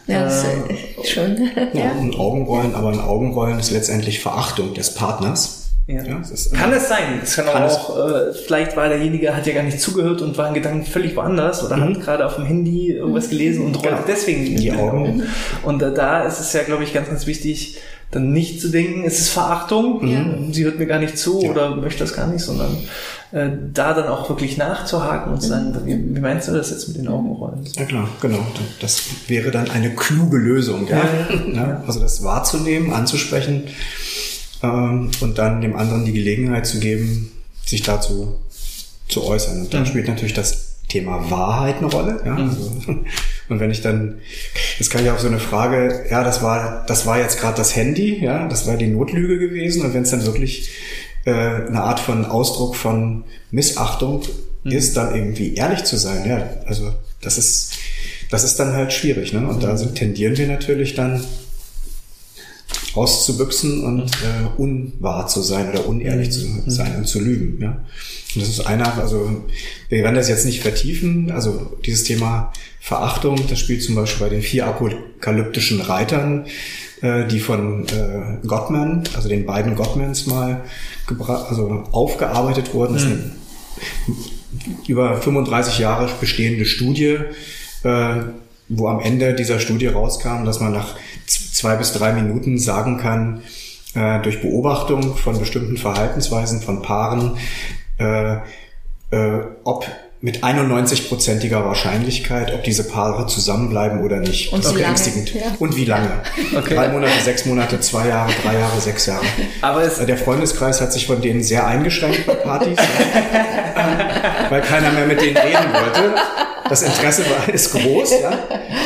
Ja, 0.06 0.24
das 0.24 0.44
Äh, 0.44 1.00
ist 1.00 1.10
schon. 1.10 1.36
Ja, 1.72 1.92
ein 1.92 2.14
Augenrollen, 2.14 2.74
aber 2.74 2.90
ein 2.90 3.00
Augenrollen 3.00 3.58
ist 3.58 3.70
letztendlich 3.70 4.20
Verachtung 4.20 4.74
des 4.74 4.94
Partners. 4.94 5.70
Ja. 5.86 6.02
Ja, 6.04 6.20
es 6.20 6.30
ist, 6.30 6.54
Kann 6.54 6.72
es 6.72 6.88
sein. 6.88 7.20
Es 7.22 7.34
kann, 7.34 7.46
Kann 7.46 7.64
auch, 7.64 7.98
äh, 7.98 8.32
vielleicht 8.32 8.76
war 8.76 8.88
derjenige, 8.88 9.34
hat 9.34 9.46
ja 9.46 9.52
gar 9.52 9.64
nicht 9.64 9.80
zugehört 9.80 10.22
und 10.22 10.38
war 10.38 10.48
in 10.48 10.54
Gedanken 10.54 10.84
völlig 10.84 11.16
woanders 11.16 11.64
oder 11.64 11.80
hat 11.80 12.00
gerade 12.00 12.24
auf 12.24 12.36
dem 12.36 12.44
Handy 12.44 12.92
irgendwas 12.92 13.30
gelesen 13.30 13.64
und 13.66 13.76
rollt 13.76 13.88
Genau. 13.88 14.04
deswegen 14.06 14.56
Die 14.56 14.70
Augen. 14.70 15.24
Und 15.64 15.82
äh, 15.82 15.92
da 15.92 16.22
ist 16.22 16.38
es 16.38 16.52
ja, 16.52 16.62
glaube 16.62 16.84
ich, 16.84 16.94
ganz, 16.94 17.08
ganz 17.08 17.26
wichtig, 17.26 17.78
dann 18.12 18.30
nicht 18.30 18.60
zu 18.60 18.68
denken, 18.68 19.04
es 19.04 19.18
ist 19.18 19.30
Verachtung, 19.30 20.52
sie 20.52 20.64
hört 20.64 20.78
mir 20.78 20.86
gar 20.86 21.00
nicht 21.00 21.18
zu 21.18 21.40
Ja. 21.42 21.50
oder 21.50 21.76
möchte 21.76 22.00
das 22.00 22.12
gar 22.12 22.26
nicht, 22.28 22.44
sondern 22.44 22.76
äh, 23.32 23.48
da 23.72 23.94
dann 23.94 24.06
auch 24.08 24.28
wirklich 24.28 24.58
nachzuhaken 24.58 25.32
und 25.32 25.40
zu 25.40 25.48
sagen, 25.48 25.74
wie, 25.86 26.14
wie 26.14 26.20
meinst 26.20 26.46
du 26.46 26.52
das 26.52 26.70
jetzt 26.70 26.88
mit 26.88 26.98
den 26.98 27.08
Augenrollen? 27.08 27.64
Ja 27.74 27.86
klar, 27.86 28.08
genau. 28.20 28.46
Das 28.80 29.02
wäre 29.28 29.50
dann 29.50 29.70
eine 29.70 29.94
kluge 29.94 30.36
Lösung, 30.36 30.86
ja. 30.88 31.02
ja. 31.54 31.82
Also 31.86 32.00
das 32.00 32.22
wahrzunehmen, 32.22 32.92
anzusprechen 32.92 33.64
ähm, 34.62 35.10
und 35.20 35.38
dann 35.38 35.62
dem 35.62 35.74
anderen 35.74 36.04
die 36.04 36.12
Gelegenheit 36.12 36.66
zu 36.66 36.80
geben, 36.80 37.32
sich 37.64 37.82
dazu 37.82 38.36
zu 39.08 39.24
äußern. 39.24 39.62
Und 39.62 39.74
dann 39.74 39.86
spielt 39.86 40.08
natürlich 40.08 40.34
das 40.34 40.76
Thema 40.88 41.30
Wahrheit 41.30 41.78
eine 41.78 41.86
Rolle. 41.86 42.20
Ja? 42.26 42.36
Also, 42.36 42.72
und 43.52 43.60
wenn 43.60 43.70
ich 43.70 43.82
dann, 43.82 44.18
jetzt 44.78 44.90
kann 44.90 45.04
ich 45.04 45.10
auf 45.10 45.20
so 45.20 45.28
eine 45.28 45.38
Frage, 45.38 46.06
ja, 46.10 46.24
das 46.24 46.42
war, 46.42 46.84
das 46.86 47.06
war 47.06 47.18
jetzt 47.18 47.38
gerade 47.38 47.56
das 47.56 47.76
Handy, 47.76 48.24
ja, 48.24 48.48
das 48.48 48.66
war 48.66 48.76
die 48.76 48.88
Notlüge 48.88 49.38
gewesen. 49.38 49.84
Und 49.84 49.94
wenn 49.94 50.02
es 50.02 50.10
dann 50.10 50.24
wirklich 50.26 50.70
äh, 51.24 51.30
eine 51.32 51.82
Art 51.82 52.00
von 52.00 52.24
Ausdruck 52.24 52.74
von 52.74 53.24
Missachtung 53.50 54.22
ist, 54.64 54.96
dann 54.96 55.14
irgendwie 55.14 55.54
ehrlich 55.54 55.84
zu 55.84 55.96
sein, 55.96 56.26
ja, 56.26 56.48
also 56.66 56.92
das 57.20 57.38
ist, 57.38 57.72
das 58.30 58.44
ist 58.44 58.58
dann 58.58 58.72
halt 58.72 58.92
schwierig, 58.92 59.32
ne? 59.32 59.46
Und 59.46 59.62
da 59.62 59.76
sind, 59.76 59.94
tendieren 59.94 60.36
wir 60.36 60.46
natürlich 60.46 60.94
dann 60.94 61.22
auszubüchsen 62.94 63.84
und 63.84 64.04
äh, 64.04 64.60
unwahr 64.60 65.26
zu 65.26 65.40
sein 65.42 65.70
oder 65.70 65.86
unehrlich 65.86 66.30
zu 66.30 66.46
sein 66.66 66.96
und 66.96 67.06
zu 67.06 67.20
lügen. 67.20 67.60
Ja? 67.60 67.84
Und 68.34 68.42
das 68.42 68.48
ist 68.48 68.66
einer, 68.66 68.98
also 68.98 69.44
wir 69.88 70.02
werden 70.02 70.14
das 70.14 70.28
jetzt 70.28 70.44
nicht 70.44 70.60
vertiefen, 70.60 71.30
also 71.30 71.76
dieses 71.84 72.04
Thema 72.04 72.52
Verachtung, 72.80 73.46
das 73.48 73.58
spielt 73.58 73.82
zum 73.82 73.94
Beispiel 73.94 74.26
bei 74.26 74.34
den 74.34 74.42
vier 74.42 74.66
apokalyptischen 74.66 75.80
Reitern, 75.80 76.46
äh, 77.00 77.26
die 77.26 77.40
von 77.40 77.86
äh, 77.88 78.46
Gottman, 78.46 79.04
also 79.14 79.28
den 79.28 79.46
beiden 79.46 79.76
Gottmans 79.76 80.26
mal 80.26 80.62
also 81.48 81.84
aufgearbeitet 81.92 82.74
wurden. 82.74 82.94
Das 82.94 83.02
ist 83.02 83.08
eine 83.08 83.30
über 84.86 85.20
35 85.20 85.78
Jahre 85.78 86.08
bestehende 86.20 86.64
Studie, 86.64 87.18
äh, 87.84 88.14
wo 88.68 88.88
am 88.88 89.00
Ende 89.00 89.34
dieser 89.34 89.60
Studie 89.60 89.88
rauskam, 89.88 90.44
dass 90.44 90.60
man 90.60 90.72
nach 90.72 90.96
zwei 91.62 91.76
bis 91.76 91.92
drei 91.92 92.12
Minuten 92.12 92.58
sagen 92.58 92.98
kann, 92.98 93.42
äh, 93.94 94.20
durch 94.22 94.40
Beobachtung 94.40 95.16
von 95.16 95.38
bestimmten 95.38 95.76
Verhaltensweisen 95.76 96.60
von 96.60 96.82
Paaren, 96.82 97.36
äh, 98.00 98.38
äh, 99.12 99.44
ob 99.62 99.86
mit 100.20 100.42
91-prozentiger 100.42 101.64
Wahrscheinlichkeit, 101.64 102.52
ob 102.52 102.64
diese 102.64 102.84
Paare 102.84 103.26
zusammenbleiben 103.26 104.02
oder 104.02 104.18
nicht. 104.18 104.52
Und 104.52 104.64
Das 104.64 104.72
ist 104.72 104.78
wie 104.78 104.82
lange, 104.82 105.24
ja. 105.34 105.56
Und 105.58 105.76
wie 105.76 105.84
lange? 105.84 106.10
Okay. 106.56 106.74
Drei 106.74 106.88
Monate, 106.88 107.12
sechs 107.24 107.46
Monate, 107.46 107.80
zwei 107.80 108.08
Jahre, 108.08 108.32
drei 108.42 108.54
Jahre, 108.58 108.80
sechs 108.80 109.06
Jahre. 109.06 109.24
Aber 109.60 109.82
es, 109.82 110.04
Der 110.04 110.18
Freundeskreis 110.18 110.80
hat 110.80 110.92
sich 110.92 111.06
von 111.06 111.20
denen 111.20 111.42
sehr 111.42 111.66
eingeschränkt 111.66 112.26
bei 112.26 112.34
Partys, 112.34 112.76
weil 114.50 114.60
keiner 114.62 114.90
mehr 114.92 115.06
mit 115.06 115.20
denen 115.20 115.36
reden 115.36 115.72
wollte. 115.72 116.14
Das 116.68 116.82
Interesse 116.82 117.22
war, 117.30 117.52
ist 117.52 117.72
groß, 117.72 118.20
ja. 118.20 118.30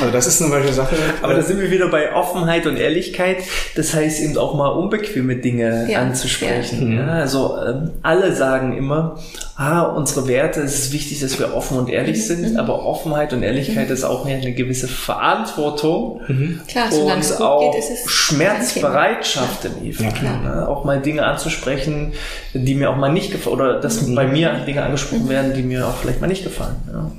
Also 0.00 0.12
das 0.12 0.26
ist 0.26 0.40
eine 0.42 0.50
solche 0.50 0.72
Sache. 0.72 0.96
Aber 1.22 1.34
da 1.34 1.42
sind 1.42 1.60
wir 1.60 1.70
wieder 1.70 1.88
bei 1.88 2.14
Offenheit 2.14 2.66
und 2.66 2.76
Ehrlichkeit. 2.76 3.38
Das 3.74 3.94
heißt 3.94 4.20
eben 4.20 4.36
auch 4.38 4.54
mal 4.54 4.68
unbequeme 4.68 5.36
Dinge 5.36 5.86
Ja, 5.90 6.00
anzusprechen. 6.00 6.96
Ja. 6.96 7.06
also 7.06 7.56
ähm, 7.66 7.90
alle 8.02 8.34
sagen 8.34 8.76
immer, 8.76 9.18
ah, 9.56 9.82
unsere 9.82 10.28
Werte, 10.28 10.60
es 10.60 10.78
ist 10.78 10.92
wichtig, 10.92 11.20
dass 11.20 11.38
wir 11.38 11.54
offen 11.54 11.78
und 11.78 11.88
ehrlich 11.88 12.26
sind, 12.26 12.58
aber 12.58 12.84
Offenheit 12.84 13.32
und 13.32 13.42
Ehrlichkeit 13.42 13.90
ist 13.90 14.04
auch 14.04 14.26
eine 14.26 14.52
gewisse 14.52 14.88
Verantwortung 14.88 16.20
Klar, 16.68 16.86
solange 16.90 17.20
es 17.20 17.32
und 17.32 17.42
auch 17.42 17.72
geht, 17.72 17.80
ist 17.80 17.90
es 17.90 18.10
Schmerzbereitschaft 18.10 19.64
im 19.64 19.86
Eva. 19.86 20.04
Ja, 20.04 20.10
klar. 20.10 20.40
Ne? 20.40 20.68
Auch 20.68 20.84
mal 20.84 21.00
Dinge 21.00 21.24
anzusprechen, 21.24 22.12
die 22.54 22.74
mir 22.74 22.90
auch 22.90 22.96
mal 22.96 23.12
nicht 23.12 23.32
gefallen, 23.32 23.56
oder 23.56 23.80
dass 23.80 24.14
bei 24.14 24.26
mir 24.26 24.52
Dinge 24.66 24.82
angesprochen 24.82 25.28
werden, 25.28 25.54
die 25.54 25.62
mir 25.62 25.86
auch 25.86 25.96
vielleicht 25.96 26.20
mal 26.20 26.26
nicht 26.26 26.44
gefallen. 26.44 26.76
Ja. 26.92 27.10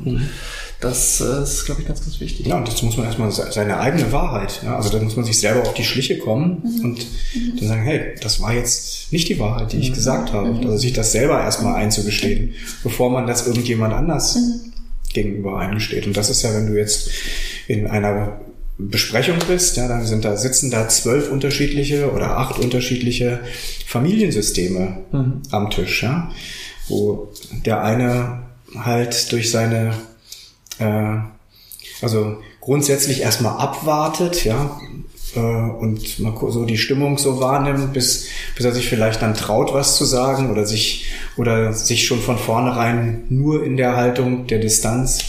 Das 0.80 1.22
äh, 1.22 1.42
ist, 1.42 1.66
glaube 1.66 1.82
ich, 1.82 1.88
ganz, 1.88 2.02
ganz 2.02 2.20
wichtig. 2.20 2.46
Ja, 2.46 2.58
und 2.58 2.68
das 2.68 2.84
muss 2.84 2.98
man 2.98 3.08
erstmal 3.08 3.32
se- 3.32 3.48
seine 3.52 3.80
eigene 3.80 4.12
Wahrheit. 4.12 4.62
Ja? 4.64 4.76
Also 4.78 4.90
da 4.90 5.00
muss 5.00 5.16
man 5.16 5.26
sich 5.26 5.40
selber 5.40 5.62
auf 5.64 5.74
die 5.74 5.84
Schliche 5.84 6.20
kommen 6.20 6.62
und 6.84 7.06
dann 7.60 7.68
sagen, 7.68 7.82
hey, 7.82 8.14
das 8.22 8.40
war 8.42 8.54
jetzt 8.54 9.12
nicht 9.12 9.28
die 9.28 9.40
Wahrheit, 9.40 9.74
die 9.74 9.78
ich 9.78 9.92
gesagt 9.94 10.34
habe. 10.34 10.50
Also 10.56 10.78
sich 10.78 10.94
das 10.94 11.12
selber 11.12 11.40
erstmal 11.42 11.76
einzugestehen, 11.76 12.54
bevor 12.84 13.10
man 13.10 13.26
das 13.26 13.48
irgendjemand 13.48 13.94
anders 13.96 14.38
gegenüber 15.14 15.58
eingesteht. 15.60 16.06
Und 16.06 16.16
das 16.16 16.30
ist 16.30 16.44
ja, 16.44 16.54
wenn 16.54 16.68
du 16.68 16.78
jetzt 16.78 17.10
in 17.68 17.88
einer 17.88 18.40
Besprechung 18.78 19.38
bist, 19.48 19.78
ja, 19.78 19.88
dann 19.88 20.06
sind 20.06 20.24
da, 20.26 20.38
sitzen 20.38 20.70
da 20.70 20.88
zwölf 20.90 21.32
unterschiedliche 21.32 22.12
oder 22.12 22.38
acht 22.38 22.60
unterschiedliche 22.60 23.40
Familiensysteme 23.88 25.00
am 25.50 25.70
Tisch, 25.72 26.04
ja, 26.04 26.30
wo 26.88 27.30
der 27.66 27.84
eine 27.84 28.44
halt 28.76 29.32
durch 29.32 29.50
seine 29.50 29.94
äh, 30.80 31.18
also 32.02 32.38
grundsätzlich 32.60 33.22
erstmal 33.22 33.58
abwartet, 33.58 34.44
ja, 34.46 34.80
äh, 35.36 35.40
und 35.40 36.20
mal 36.20 36.34
so 36.50 36.66
die 36.66 36.78
Stimmung 36.78 37.18
so 37.18 37.40
wahrnimmt, 37.40 37.94
bis, 37.94 38.28
bis 38.56 38.66
er 38.66 38.74
sich 38.74 38.88
vielleicht 38.88 39.22
dann 39.22 39.36
traut, 39.36 39.74
was 39.74 39.98
zu 39.98 40.06
sagen 40.06 40.52
oder 40.52 40.66
sich, 40.66 41.06
oder 41.38 41.74
sich 41.74 42.06
schon 42.06 42.20
von 42.20 42.38
vornherein 42.38 43.24
nur 43.30 43.64
in 43.64 43.78
der 43.78 43.96
Haltung 43.96 44.48
der 44.48 44.60
Distanz 44.60 45.24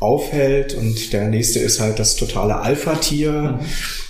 aufhält. 0.00 0.74
Und 0.74 1.12
der 1.12 1.28
nächste 1.28 1.58
ist 1.58 1.80
halt 1.80 1.98
das 1.98 2.16
totale 2.16 2.60
Alpha-Tier. 2.60 3.60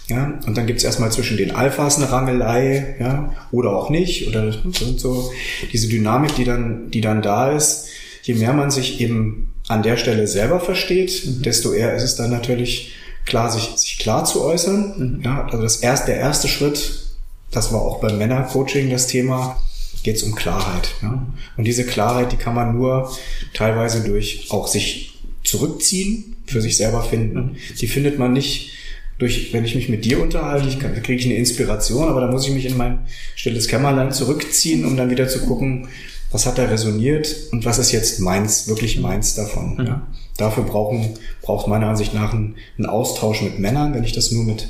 Ja, 0.08 0.38
und 0.46 0.56
dann 0.56 0.66
gibt's 0.66 0.84
erstmal 0.84 1.12
zwischen 1.12 1.36
den 1.36 1.54
Alphas 1.54 1.96
eine 1.96 2.10
Rangelei, 2.10 2.96
ja, 2.98 3.34
oder 3.50 3.76
auch 3.76 3.90
nicht, 3.90 4.26
oder 4.26 4.52
so, 4.52 4.84
und 4.86 4.98
so. 4.98 5.32
Diese 5.70 5.86
Dynamik, 5.88 6.34
die 6.34 6.44
dann, 6.44 6.90
die 6.90 7.02
dann 7.02 7.20
da 7.20 7.52
ist, 7.52 7.88
je 8.22 8.34
mehr 8.34 8.54
man 8.54 8.70
sich 8.70 9.02
eben 9.02 9.52
an 9.68 9.82
der 9.82 9.96
Stelle 9.96 10.26
selber 10.26 10.60
versteht, 10.60 11.44
desto 11.44 11.72
eher 11.72 11.94
ist 11.94 12.02
es 12.02 12.16
dann 12.16 12.30
natürlich 12.30 12.94
klar, 13.26 13.50
sich, 13.50 13.68
sich 13.76 13.98
klar 13.98 14.24
zu 14.24 14.42
äußern. 14.42 15.20
Ja, 15.24 15.44
also 15.44 15.62
das 15.62 15.76
erste, 15.76 16.12
der 16.12 16.20
erste 16.20 16.48
Schritt, 16.48 17.04
das 17.50 17.72
war 17.72 17.82
auch 17.82 18.00
beim 18.00 18.18
Männercoaching 18.18 18.90
das 18.90 19.06
Thema, 19.06 19.62
geht 20.02 20.16
es 20.16 20.22
um 20.22 20.34
Klarheit. 20.34 20.94
Ja? 21.02 21.26
Und 21.56 21.64
diese 21.64 21.84
Klarheit, 21.84 22.32
die 22.32 22.36
kann 22.36 22.54
man 22.54 22.74
nur 22.74 23.14
teilweise 23.52 24.02
durch 24.02 24.46
auch 24.50 24.66
sich 24.66 25.18
zurückziehen, 25.44 26.36
für 26.46 26.62
sich 26.62 26.76
selber 26.76 27.02
finden. 27.02 27.56
Die 27.80 27.86
findet 27.86 28.18
man 28.18 28.32
nicht 28.32 28.72
durch, 29.18 29.52
wenn 29.52 29.64
ich 29.64 29.74
mich 29.74 29.88
mit 29.88 30.04
dir 30.04 30.22
unterhalte, 30.22 30.68
ich 30.68 30.78
kann, 30.78 30.94
da 30.94 31.00
kriege 31.00 31.18
ich 31.18 31.26
eine 31.26 31.36
Inspiration, 31.36 32.08
aber 32.08 32.20
da 32.20 32.30
muss 32.30 32.46
ich 32.46 32.54
mich 32.54 32.66
in 32.66 32.76
mein 32.76 33.00
stilles 33.34 33.66
Kämmerlein 33.66 34.12
zurückziehen, 34.12 34.84
um 34.84 34.96
dann 34.96 35.10
wieder 35.10 35.28
zu 35.28 35.40
gucken, 35.40 35.88
was 36.30 36.46
hat 36.46 36.58
da 36.58 36.64
resoniert 36.64 37.34
und 37.52 37.64
was 37.64 37.78
ist 37.78 37.92
jetzt 37.92 38.20
meins, 38.20 38.68
wirklich 38.68 38.98
meins 39.00 39.34
davon. 39.34 39.82
Ja. 39.84 40.06
Dafür 40.36 40.64
brauchen, 40.64 41.14
braucht 41.42 41.68
meiner 41.68 41.88
Ansicht 41.88 42.14
nach 42.14 42.32
einen, 42.32 42.56
einen 42.76 42.86
Austausch 42.86 43.42
mit 43.42 43.58
Männern. 43.58 43.94
Wenn 43.94 44.04
ich 44.04 44.12
das 44.12 44.30
nur 44.30 44.44
mit 44.44 44.68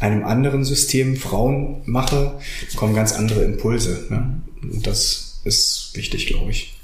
einem 0.00 0.24
anderen 0.24 0.64
System 0.64 1.16
Frauen 1.16 1.82
mache, 1.86 2.34
kommen 2.76 2.94
ganz 2.94 3.12
andere 3.12 3.42
Impulse. 3.42 4.06
Ja. 4.10 4.34
Und 4.62 4.86
das 4.86 5.40
ist 5.44 5.92
wichtig, 5.94 6.26
glaube 6.26 6.50
ich. 6.50 6.78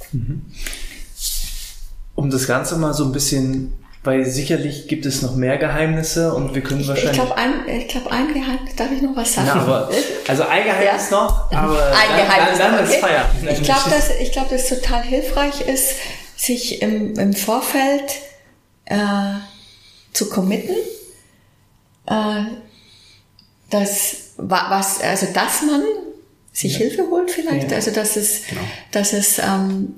um 2.15 2.31
das 2.31 2.47
Ganze 2.47 2.79
mal 2.79 2.95
so 2.95 3.05
ein 3.05 3.13
bisschen, 3.13 3.73
weil 4.05 4.25
sicherlich 4.27 4.87
gibt 4.87 5.07
es 5.07 5.23
noch 5.23 5.35
mehr 5.35 5.57
Geheimnisse 5.57 6.33
und 6.35 6.55
wir 6.55 6.63
können 6.63 6.83
Ich 6.83 6.89
wahrscheinlich. 6.89 7.15
glaube, 7.15 7.37
ein, 7.37 7.67
ich 7.67 7.89
glaub, 7.89 8.07
ein 8.13 8.29
Geheimnis, 8.33 8.77
darf 8.77 8.91
ich 8.95 9.01
noch 9.03 9.17
was 9.17 9.33
sagen? 9.35 9.49
ja, 9.49 9.55
aber, 9.55 9.91
also 10.29 10.43
ein 10.45 10.65
Geheimnis 10.65 11.11
Ja. 11.11 11.17
noch, 11.17 11.51
aber 11.53 11.87
ein 11.87 11.93
dann, 12.09 12.27
Geheimnis. 12.27 12.59
dann, 12.59 12.73
dann 12.77 12.85
okay? 12.85 12.95
ist 12.95 13.01
Feier. 13.01 13.31
Ich 13.51 13.63
glaube, 13.63 13.91
dass, 13.91 14.11
ich 14.21 14.33
glaub, 14.33 14.49
dass 14.51 14.71
es 14.71 14.81
total 14.81 15.03
hilfreich 15.03 15.61
ist, 15.63 15.95
sich 16.37 16.83
im, 16.83 17.19
im 17.19 17.33
Vorfeld 17.33 18.13
äh, 18.85 18.97
zu 20.13 20.29
committen, 20.29 20.77
äh, 22.07 22.45
dass, 23.71 24.17
wa- 24.37 24.67
was, 24.69 25.01
also 25.01 25.27
dass 25.33 25.63
man 25.63 25.83
sich 26.53 26.77
Hilfe 26.77 27.05
holt 27.11 27.31
vielleicht, 27.31 27.71
Ja. 27.71 27.77
also 27.77 27.91
dass 27.91 28.17
es, 28.17 28.47
Genau. 28.49 28.61
dass 28.93 29.13
es, 29.13 29.39
ähm, 29.39 29.95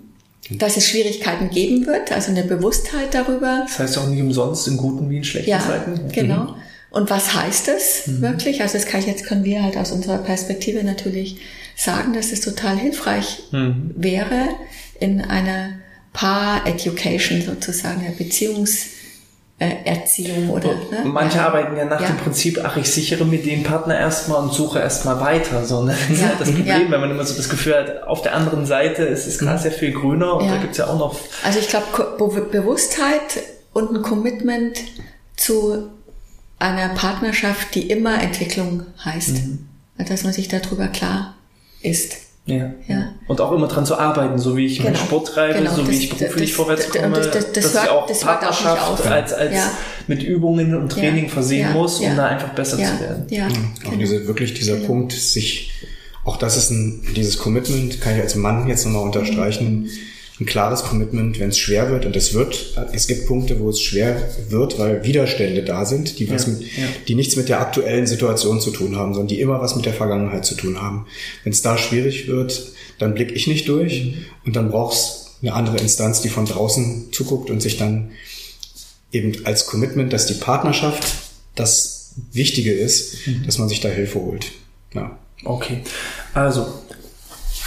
dass 0.51 0.77
es 0.77 0.89
Schwierigkeiten 0.89 1.51
geben 1.51 1.87
wird, 1.87 2.13
also 2.13 2.31
eine 2.31 2.45
Bewusstheit 2.45 3.13
darüber, 3.13 3.65
Das 3.67 3.79
heißt 3.79 3.99
auch 3.99 4.09
nicht 4.09 4.21
umsonst 4.21 4.69
in 4.69 4.77
guten 4.77 5.11
wie 5.11 5.19
in 5.19 5.25
schlechten 5.25 5.51
ja, 5.51 5.61
Zeiten. 5.61 6.09
genau. 6.13 6.57
Und 6.91 7.11
was 7.11 7.35
heißt 7.35 7.69
das 7.69 8.21
wirklich? 8.23 8.63
Also 8.63 8.79
das 8.79 8.87
kann 8.87 9.01
ich 9.01 9.07
jetzt 9.07 9.25
können 9.25 9.45
wir 9.45 9.63
halt 9.63 9.77
aus 9.77 9.93
unserer 9.93 10.19
Perspektive 10.19 10.83
natürlich 10.83 11.37
sagen, 11.77 12.15
dass 12.15 12.33
es 12.33 12.41
total 12.41 12.79
hilfreich 12.79 13.43
wäre 13.51 14.49
in 14.99 15.21
einer 15.21 15.75
Paar-Education 16.15 17.43
sozusagen, 17.43 18.01
einer 18.01 18.15
Beziehungs 18.15 18.87
Erziehung 19.59 20.51
oder. 20.51 20.69
Ne? 20.69 21.05
Manche 21.05 21.39
ja. 21.39 21.47
arbeiten 21.47 21.77
ja 21.77 21.87
nach 21.87 22.01
ja. 22.01 22.09
dem 22.09 22.19
Prinzip, 22.19 22.61
ach, 22.63 22.77
ich 22.77 22.91
sichere 22.91 23.25
mir 23.25 23.43
den 23.43 23.63
Partner 23.63 23.99
erstmal 23.99 24.43
und 24.43 24.53
suche 24.53 24.81
erstmal 24.81 25.19
weiter. 25.21 25.65
So, 25.65 25.83
ne? 25.83 25.97
Das 26.09 26.21
ja. 26.21 26.29
ist 26.29 26.41
das 26.41 26.51
Problem, 26.53 26.91
wenn 26.91 27.01
man 27.01 27.11
immer 27.11 27.25
so 27.25 27.35
das 27.35 27.49
Gefühl 27.49 27.75
hat, 27.75 28.03
auf 28.03 28.21
der 28.21 28.35
anderen 28.35 28.67
Seite 28.67 29.05
ist 29.05 29.27
es 29.27 29.39
gerade 29.39 29.57
mhm. 29.57 29.63
sehr 29.63 29.73
viel 29.73 29.93
grüner 29.93 30.35
und 30.35 30.49
da 30.49 30.59
gibt's 30.59 30.77
ja 30.77 30.89
auch 30.89 30.99
noch. 30.99 31.17
Also 31.43 31.59
ich 31.59 31.69
glaube, 31.69 32.49
Bewusstheit 32.53 33.43
und 33.73 33.97
ein 33.97 34.03
Commitment 34.03 34.79
zu 35.37 35.89
einer 36.59 36.91
Partnerschaft, 36.91 37.75
die 37.75 37.91
immer 37.91 38.23
Entwicklung 38.23 38.85
heißt. 39.05 39.37
Mhm. 39.37 39.69
Dass 39.97 40.25
man 40.25 40.35
sich 40.35 40.49
darüber 40.49 40.89
klar 40.89 41.35
ist. 41.81 42.26
Ja. 42.47 42.71
ja. 42.87 43.13
Und 43.27 43.41
auch 43.41 43.51
immer 43.53 43.67
dran 43.67 43.85
zu 43.85 43.99
arbeiten, 43.99 44.39
so 44.39 44.57
wie 44.57 44.67
ich 44.67 44.79
genau. 44.79 44.91
meinen 44.91 44.97
Sport 44.97 45.29
treibe, 45.29 45.59
genau. 45.59 45.75
so 45.75 45.89
wie 45.89 45.93
das, 45.93 46.01
ich 46.01 46.11
beruflich 46.11 46.51
das, 46.51 46.57
vorwärts 46.57 46.91
komme, 46.91 47.17
das, 47.17 47.31
das, 47.31 47.53
dass 47.53 47.75
hört, 47.75 47.85
ich 47.85 47.91
auch 47.91 48.21
Partnerschaft 48.21 48.83
auch 48.83 49.11
als, 49.11 49.33
als 49.33 49.55
ja. 49.55 49.71
mit 50.07 50.23
Übungen 50.23 50.77
und 50.77 50.91
Training 50.91 51.25
ja. 51.25 51.31
versehen 51.31 51.73
muss, 51.73 51.99
um 51.99 52.15
da 52.15 52.27
einfach 52.27 52.51
besser 52.51 52.77
zu 52.77 53.01
werden. 53.01 53.27
Ja. 53.31 53.49
Auch 53.49 53.83
genau. 53.83 53.97
diese, 53.97 54.29
wirklich 54.29 54.55
dieser 54.55 54.77
genau. 54.77 54.87
Punkt, 54.87 55.13
sich, 55.13 55.73
auch 56.25 56.37
das 56.37 56.57
ist 56.57 56.71
ein, 56.71 57.03
dieses 57.17 57.39
Commitment, 57.39 58.01
kann 58.01 58.15
ich 58.15 58.23
als 58.23 58.37
Mann 58.37 58.69
jetzt 58.69 58.85
nochmal 58.85 59.03
unterstreichen, 59.03 59.83
mhm 59.83 59.91
ein 60.39 60.47
klares 60.47 60.83
Commitment, 60.83 61.41
wenn 61.41 61.49
es 61.49 61.59
schwer 61.59 61.91
wird, 61.91 62.05
und 62.05 62.15
es 62.15 62.35
wird, 62.35 62.77
es 62.93 63.07
gibt 63.07 63.27
Punkte, 63.27 63.59
wo 63.59 63.71
es 63.71 63.81
schwer 63.81 64.21
wird, 64.51 64.79
weil 64.79 65.03
Widerstände 65.03 65.63
da 65.63 65.87
sind, 65.87 66.19
die, 66.19 66.31
was 66.31 66.47
ja, 66.47 66.53
mit, 66.53 66.63
ja. 66.63 66.85
die 67.09 67.15
nichts 67.15 67.37
mit 67.37 67.49
der 67.49 67.61
aktuellen 67.61 68.07
Situation 68.07 68.61
zu 68.61 68.71
tun 68.71 68.97
haben, 68.97 69.15
sondern 69.15 69.29
die 69.29 69.41
immer 69.41 69.61
was 69.63 69.77
mit 69.77 69.87
der 69.87 69.95
Vergangenheit 69.95 70.45
zu 70.45 70.55
tun 70.55 70.81
haben. 70.81 71.07
Wenn 71.43 71.53
es 71.53 71.63
da 71.63 71.79
schwierig 71.79 72.29
wird, 72.29 72.73
dann 72.99 73.15
blicke 73.15 73.33
ich 73.33 73.47
nicht 73.47 73.69
durch 73.69 74.05
mhm. 74.05 74.25
und 74.45 74.57
dann 74.57 74.71
brauchst 74.71 75.37
eine 75.41 75.55
andere 75.55 75.79
Instanz, 75.79 76.21
die 76.21 76.29
von 76.29 76.45
draußen 76.45 77.13
zuguckt 77.13 77.49
und 77.49 77.61
sich 77.61 77.79
dann 77.79 78.11
eben 79.13 79.47
als 79.47 79.67
Commitment, 79.67 80.13
dass 80.13 80.27
die 80.27 80.35
Partnerschaft 80.35 81.07
das 81.55 82.15
Wichtige 82.33 82.73
ist, 82.73 83.27
mhm. 83.27 83.45
dass 83.47 83.59
man 83.59 83.69
sich 83.69 83.81
da 83.81 83.89
Hilfe 83.89 84.21
holt. 84.21 84.53
Ja. 84.95 85.19
Okay, 85.45 85.83
also 86.35 86.67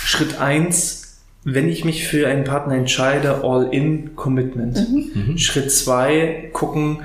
Schritt 0.04 0.40
eins 0.40 0.99
wenn 1.44 1.70
ich 1.70 1.86
mich 1.86 2.06
für 2.06 2.28
einen 2.28 2.44
Partner 2.44 2.76
entscheide, 2.76 3.44
All-in-Commitment. 3.44 4.90
Mhm. 4.90 5.12
Mhm. 5.14 5.38
Schritt 5.38 5.72
zwei, 5.72 6.50
gucken, 6.54 7.00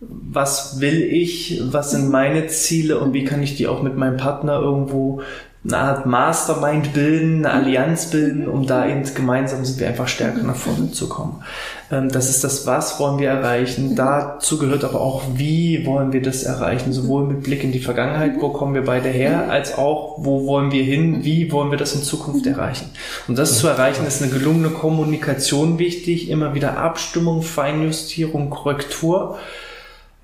was 0.00 0.80
will 0.80 1.02
ich, 1.02 1.62
was 1.70 1.92
sind 1.92 2.10
meine 2.10 2.48
Ziele 2.48 2.98
und 2.98 3.12
wie 3.12 3.24
kann 3.24 3.42
ich 3.42 3.56
die 3.56 3.66
auch 3.66 3.82
mit 3.82 3.96
meinem 3.96 4.16
Partner 4.16 4.60
irgendwo 4.60 5.22
eine 5.66 5.78
Art 5.78 6.06
Mastermind 6.06 6.92
bilden, 6.92 7.44
eine 7.44 7.52
Allianz 7.64 8.10
bilden, 8.10 8.46
um 8.48 8.66
da 8.66 8.86
eben 8.88 9.02
gemeinsam 9.14 9.64
sind 9.64 9.80
wir 9.80 9.88
einfach 9.88 10.08
stärker 10.08 10.42
nach 10.42 10.56
vorne 10.56 10.92
zu 10.92 11.08
kommen. 11.08 11.42
Ähm, 11.90 12.08
das 12.08 12.28
ist 12.30 12.44
das, 12.44 12.66
was 12.66 13.00
wollen 13.00 13.18
wir 13.18 13.28
erreichen. 13.28 13.96
Dazu 13.96 14.58
gehört 14.58 14.84
aber 14.84 15.00
auch, 15.00 15.22
wie 15.34 15.84
wollen 15.86 16.12
wir 16.12 16.22
das 16.22 16.44
erreichen, 16.44 16.92
sowohl 16.92 17.26
mit 17.26 17.42
Blick 17.42 17.64
in 17.64 17.72
die 17.72 17.80
Vergangenheit, 17.80 18.34
wo 18.40 18.50
kommen 18.50 18.74
wir 18.74 18.84
beide 18.84 19.08
her, 19.08 19.50
als 19.50 19.76
auch, 19.76 20.16
wo 20.18 20.46
wollen 20.46 20.70
wir 20.70 20.84
hin, 20.84 21.24
wie 21.24 21.50
wollen 21.50 21.70
wir 21.70 21.78
das 21.78 21.94
in 21.94 22.02
Zukunft 22.02 22.46
erreichen. 22.46 22.90
Und 23.26 23.38
das 23.38 23.58
zu 23.58 23.66
erreichen, 23.66 24.06
ist 24.06 24.22
eine 24.22 24.30
gelungene 24.30 24.70
Kommunikation 24.70 25.78
wichtig, 25.78 26.30
immer 26.30 26.54
wieder 26.54 26.78
Abstimmung, 26.78 27.42
Feinjustierung, 27.42 28.50
Korrektur 28.50 29.38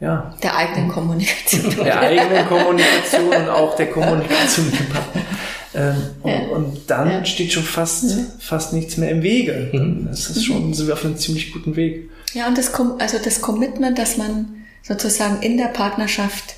ja. 0.02 0.34
Der 0.42 0.56
eigenen 0.56 0.88
Kommunikation. 0.88 1.74
Der 1.84 2.00
eigenen 2.00 2.46
Kommunikation 2.46 3.28
und 3.28 3.48
auch 3.48 3.76
der 3.76 3.86
Kommunikation 3.92 4.66
mit 4.66 4.80
dem 4.80 4.88
Partner. 4.88 5.22
Ähm, 5.74 5.96
ja. 6.24 6.38
und, 6.40 6.50
und, 6.50 6.90
dann 6.90 7.10
ja. 7.10 7.24
steht 7.24 7.52
schon 7.52 7.62
fast, 7.62 8.04
ja. 8.04 8.16
fast 8.38 8.74
nichts 8.74 8.98
mehr 8.98 9.10
im 9.10 9.22
Wege. 9.22 9.70
Mhm. 9.72 10.08
Das 10.10 10.28
ist 10.28 10.44
schon, 10.44 10.74
sind 10.74 10.88
wir 10.88 10.94
auf 10.94 11.04
einem 11.04 11.16
ziemlich 11.16 11.52
guten 11.52 11.76
Weg. 11.76 12.10
Ja, 12.34 12.48
und 12.48 12.58
das, 12.58 12.72
also 12.74 13.18
das 13.24 13.40
Commitment, 13.40 13.98
dass 13.98 14.18
man 14.18 14.64
sozusagen 14.82 15.40
in 15.40 15.56
der 15.56 15.68
Partnerschaft 15.68 16.56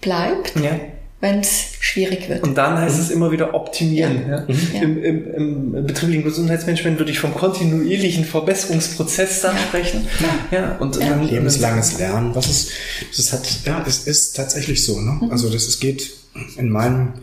bleibt. 0.00 0.54
Ja 0.60 0.78
wenn 1.22 1.38
es 1.38 1.66
schwierig 1.78 2.28
wird. 2.28 2.42
Und 2.42 2.58
dann 2.58 2.78
heißt 2.78 2.96
mhm. 2.96 3.02
es 3.02 3.10
immer 3.10 3.30
wieder 3.30 3.54
optimieren. 3.54 4.28
Ja. 4.28 4.38
Ja. 4.38 4.44
Mhm. 4.48 4.82
Im, 4.82 5.04
im, 5.04 5.74
Im, 5.76 5.86
betrieblichen 5.86 6.24
Gesundheitsmanagement 6.24 6.98
würde 6.98 7.12
ich 7.12 7.20
vom 7.20 7.32
kontinuierlichen 7.32 8.24
Verbesserungsprozess 8.24 9.40
da 9.40 9.56
sprechen. 9.56 10.08
Ja. 10.50 10.58
ja. 10.58 10.76
Und 10.78 10.96
ja. 10.96 11.10
Dann, 11.10 11.28
lebenslanges 11.28 11.96
Lernen. 11.98 12.34
Was 12.34 12.50
ist, 12.50 12.70
das 13.16 13.32
hat, 13.32 13.48
ja, 13.64 13.84
es 13.86 14.08
ist 14.08 14.34
tatsächlich 14.34 14.84
so. 14.84 15.00
Ne? 15.00 15.20
Mhm. 15.22 15.30
Also 15.30 15.48
das 15.48 15.68
es 15.68 15.78
geht 15.78 16.10
in 16.56 16.70
meinem 16.70 17.14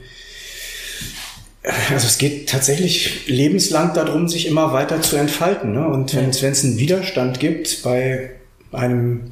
also 1.91 2.07
es 2.07 2.17
geht 2.17 2.47
tatsächlich 2.47 3.27
lebenslang 3.27 3.93
darum, 3.93 4.29
sich 4.29 4.47
immer 4.47 4.71
weiter 4.71 5.01
zu 5.01 5.17
entfalten. 5.17 5.73
Ne? 5.73 5.85
Und 5.85 6.15
wenn 6.15 6.29
es 6.29 6.63
einen 6.63 6.77
Widerstand 6.77 7.41
gibt 7.41 7.83
bei 7.83 8.31
einem 8.71 9.31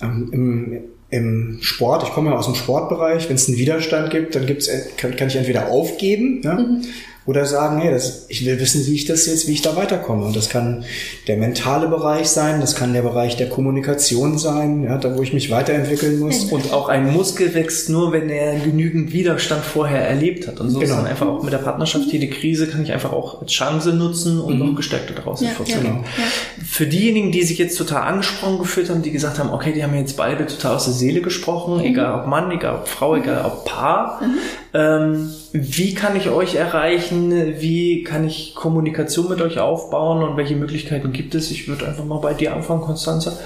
ähm, 0.00 0.30
im, 0.32 0.80
im 1.10 1.58
Sport, 1.62 2.02
ich 2.02 2.10
komme 2.10 2.30
ja 2.30 2.36
aus 2.36 2.46
dem 2.46 2.54
Sportbereich, 2.54 3.28
wenn 3.28 3.36
es 3.36 3.48
einen 3.48 3.56
Widerstand 3.56 4.10
gibt, 4.10 4.34
dann 4.34 4.46
gibt's, 4.46 4.70
kann, 4.96 5.16
kann 5.16 5.28
ich 5.28 5.36
entweder 5.36 5.68
aufgeben 5.68 6.42
ja, 6.42 6.54
mhm 6.54 6.82
oder 7.28 7.44
sagen, 7.44 7.78
hey, 7.78 7.90
das, 7.90 8.24
ich 8.28 8.46
will 8.46 8.58
wissen, 8.58 8.86
wie 8.86 8.94
ich 8.94 9.04
das 9.04 9.26
jetzt, 9.26 9.46
wie 9.48 9.52
ich 9.52 9.60
da 9.60 9.76
weiterkomme. 9.76 10.24
Und 10.24 10.34
das 10.34 10.48
kann 10.48 10.86
der 11.26 11.36
mentale 11.36 11.86
Bereich 11.86 12.30
sein, 12.30 12.62
das 12.62 12.74
kann 12.74 12.94
der 12.94 13.02
Bereich 13.02 13.36
der 13.36 13.50
Kommunikation 13.50 14.38
sein, 14.38 14.84
ja, 14.84 14.96
da 14.96 15.14
wo 15.14 15.22
ich 15.22 15.34
mich 15.34 15.50
weiterentwickeln 15.50 16.20
muss. 16.20 16.44
Und 16.44 16.72
auch 16.72 16.88
ein 16.88 17.12
Muskel 17.12 17.52
wächst 17.52 17.90
nur, 17.90 18.12
wenn 18.12 18.30
er 18.30 18.58
genügend 18.58 19.12
Widerstand 19.12 19.62
vorher 19.62 20.08
erlebt 20.08 20.48
hat. 20.48 20.58
Und 20.58 20.70
so 20.70 20.78
genau. 20.78 20.90
ist 20.90 20.98
dann 20.98 21.06
einfach 21.06 21.26
auch 21.26 21.42
mit 21.42 21.52
der 21.52 21.58
Partnerschaft 21.58 22.06
jede 22.10 22.28
Krise 22.28 22.66
kann 22.66 22.82
ich 22.82 22.92
einfach 22.92 23.12
auch 23.12 23.42
als 23.42 23.52
Chance 23.52 23.92
nutzen 23.92 24.40
und 24.40 24.58
mhm. 24.58 24.66
noch 24.66 24.76
gestärkter 24.76 25.12
daraus 25.12 25.42
ja. 25.42 25.50
Ja, 25.66 26.22
ja. 26.24 26.24
Für 26.64 26.86
diejenigen, 26.86 27.30
die 27.30 27.42
sich 27.42 27.58
jetzt 27.58 27.76
total 27.76 28.04
angesprochen 28.04 28.58
gefühlt 28.58 28.88
haben, 28.88 29.02
die 29.02 29.10
gesagt 29.10 29.38
haben, 29.38 29.50
okay, 29.50 29.74
die 29.74 29.82
haben 29.82 29.94
jetzt 29.94 30.16
beide 30.16 30.46
total 30.46 30.76
aus 30.76 30.86
der 30.86 30.94
Seele 30.94 31.20
gesprochen, 31.20 31.74
mhm. 31.74 31.84
egal 31.84 32.20
ob 32.20 32.26
Mann, 32.26 32.50
egal 32.50 32.76
ob 32.76 32.88
Frau, 32.88 33.16
egal 33.16 33.44
ob 33.44 33.66
Paar. 33.66 34.22
Mhm. 34.22 34.38
Ähm, 34.78 35.32
wie 35.52 35.92
kann 35.92 36.14
ich 36.14 36.28
euch 36.28 36.54
erreichen? 36.54 37.32
Wie 37.58 38.04
kann 38.04 38.24
ich 38.24 38.54
Kommunikation 38.54 39.28
mit 39.28 39.40
euch 39.40 39.58
aufbauen 39.58 40.22
und 40.22 40.36
welche 40.36 40.54
Möglichkeiten 40.54 41.12
gibt 41.12 41.34
es? 41.34 41.50
Ich 41.50 41.66
würde 41.66 41.88
einfach 41.88 42.04
mal 42.04 42.20
bei 42.20 42.32
dir 42.32 42.54
anfangen, 42.54 42.82
Konstanze. 42.82 43.36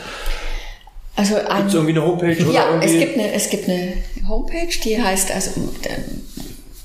Also 1.16 1.36
ein, 1.36 1.62
Gibt's 1.62 1.74
irgendwie 1.74 1.92
eine 1.92 2.06
Homepage 2.06 2.36
oder 2.44 2.52
ja, 2.52 2.80
es 2.82 2.92
gibt 2.92 3.18
eine 3.18 3.32
es 3.32 3.48
gibt 3.48 3.66
eine 3.66 3.94
Homepage, 4.28 4.78
die 4.84 5.02
heißt 5.02 5.34
also 5.34 5.52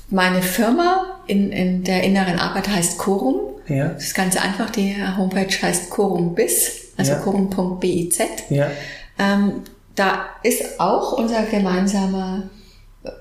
meine 0.08 0.40
Firma 0.40 1.20
in, 1.26 1.52
in 1.52 1.84
der 1.84 2.02
inneren 2.02 2.38
Arbeit 2.38 2.68
heißt 2.68 2.96
Corum. 2.96 3.40
Ja. 3.66 3.88
Das 3.88 4.04
ist 4.04 4.14
ganz 4.14 4.36
einfach. 4.36 4.70
Die 4.70 4.96
Homepage 5.18 5.54
heißt 5.60 5.90
Corum 5.90 6.34
bis, 6.34 6.92
also 6.96 7.12
ja. 7.12 7.18
corum.biz. 7.18 8.18
Ja. 8.48 8.70
Ähm, 9.18 9.62
da 9.94 10.26
ist 10.42 10.80
auch 10.80 11.12
unser 11.12 11.42
gemeinsamer 11.42 12.44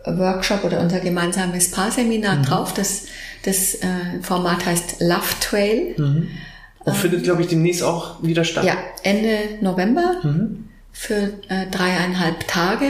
Workshop 0.06 0.64
oder 0.64 0.80
unser 0.80 1.00
gemeinsames 1.00 1.72
Paarseminar 1.72 2.38
mhm. 2.38 2.44
drauf. 2.44 2.74
Das, 2.74 3.06
das 3.44 3.76
äh, 3.76 4.22
Format 4.22 4.66
heißt 4.66 5.02
Love 5.02 5.40
Trail. 5.40 5.96
Mhm. 5.98 6.28
Und 6.80 6.94
ähm, 6.94 7.00
findet, 7.00 7.24
glaube 7.24 7.42
ich, 7.42 7.48
demnächst 7.48 7.84
auch 7.84 8.22
wieder 8.24 8.44
statt. 8.44 8.66
Ja, 8.66 8.78
Ende 9.04 9.58
November 9.62 10.18
mhm. 10.24 10.66
für 10.92 11.34
äh, 11.50 11.68
dreieinhalb 11.72 12.48
Tage. 12.48 12.86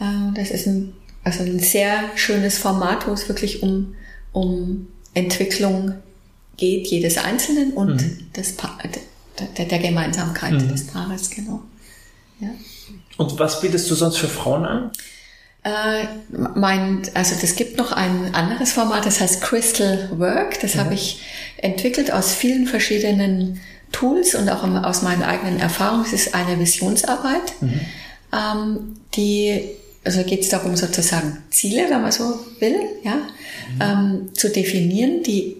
Äh, 0.00 0.34
das 0.34 0.50
ist 0.50 0.66
ein, 0.66 0.94
also 1.24 1.42
ein 1.42 1.58
sehr 1.58 2.04
schönes 2.14 2.58
Format, 2.58 3.06
wo 3.06 3.12
es 3.12 3.28
wirklich 3.28 3.62
um, 3.62 3.94
um 4.32 4.88
Entwicklung 5.14 5.94
geht, 6.56 6.86
jedes 6.88 7.18
Einzelnen 7.18 7.72
und 7.72 8.02
mhm. 8.02 8.32
des 8.36 8.56
pa 8.56 8.78
der, 9.56 9.66
der 9.66 9.78
Gemeinsamkeit 9.78 10.52
mhm. 10.52 10.68
des 10.68 10.88
Paares, 10.88 11.30
genau. 11.30 11.62
Ja. 12.40 12.48
Und 13.16 13.38
was 13.38 13.60
bietest 13.60 13.90
du 13.90 13.94
sonst 13.94 14.18
für 14.18 14.28
Frauen 14.28 14.64
an? 14.64 14.90
Äh, 15.68 16.06
mein, 16.54 17.02
also 17.14 17.34
das 17.40 17.56
gibt 17.56 17.78
noch 17.78 17.92
ein 17.92 18.34
anderes 18.34 18.72
Format, 18.72 19.06
das 19.06 19.20
heißt 19.20 19.42
Crystal 19.42 20.08
Work. 20.16 20.60
Das 20.60 20.74
mhm. 20.74 20.80
habe 20.80 20.94
ich 20.94 21.20
entwickelt 21.58 22.12
aus 22.12 22.32
vielen 22.32 22.66
verschiedenen 22.66 23.60
Tools 23.92 24.34
und 24.34 24.48
auch 24.48 24.62
aus 24.84 25.02
meinen 25.02 25.22
eigenen 25.22 25.60
Erfahrungen. 25.60 26.04
Es 26.04 26.12
ist 26.12 26.34
eine 26.34 26.58
Visionsarbeit, 26.58 27.60
mhm. 27.60 27.80
ähm, 28.32 28.96
die, 29.14 29.62
also 30.04 30.22
geht 30.24 30.42
es 30.42 30.48
darum 30.48 30.76
sozusagen 30.76 31.38
Ziele, 31.50 31.86
wenn 31.88 32.02
man 32.02 32.12
so 32.12 32.38
will, 32.60 32.78
ja, 33.02 33.16
mhm. 33.16 33.80
ähm, 33.80 34.34
zu 34.34 34.50
definieren, 34.50 35.22
die 35.22 35.56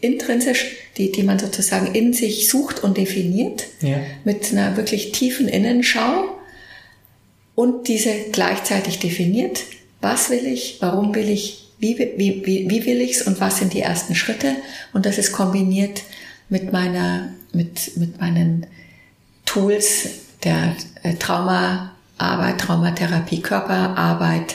intrinsisch, 0.00 0.76
die, 0.98 1.10
die 1.10 1.22
man 1.22 1.38
sozusagen 1.38 1.94
in 1.94 2.12
sich 2.12 2.48
sucht 2.48 2.82
und 2.82 2.96
definiert, 2.96 3.64
ja. 3.80 3.98
mit 4.24 4.52
einer 4.52 4.76
wirklich 4.76 5.12
tiefen 5.12 5.48
Innenschau 5.48 6.35
und 7.56 7.88
diese 7.88 8.10
gleichzeitig 8.30 9.00
definiert, 9.00 9.64
was 10.00 10.30
will 10.30 10.46
ich, 10.46 10.76
warum 10.80 11.12
will 11.16 11.28
ich, 11.28 11.72
wie, 11.78 11.98
wie, 11.98 12.46
wie, 12.46 12.70
wie 12.70 12.86
will 12.86 13.00
ich's 13.00 13.22
und 13.22 13.40
was 13.40 13.58
sind 13.58 13.72
die 13.72 13.80
ersten 13.80 14.14
Schritte 14.14 14.54
und 14.92 15.04
das 15.04 15.18
ist 15.18 15.32
kombiniert 15.32 16.02
mit 16.48 16.72
meiner, 16.72 17.30
mit, 17.52 17.96
mit 17.96 18.20
meinen 18.20 18.66
Tools 19.46 20.08
der 20.44 20.76
äh, 21.02 21.14
Traumaarbeit, 21.14 22.60
Traumatherapie, 22.60 23.40
Körperarbeit, 23.40 24.54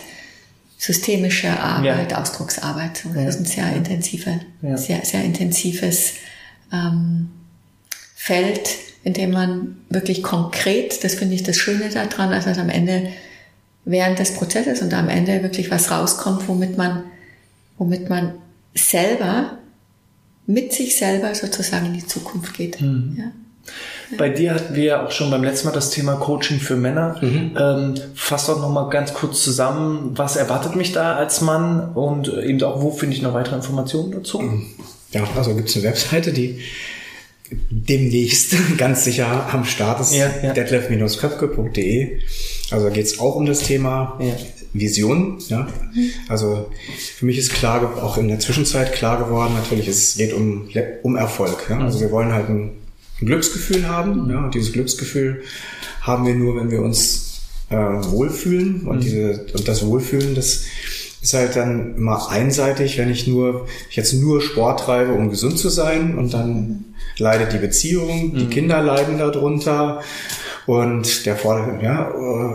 systemische 0.78 1.60
Arbeit, 1.60 2.12
ja. 2.12 2.22
Ausdrucksarbeit. 2.22 3.04
Das 3.14 3.36
ist 3.36 3.42
ein 3.42 3.46
sehr 3.46 3.76
intensive, 3.76 4.40
ja. 4.62 4.78
sehr, 4.78 5.04
sehr 5.06 5.24
intensives 5.24 6.14
ähm, 6.72 7.30
Feld 8.16 8.70
indem 9.04 9.32
man 9.32 9.78
wirklich 9.90 10.24
konkret, 10.24 11.04
das 11.04 11.16
finde 11.16 11.36
ich 11.36 11.44
das 11.44 11.58
Schöne 11.58 11.90
daran, 11.90 12.34
also 12.34 12.50
dass 12.50 12.60
am 12.60 12.70
Ende 12.70 13.08
während 13.86 14.20
des 14.20 14.36
Prozesses 14.36 14.82
und 14.82 14.94
am 14.94 15.10
Ende 15.10 15.42
wirklich 15.42 15.72
was 15.72 15.90
rauskommt, 15.90 16.48
womit 16.48 16.78
man, 16.78 17.04
womit 17.78 18.10
man 18.10 18.34
selber 18.76 19.58
mit 20.46 20.74
sich 20.74 20.98
selber 20.98 21.34
sozusagen 21.34 21.88
in 21.88 21.94
die 21.94 22.06
Zukunft 22.06 22.54
geht. 22.54 22.82
Mhm. 22.82 23.16
Ja. 23.18 23.32
Bei 24.18 24.30
dir 24.30 24.54
hatten 24.54 24.76
wir 24.76 25.04
auch 25.04 25.12
schon 25.12 25.32
beim 25.32 25.44
letzten 25.44 25.68
Mal 25.68 25.74
das 25.74 25.92
Thema 25.92 26.16
Coaching 26.16 26.60
für 26.60 26.76
Männer. 26.76 27.18
Mhm. 27.22 27.58
Ähm, 27.58 27.96
fass 28.16 28.48
doch 28.48 28.60
nochmal 28.60 28.90
ganz 28.90 29.14
kurz 29.14 29.44
zusammen, 29.44 30.12
was 30.16 30.36
erwartet 30.36 30.76
mich 30.76 30.92
da 30.92 31.16
als 31.16 31.42
Mann 31.42 31.94
und 31.94 32.28
eben 32.28 32.62
auch, 32.64 32.82
wo 32.82 32.92
finde 32.92 33.16
ich 33.16 33.22
noch 33.22 33.34
weitere 33.34 33.56
Informationen 33.56 34.12
dazu? 34.12 34.44
Ja, 35.12 35.24
also 35.36 35.56
gibt 35.56 35.70
es 35.70 35.76
eine 35.76 35.86
Webseite, 35.86 36.34
die 36.34 36.60
demnächst 37.70 38.56
ganz 38.78 39.04
sicher 39.04 39.50
am 39.52 39.66
Start 39.66 40.02
ist, 40.02 40.16
ja, 40.16 40.30
ja. 40.42 40.54
detlef-köpke.de. 40.54 42.20
Also 42.72 42.88
da 42.88 42.94
geht 42.94 43.06
es 43.06 43.20
auch 43.20 43.36
um 43.36 43.46
das 43.46 43.60
Thema 43.60 44.18
ja. 44.22 44.34
Vision. 44.74 45.38
Ja? 45.50 45.68
Also 46.30 46.72
für 47.18 47.26
mich 47.26 47.38
ist 47.38 47.54
klar, 47.54 48.02
auch 48.02 48.18
in 48.18 48.28
der 48.28 48.40
Zwischenzeit 48.40 48.94
klar 48.94 49.18
geworden, 49.18 49.54
natürlich, 49.54 49.88
es 49.88 50.16
geht 50.16 50.34
um, 50.34 50.70
um 51.04 51.16
Erfolg. 51.16 51.68
Ja? 51.70 51.80
Also 51.80 52.00
wir 52.00 52.12
wollen 52.12 52.32
halt 52.32 52.50
ein, 52.50 52.72
ein 53.22 53.26
Glücksgefühl 53.26 53.88
haben. 53.88 54.30
Ja? 54.30 54.46
Und 54.46 54.56
dieses 54.56 54.72
Glücksgefühl 54.72 55.42
haben 56.02 56.26
wir 56.26 56.34
nur, 56.34 56.56
wenn 56.56 56.72
wir 56.72 56.82
uns 56.82 57.42
äh, 57.70 57.76
wohlfühlen. 57.76 58.88
Und, 58.88 58.98
mhm. 58.98 59.02
diese, 59.02 59.46
und 59.54 59.68
das 59.68 59.86
Wohlfühlen, 59.86 60.36
das 60.36 60.64
ist 61.22 61.34
halt 61.34 61.56
dann 61.56 61.96
immer 61.96 62.30
einseitig, 62.30 62.98
wenn 62.98 63.12
ich 63.12 63.28
nur, 63.28 63.68
ich 63.90 63.96
jetzt 63.96 64.14
nur 64.14 64.42
Sport 64.42 64.82
treibe, 64.82 65.14
um 65.14 65.30
gesund 65.30 65.60
zu 65.60 65.70
sein 65.70 66.18
und 66.18 66.34
dann 66.34 66.86
leidet 67.22 67.54
die 67.54 67.58
Beziehung, 67.58 68.36
die 68.36 68.46
mhm. 68.46 68.50
Kinder 68.50 68.82
leiden 68.82 69.18
darunter 69.18 70.02
und 70.66 71.26
der 71.26 71.38
Vorder, 71.38 71.80
ja, 71.82 72.12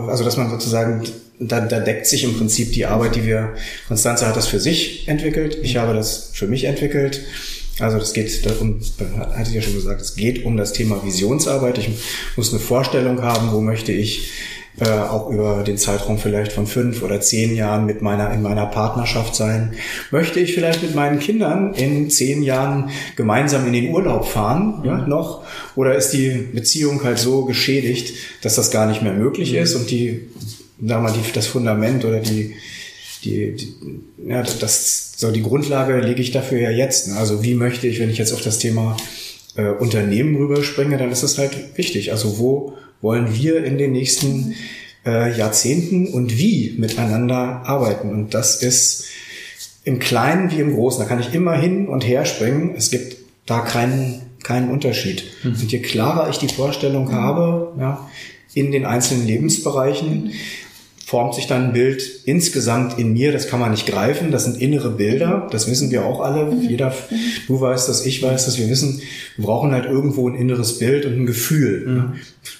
also 0.07 0.23
dass 0.23 0.37
man 0.37 0.49
sozusagen, 0.49 1.03
da, 1.39 1.61
da 1.61 1.79
deckt 1.79 2.05
sich 2.05 2.23
im 2.23 2.37
Prinzip 2.37 2.71
die 2.73 2.85
Arbeit, 2.85 3.15
die 3.15 3.25
wir, 3.25 3.53
Konstanze 3.87 4.27
hat 4.27 4.35
das 4.35 4.47
für 4.47 4.59
sich 4.59 5.07
entwickelt, 5.07 5.57
ich 5.61 5.77
habe 5.77 5.93
das 5.93 6.31
für 6.33 6.47
mich 6.47 6.65
entwickelt. 6.65 7.21
Also 7.79 7.99
das 7.99 8.13
geht 8.13 8.43
darum, 8.43 8.79
hatte 9.35 9.49
ich 9.49 9.55
ja 9.55 9.61
schon 9.61 9.75
gesagt, 9.75 10.01
es 10.01 10.15
geht 10.15 10.45
um 10.45 10.57
das 10.57 10.73
Thema 10.73 11.03
Visionsarbeit. 11.05 11.77
Ich 11.77 11.89
muss 12.35 12.51
eine 12.51 12.59
Vorstellung 12.59 13.21
haben, 13.21 13.51
wo 13.51 13.61
möchte 13.61 13.91
ich 13.91 14.31
äh, 14.79 14.89
auch 14.89 15.29
über 15.29 15.63
den 15.63 15.77
Zeitraum 15.77 16.19
vielleicht 16.19 16.51
von 16.51 16.67
fünf 16.67 17.01
oder 17.01 17.19
zehn 17.19 17.55
Jahren 17.55 17.85
mit 17.85 18.01
meiner, 18.01 18.31
in 18.31 18.41
meiner 18.41 18.67
Partnerschaft 18.67 19.35
sein? 19.35 19.73
Möchte 20.11 20.39
ich 20.39 20.53
vielleicht 20.53 20.83
mit 20.83 20.93
meinen 20.93 21.19
Kindern 21.19 21.73
in 21.73 22.09
zehn 22.09 22.43
Jahren 22.43 22.91
gemeinsam 23.15 23.65
in 23.65 23.73
den 23.73 23.89
Urlaub 23.89 24.27
fahren, 24.27 24.83
ja, 24.85 25.07
noch? 25.07 25.43
Oder 25.75 25.95
ist 25.95 26.11
die 26.11 26.29
Beziehung 26.53 27.03
halt 27.03 27.17
so 27.17 27.45
geschädigt, 27.45 28.13
dass 28.41 28.55
das 28.55 28.69
gar 28.69 28.85
nicht 28.87 29.01
mehr 29.01 29.13
möglich 29.13 29.53
ist 29.53 29.75
und 29.75 29.89
die, 29.89 30.29
sagen 30.79 31.03
wir 31.03 31.09
mal, 31.09 31.13
die, 31.13 31.31
das 31.31 31.47
Fundament 31.47 32.05
oder 32.05 32.19
die, 32.19 32.55
die, 33.23 33.55
die 33.55 33.75
ja, 34.27 34.43
das, 34.43 35.13
so 35.17 35.31
die 35.31 35.41
Grundlage 35.41 35.99
lege 35.99 36.21
ich 36.21 36.31
dafür 36.31 36.59
ja 36.59 36.69
jetzt. 36.69 37.07
Ne? 37.07 37.17
Also 37.17 37.43
wie 37.43 37.55
möchte 37.55 37.87
ich, 37.87 37.99
wenn 37.99 38.09
ich 38.09 38.19
jetzt 38.19 38.33
auf 38.33 38.41
das 38.41 38.59
Thema 38.59 38.95
äh, 39.55 39.69
Unternehmen 39.69 40.35
rüberspringe, 40.35 40.97
dann 40.97 41.11
ist 41.11 41.23
das 41.23 41.37
halt 41.39 41.77
wichtig. 41.77 42.11
Also 42.11 42.37
wo 42.37 42.73
wollen 43.01 43.33
wir 43.33 43.63
in 43.63 43.77
den 43.77 43.91
nächsten 43.91 44.55
äh, 45.05 45.37
Jahrzehnten 45.37 46.07
und 46.07 46.37
wie 46.37 46.75
miteinander 46.77 47.63
arbeiten. 47.65 48.09
Und 48.09 48.33
das 48.33 48.61
ist 48.61 49.05
im 49.83 49.99
Kleinen 49.99 50.51
wie 50.51 50.59
im 50.59 50.75
Großen. 50.75 50.99
Da 50.99 51.07
kann 51.07 51.19
ich 51.19 51.33
immer 51.33 51.55
hin 51.55 51.87
und 51.87 52.05
her 52.05 52.25
springen. 52.25 52.75
Es 52.75 52.91
gibt 52.91 53.17
da 53.45 53.61
keinen, 53.61 54.21
keinen 54.43 54.69
Unterschied. 54.69 55.23
Mhm. 55.43 55.51
Und 55.51 55.71
je 55.71 55.79
klarer 55.79 56.29
ich 56.29 56.37
die 56.37 56.49
Vorstellung 56.49 57.11
habe, 57.11 57.73
ja, 57.79 58.09
in 58.53 58.71
den 58.71 58.85
einzelnen 58.85 59.25
Lebensbereichen, 59.27 60.31
formt 61.07 61.35
sich 61.35 61.47
dann 61.47 61.67
ein 61.67 61.71
Bild 61.71 62.03
insgesamt 62.25 62.99
in 62.99 63.13
mir, 63.13 63.31
das 63.31 63.47
kann 63.47 63.61
man 63.61 63.71
nicht 63.71 63.87
greifen, 63.87 64.29
das 64.29 64.43
sind 64.43 64.61
innere 64.61 64.89
Bilder, 64.89 65.47
das 65.51 65.71
wissen 65.71 65.89
wir 65.89 66.05
auch 66.05 66.19
alle, 66.19 66.51
mhm. 66.51 66.67
jeder, 66.67 66.93
du 67.47 67.61
weißt 67.61 67.87
das, 67.87 68.05
ich 68.05 68.21
weiß 68.21 68.43
das, 68.43 68.57
wir 68.57 68.67
wissen, 68.67 69.01
wir 69.37 69.45
brauchen 69.45 69.71
halt 69.71 69.85
irgendwo 69.85 70.27
ein 70.27 70.35
inneres 70.35 70.79
Bild 70.79 71.05
und 71.05 71.13
ein 71.13 71.25
Gefühl, 71.25 71.85
mhm. 71.87 71.95
ne, 71.95 72.13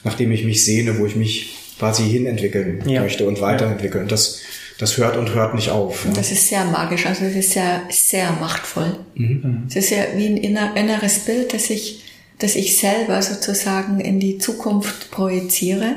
nachdem 0.06 0.32
ich 0.32 0.46
mich 0.46 0.64
sehne, 0.64 0.98
wo 0.98 1.06
ich 1.06 1.18
mich 1.18 1.58
quasi 1.78 2.04
hinentwickeln 2.04 2.88
ja. 2.88 3.02
möchte 3.02 3.28
und 3.28 3.42
weiterentwickeln. 3.42 4.08
Das, 4.08 4.40
das 4.80 4.96
hört 4.96 5.18
und 5.18 5.36
hört 5.36 5.54
nicht 5.54 5.70
auf. 5.70 6.06
Ja. 6.06 6.12
Das 6.14 6.32
ist 6.32 6.48
sehr 6.48 6.64
magisch, 6.64 7.06
also 7.06 7.26
das 7.26 7.36
ist 7.36 7.52
sehr, 7.52 7.82
sehr 7.90 8.32
machtvoll. 8.32 8.96
Mhm. 9.16 9.64
Es 9.68 9.76
ist 9.76 9.90
ja 9.90 9.98
wie 10.16 10.26
ein 10.26 10.38
inneres 10.38 11.20
Bild, 11.20 11.54
das 11.54 11.70
ich, 11.70 12.02
das 12.40 12.56
ich 12.56 12.78
selber 12.78 13.22
sozusagen 13.22 14.00
in 14.00 14.22
die 14.22 14.38
Zukunft 14.38 15.12
projiziere 15.12 15.96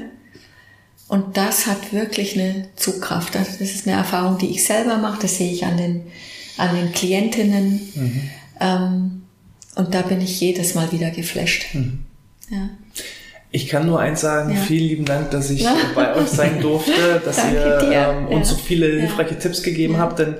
und 1.11 1.37
das 1.37 1.67
hat 1.67 1.93
wirklich 1.93 2.39
eine 2.39 2.69
Zugkraft. 2.77 3.37
Also 3.37 3.51
das 3.59 3.73
ist 3.73 3.89
eine 3.89 3.97
Erfahrung, 3.97 4.39
die 4.39 4.51
ich 4.51 4.63
selber 4.63 4.97
mache. 4.97 5.21
Das 5.21 5.39
sehe 5.39 5.51
ich 5.51 5.65
an 5.65 5.77
den, 5.77 6.03
an 6.57 6.77
den 6.77 6.93
Klientinnen. 6.93 7.81
Mhm. 7.97 8.31
Ähm, 8.61 9.23
und 9.75 9.93
da 9.93 10.03
bin 10.03 10.21
ich 10.21 10.41
jedes 10.41 10.77
Mal 10.77 10.93
wieder 10.93 11.11
geflasht. 11.11 11.75
Mhm. 11.75 12.05
Ja. 12.49 12.71
Ich 13.51 13.67
kann 13.67 13.87
nur 13.87 13.99
eins 13.99 14.21
sagen, 14.21 14.55
ja. 14.55 14.61
vielen 14.61 14.87
lieben 14.87 15.05
Dank, 15.05 15.33
dass 15.33 15.51
ich 15.51 15.67
bei 15.97 16.15
euch 16.15 16.29
sein 16.29 16.61
durfte, 16.61 17.21
dass 17.25 17.39
ihr 17.39 17.81
ähm, 17.91 18.29
uns 18.29 18.49
ja. 18.49 18.55
so 18.55 18.63
viele 18.63 18.87
hilfreiche 19.01 19.37
Tipps 19.37 19.65
gegeben 19.65 19.99
habt, 19.99 20.21
denn 20.21 20.37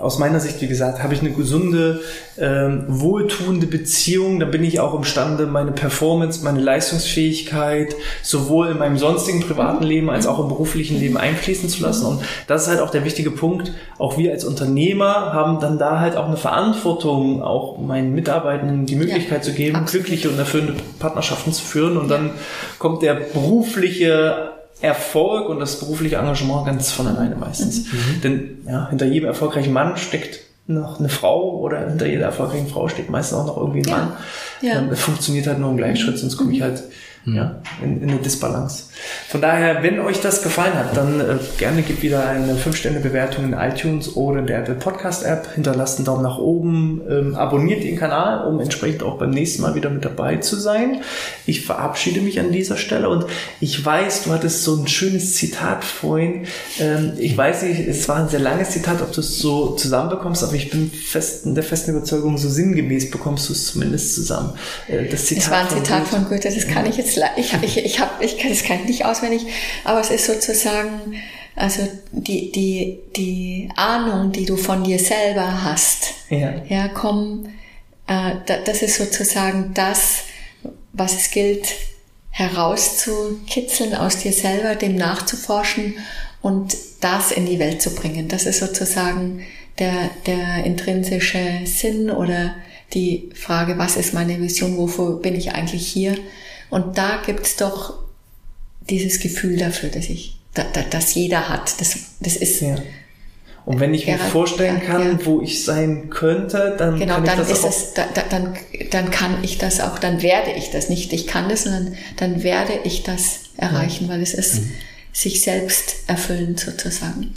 aus 0.00 0.18
meiner 0.18 0.40
Sicht, 0.40 0.60
wie 0.60 0.66
gesagt, 0.66 1.02
habe 1.02 1.14
ich 1.14 1.20
eine 1.20 1.30
gesunde, 1.30 2.00
ähm, 2.38 2.84
wohltuende 2.88 3.66
Beziehung. 3.66 4.40
Da 4.40 4.46
bin 4.46 4.64
ich 4.64 4.80
auch 4.80 4.94
imstande, 4.94 5.46
meine 5.46 5.72
Performance, 5.72 6.42
meine 6.44 6.60
Leistungsfähigkeit 6.60 7.94
sowohl 8.22 8.68
in 8.68 8.78
meinem 8.78 8.98
sonstigen 8.98 9.40
privaten 9.40 9.84
Leben 9.84 10.10
als 10.10 10.26
auch 10.26 10.38
im 10.38 10.48
beruflichen 10.48 10.98
Leben 10.98 11.16
einfließen 11.16 11.68
zu 11.68 11.82
lassen. 11.82 12.06
Und 12.06 12.22
das 12.46 12.62
ist 12.62 12.68
halt 12.68 12.80
auch 12.80 12.90
der 12.90 13.04
wichtige 13.04 13.30
Punkt. 13.30 13.72
Auch 13.98 14.16
wir 14.16 14.32
als 14.32 14.44
Unternehmer 14.44 15.32
haben 15.32 15.60
dann 15.60 15.78
da 15.78 16.00
halt 16.00 16.16
auch 16.16 16.26
eine 16.26 16.36
Verantwortung, 16.36 17.42
auch 17.42 17.78
meinen 17.78 18.14
Mitarbeitenden 18.14 18.86
die 18.86 18.96
Möglichkeit 18.96 19.38
ja, 19.38 19.42
zu 19.42 19.52
geben, 19.52 19.76
absolut. 19.76 20.06
glückliche 20.06 20.30
und 20.30 20.38
erfüllende 20.38 20.74
Partnerschaften 20.98 21.52
zu 21.52 21.62
führen. 21.62 21.96
Und 21.96 22.08
dann 22.08 22.30
kommt 22.78 23.02
der 23.02 23.14
berufliche 23.14 24.59
Erfolg 24.80 25.48
und 25.48 25.60
das 25.60 25.78
berufliche 25.78 26.16
Engagement 26.16 26.66
ganz 26.66 26.92
von 26.92 27.06
alleine 27.06 27.36
meistens. 27.36 27.92
Mhm. 27.92 28.20
Denn 28.22 28.58
ja, 28.66 28.88
hinter 28.88 29.06
jedem 29.06 29.28
erfolgreichen 29.28 29.72
Mann 29.72 29.96
steckt 29.96 30.40
noch 30.66 30.98
eine 30.98 31.08
Frau 31.08 31.58
oder 31.58 31.88
hinter 31.88 32.06
jeder 32.06 32.26
erfolgreichen 32.26 32.68
Frau 32.68 32.88
steht 32.88 33.10
meistens 33.10 33.38
auch 33.38 33.46
noch 33.46 33.56
irgendwie 33.56 33.82
ein 33.82 33.90
Mann. 33.90 34.12
Ja. 34.62 34.78
Ähm, 34.78 34.88
es 34.90 35.00
funktioniert 35.00 35.46
halt 35.46 35.58
nur 35.58 35.70
im 35.70 35.76
Gleichschritt, 35.76 36.18
sonst 36.18 36.36
komme 36.36 36.52
ich 36.52 36.60
mhm. 36.60 36.64
halt 36.64 36.82
mhm. 37.24 37.36
ja, 37.36 37.62
in, 37.82 38.02
in 38.02 38.10
eine 38.10 38.20
Disbalance. 38.20 38.84
Von 39.28 39.40
daher, 39.40 39.82
wenn 39.82 40.00
euch 40.00 40.20
das 40.20 40.42
gefallen 40.42 40.74
hat, 40.74 40.96
dann 40.96 41.20
äh, 41.20 41.38
gerne 41.58 41.82
gebt 41.82 42.02
wieder 42.02 42.28
eine 42.28 42.54
5-Sterne-Bewertung 42.54 43.44
in 43.44 43.52
iTunes 43.52 44.16
oder 44.16 44.40
in 44.40 44.46
der 44.46 44.58
Apple 44.58 44.74
Podcast-App. 44.74 45.54
Hinterlasst 45.54 45.98
einen 45.98 46.06
Daumen 46.06 46.22
nach 46.22 46.38
oben, 46.38 47.02
ähm, 47.08 47.34
abonniert 47.34 47.84
den 47.84 47.98
Kanal, 47.98 48.46
um 48.46 48.60
entsprechend 48.60 49.02
auch 49.02 49.18
beim 49.18 49.30
nächsten 49.30 49.62
Mal 49.62 49.74
wieder 49.74 49.90
mit 49.90 50.04
dabei 50.04 50.36
zu 50.36 50.56
sein. 50.56 51.02
Ich 51.46 51.64
verabschiede 51.64 52.20
mich 52.20 52.40
an 52.40 52.52
dieser 52.52 52.76
Stelle 52.76 53.08
und 53.08 53.26
ich 53.60 53.84
weiß, 53.84 54.24
du 54.24 54.32
hattest 54.32 54.64
so 54.64 54.76
ein 54.76 54.88
schönes 54.88 55.34
Zitat 55.34 55.84
vorhin. 55.84 56.46
Ähm, 56.78 57.12
ich 57.18 57.36
weiß 57.36 57.62
nicht, 57.62 57.80
es 57.80 58.08
war 58.08 58.16
ein 58.16 58.28
sehr 58.28 58.40
langes 58.40 58.70
Zitat, 58.70 59.02
ob 59.02 59.12
du 59.12 59.20
es 59.20 59.38
so 59.38 59.74
zusammenbekommst, 59.76 60.42
aber 60.42 60.54
ich 60.54 60.70
bin 60.70 60.90
fest 60.90 61.46
in 61.46 61.54
der 61.54 61.64
festen 61.64 61.92
Überzeugung, 61.92 62.38
so 62.38 62.48
sinngemäß 62.48 63.10
bekommst 63.10 63.48
du 63.48 63.52
es 63.52 63.66
zumindest 63.66 64.14
zusammen. 64.14 64.52
Äh, 64.88 65.08
das 65.08 65.26
Zitat 65.26 65.44
es 65.44 65.50
war 65.50 65.58
ein 65.60 65.68
Zitat 65.68 66.08
von 66.08 66.28
Goethe, 66.28 66.50
das 66.54 66.66
kann 66.66 66.86
ich 66.86 66.96
jetzt, 66.96 67.09
ich, 67.36 67.54
ich, 67.62 67.84
ich, 67.84 68.00
hab, 68.00 68.22
ich 68.22 68.38
kann 68.38 68.52
es 68.52 68.68
nicht 68.86 69.04
auswendig, 69.04 69.46
aber 69.84 70.00
es 70.00 70.10
ist 70.10 70.26
sozusagen, 70.26 71.14
also 71.56 71.82
die, 72.12 72.52
die, 72.52 73.00
die 73.16 73.68
Ahnung, 73.76 74.32
die 74.32 74.44
du 74.44 74.56
von 74.56 74.84
dir 74.84 74.98
selber 74.98 75.64
hast, 75.64 76.14
ja, 76.28 76.54
ja 76.68 76.88
komm, 76.88 77.48
äh, 78.06 78.32
das 78.64 78.82
ist 78.82 78.96
sozusagen 78.96 79.72
das, 79.74 80.24
was 80.92 81.14
es 81.14 81.30
gilt 81.30 81.68
herauszukitzeln 82.30 83.94
aus 83.94 84.18
dir 84.18 84.32
selber, 84.32 84.74
dem 84.74 84.94
nachzuforschen 84.94 85.94
und 86.42 86.76
das 87.00 87.32
in 87.32 87.46
die 87.46 87.58
Welt 87.58 87.82
zu 87.82 87.94
bringen. 87.94 88.28
Das 88.28 88.46
ist 88.46 88.60
sozusagen 88.60 89.44
der, 89.78 90.10
der 90.26 90.64
intrinsische 90.64 91.60
Sinn 91.64 92.10
oder 92.10 92.54
die 92.94 93.30
Frage, 93.34 93.78
was 93.78 93.96
ist 93.96 94.14
meine 94.14 94.40
Vision, 94.40 94.76
wofür 94.76 95.20
bin 95.20 95.34
ich 95.34 95.52
eigentlich 95.52 95.86
hier? 95.86 96.16
Und 96.70 96.96
da 96.96 97.20
gibt's 97.24 97.56
doch 97.56 97.94
dieses 98.88 99.20
Gefühl 99.20 99.56
dafür, 99.56 99.90
dass 99.90 100.08
ich, 100.08 100.38
da, 100.54 100.64
da, 100.72 100.82
dass 100.82 101.14
jeder 101.14 101.48
hat. 101.48 101.80
Das, 101.80 101.96
das 102.20 102.36
ist. 102.36 102.60
Ja. 102.60 102.76
Und 103.66 103.78
wenn 103.78 103.92
ich 103.92 104.06
mir 104.06 104.18
vorstellen 104.18 104.80
kann, 104.80 105.18
ja. 105.18 105.26
wo 105.26 105.42
ich 105.42 105.64
sein 105.64 106.10
könnte, 106.10 106.74
dann 106.78 106.98
genau, 106.98 107.16
kann 107.16 107.24
dann 107.24 107.42
ich 107.42 107.48
das 107.48 107.58
ist 107.58 107.64
auch. 107.64 107.68
Es, 107.68 107.94
da, 107.94 108.06
dann, 108.28 108.56
dann 108.90 109.10
kann 109.10 109.44
ich 109.44 109.58
das 109.58 109.80
auch, 109.80 109.98
dann 109.98 110.22
werde 110.22 110.52
ich 110.52 110.70
das 110.70 110.88
nicht. 110.88 111.12
Ich 111.12 111.26
kann 111.26 111.48
das, 111.48 111.64
sondern 111.64 111.94
dann 112.16 112.42
werde 112.42 112.72
ich 112.84 113.02
das 113.02 113.40
erreichen, 113.56 114.08
weil 114.08 114.22
es 114.22 114.34
ist 114.34 114.62
mhm. 114.62 114.72
sich 115.12 115.42
selbst 115.42 115.96
erfüllend 116.06 116.60
sozusagen. 116.60 117.34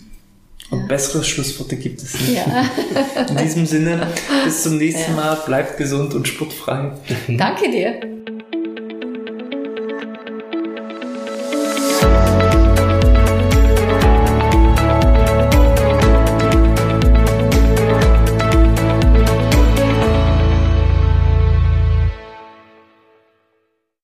Und 0.72 0.88
bessere 0.88 1.24
Schlussworte 1.24 1.76
gibt 1.76 2.02
es 2.02 2.20
nicht. 2.20 2.34
Ja. 2.36 2.72
In 3.30 3.38
diesem 3.38 3.66
Sinne, 3.68 4.08
bis 4.44 4.64
zum 4.64 4.78
nächsten 4.80 5.14
Mal. 5.14 5.36
Bleibt 5.46 5.78
gesund 5.78 6.16
und 6.16 6.28
sportfrei. 6.28 6.94
Danke 7.28 7.70
dir. 7.70 8.00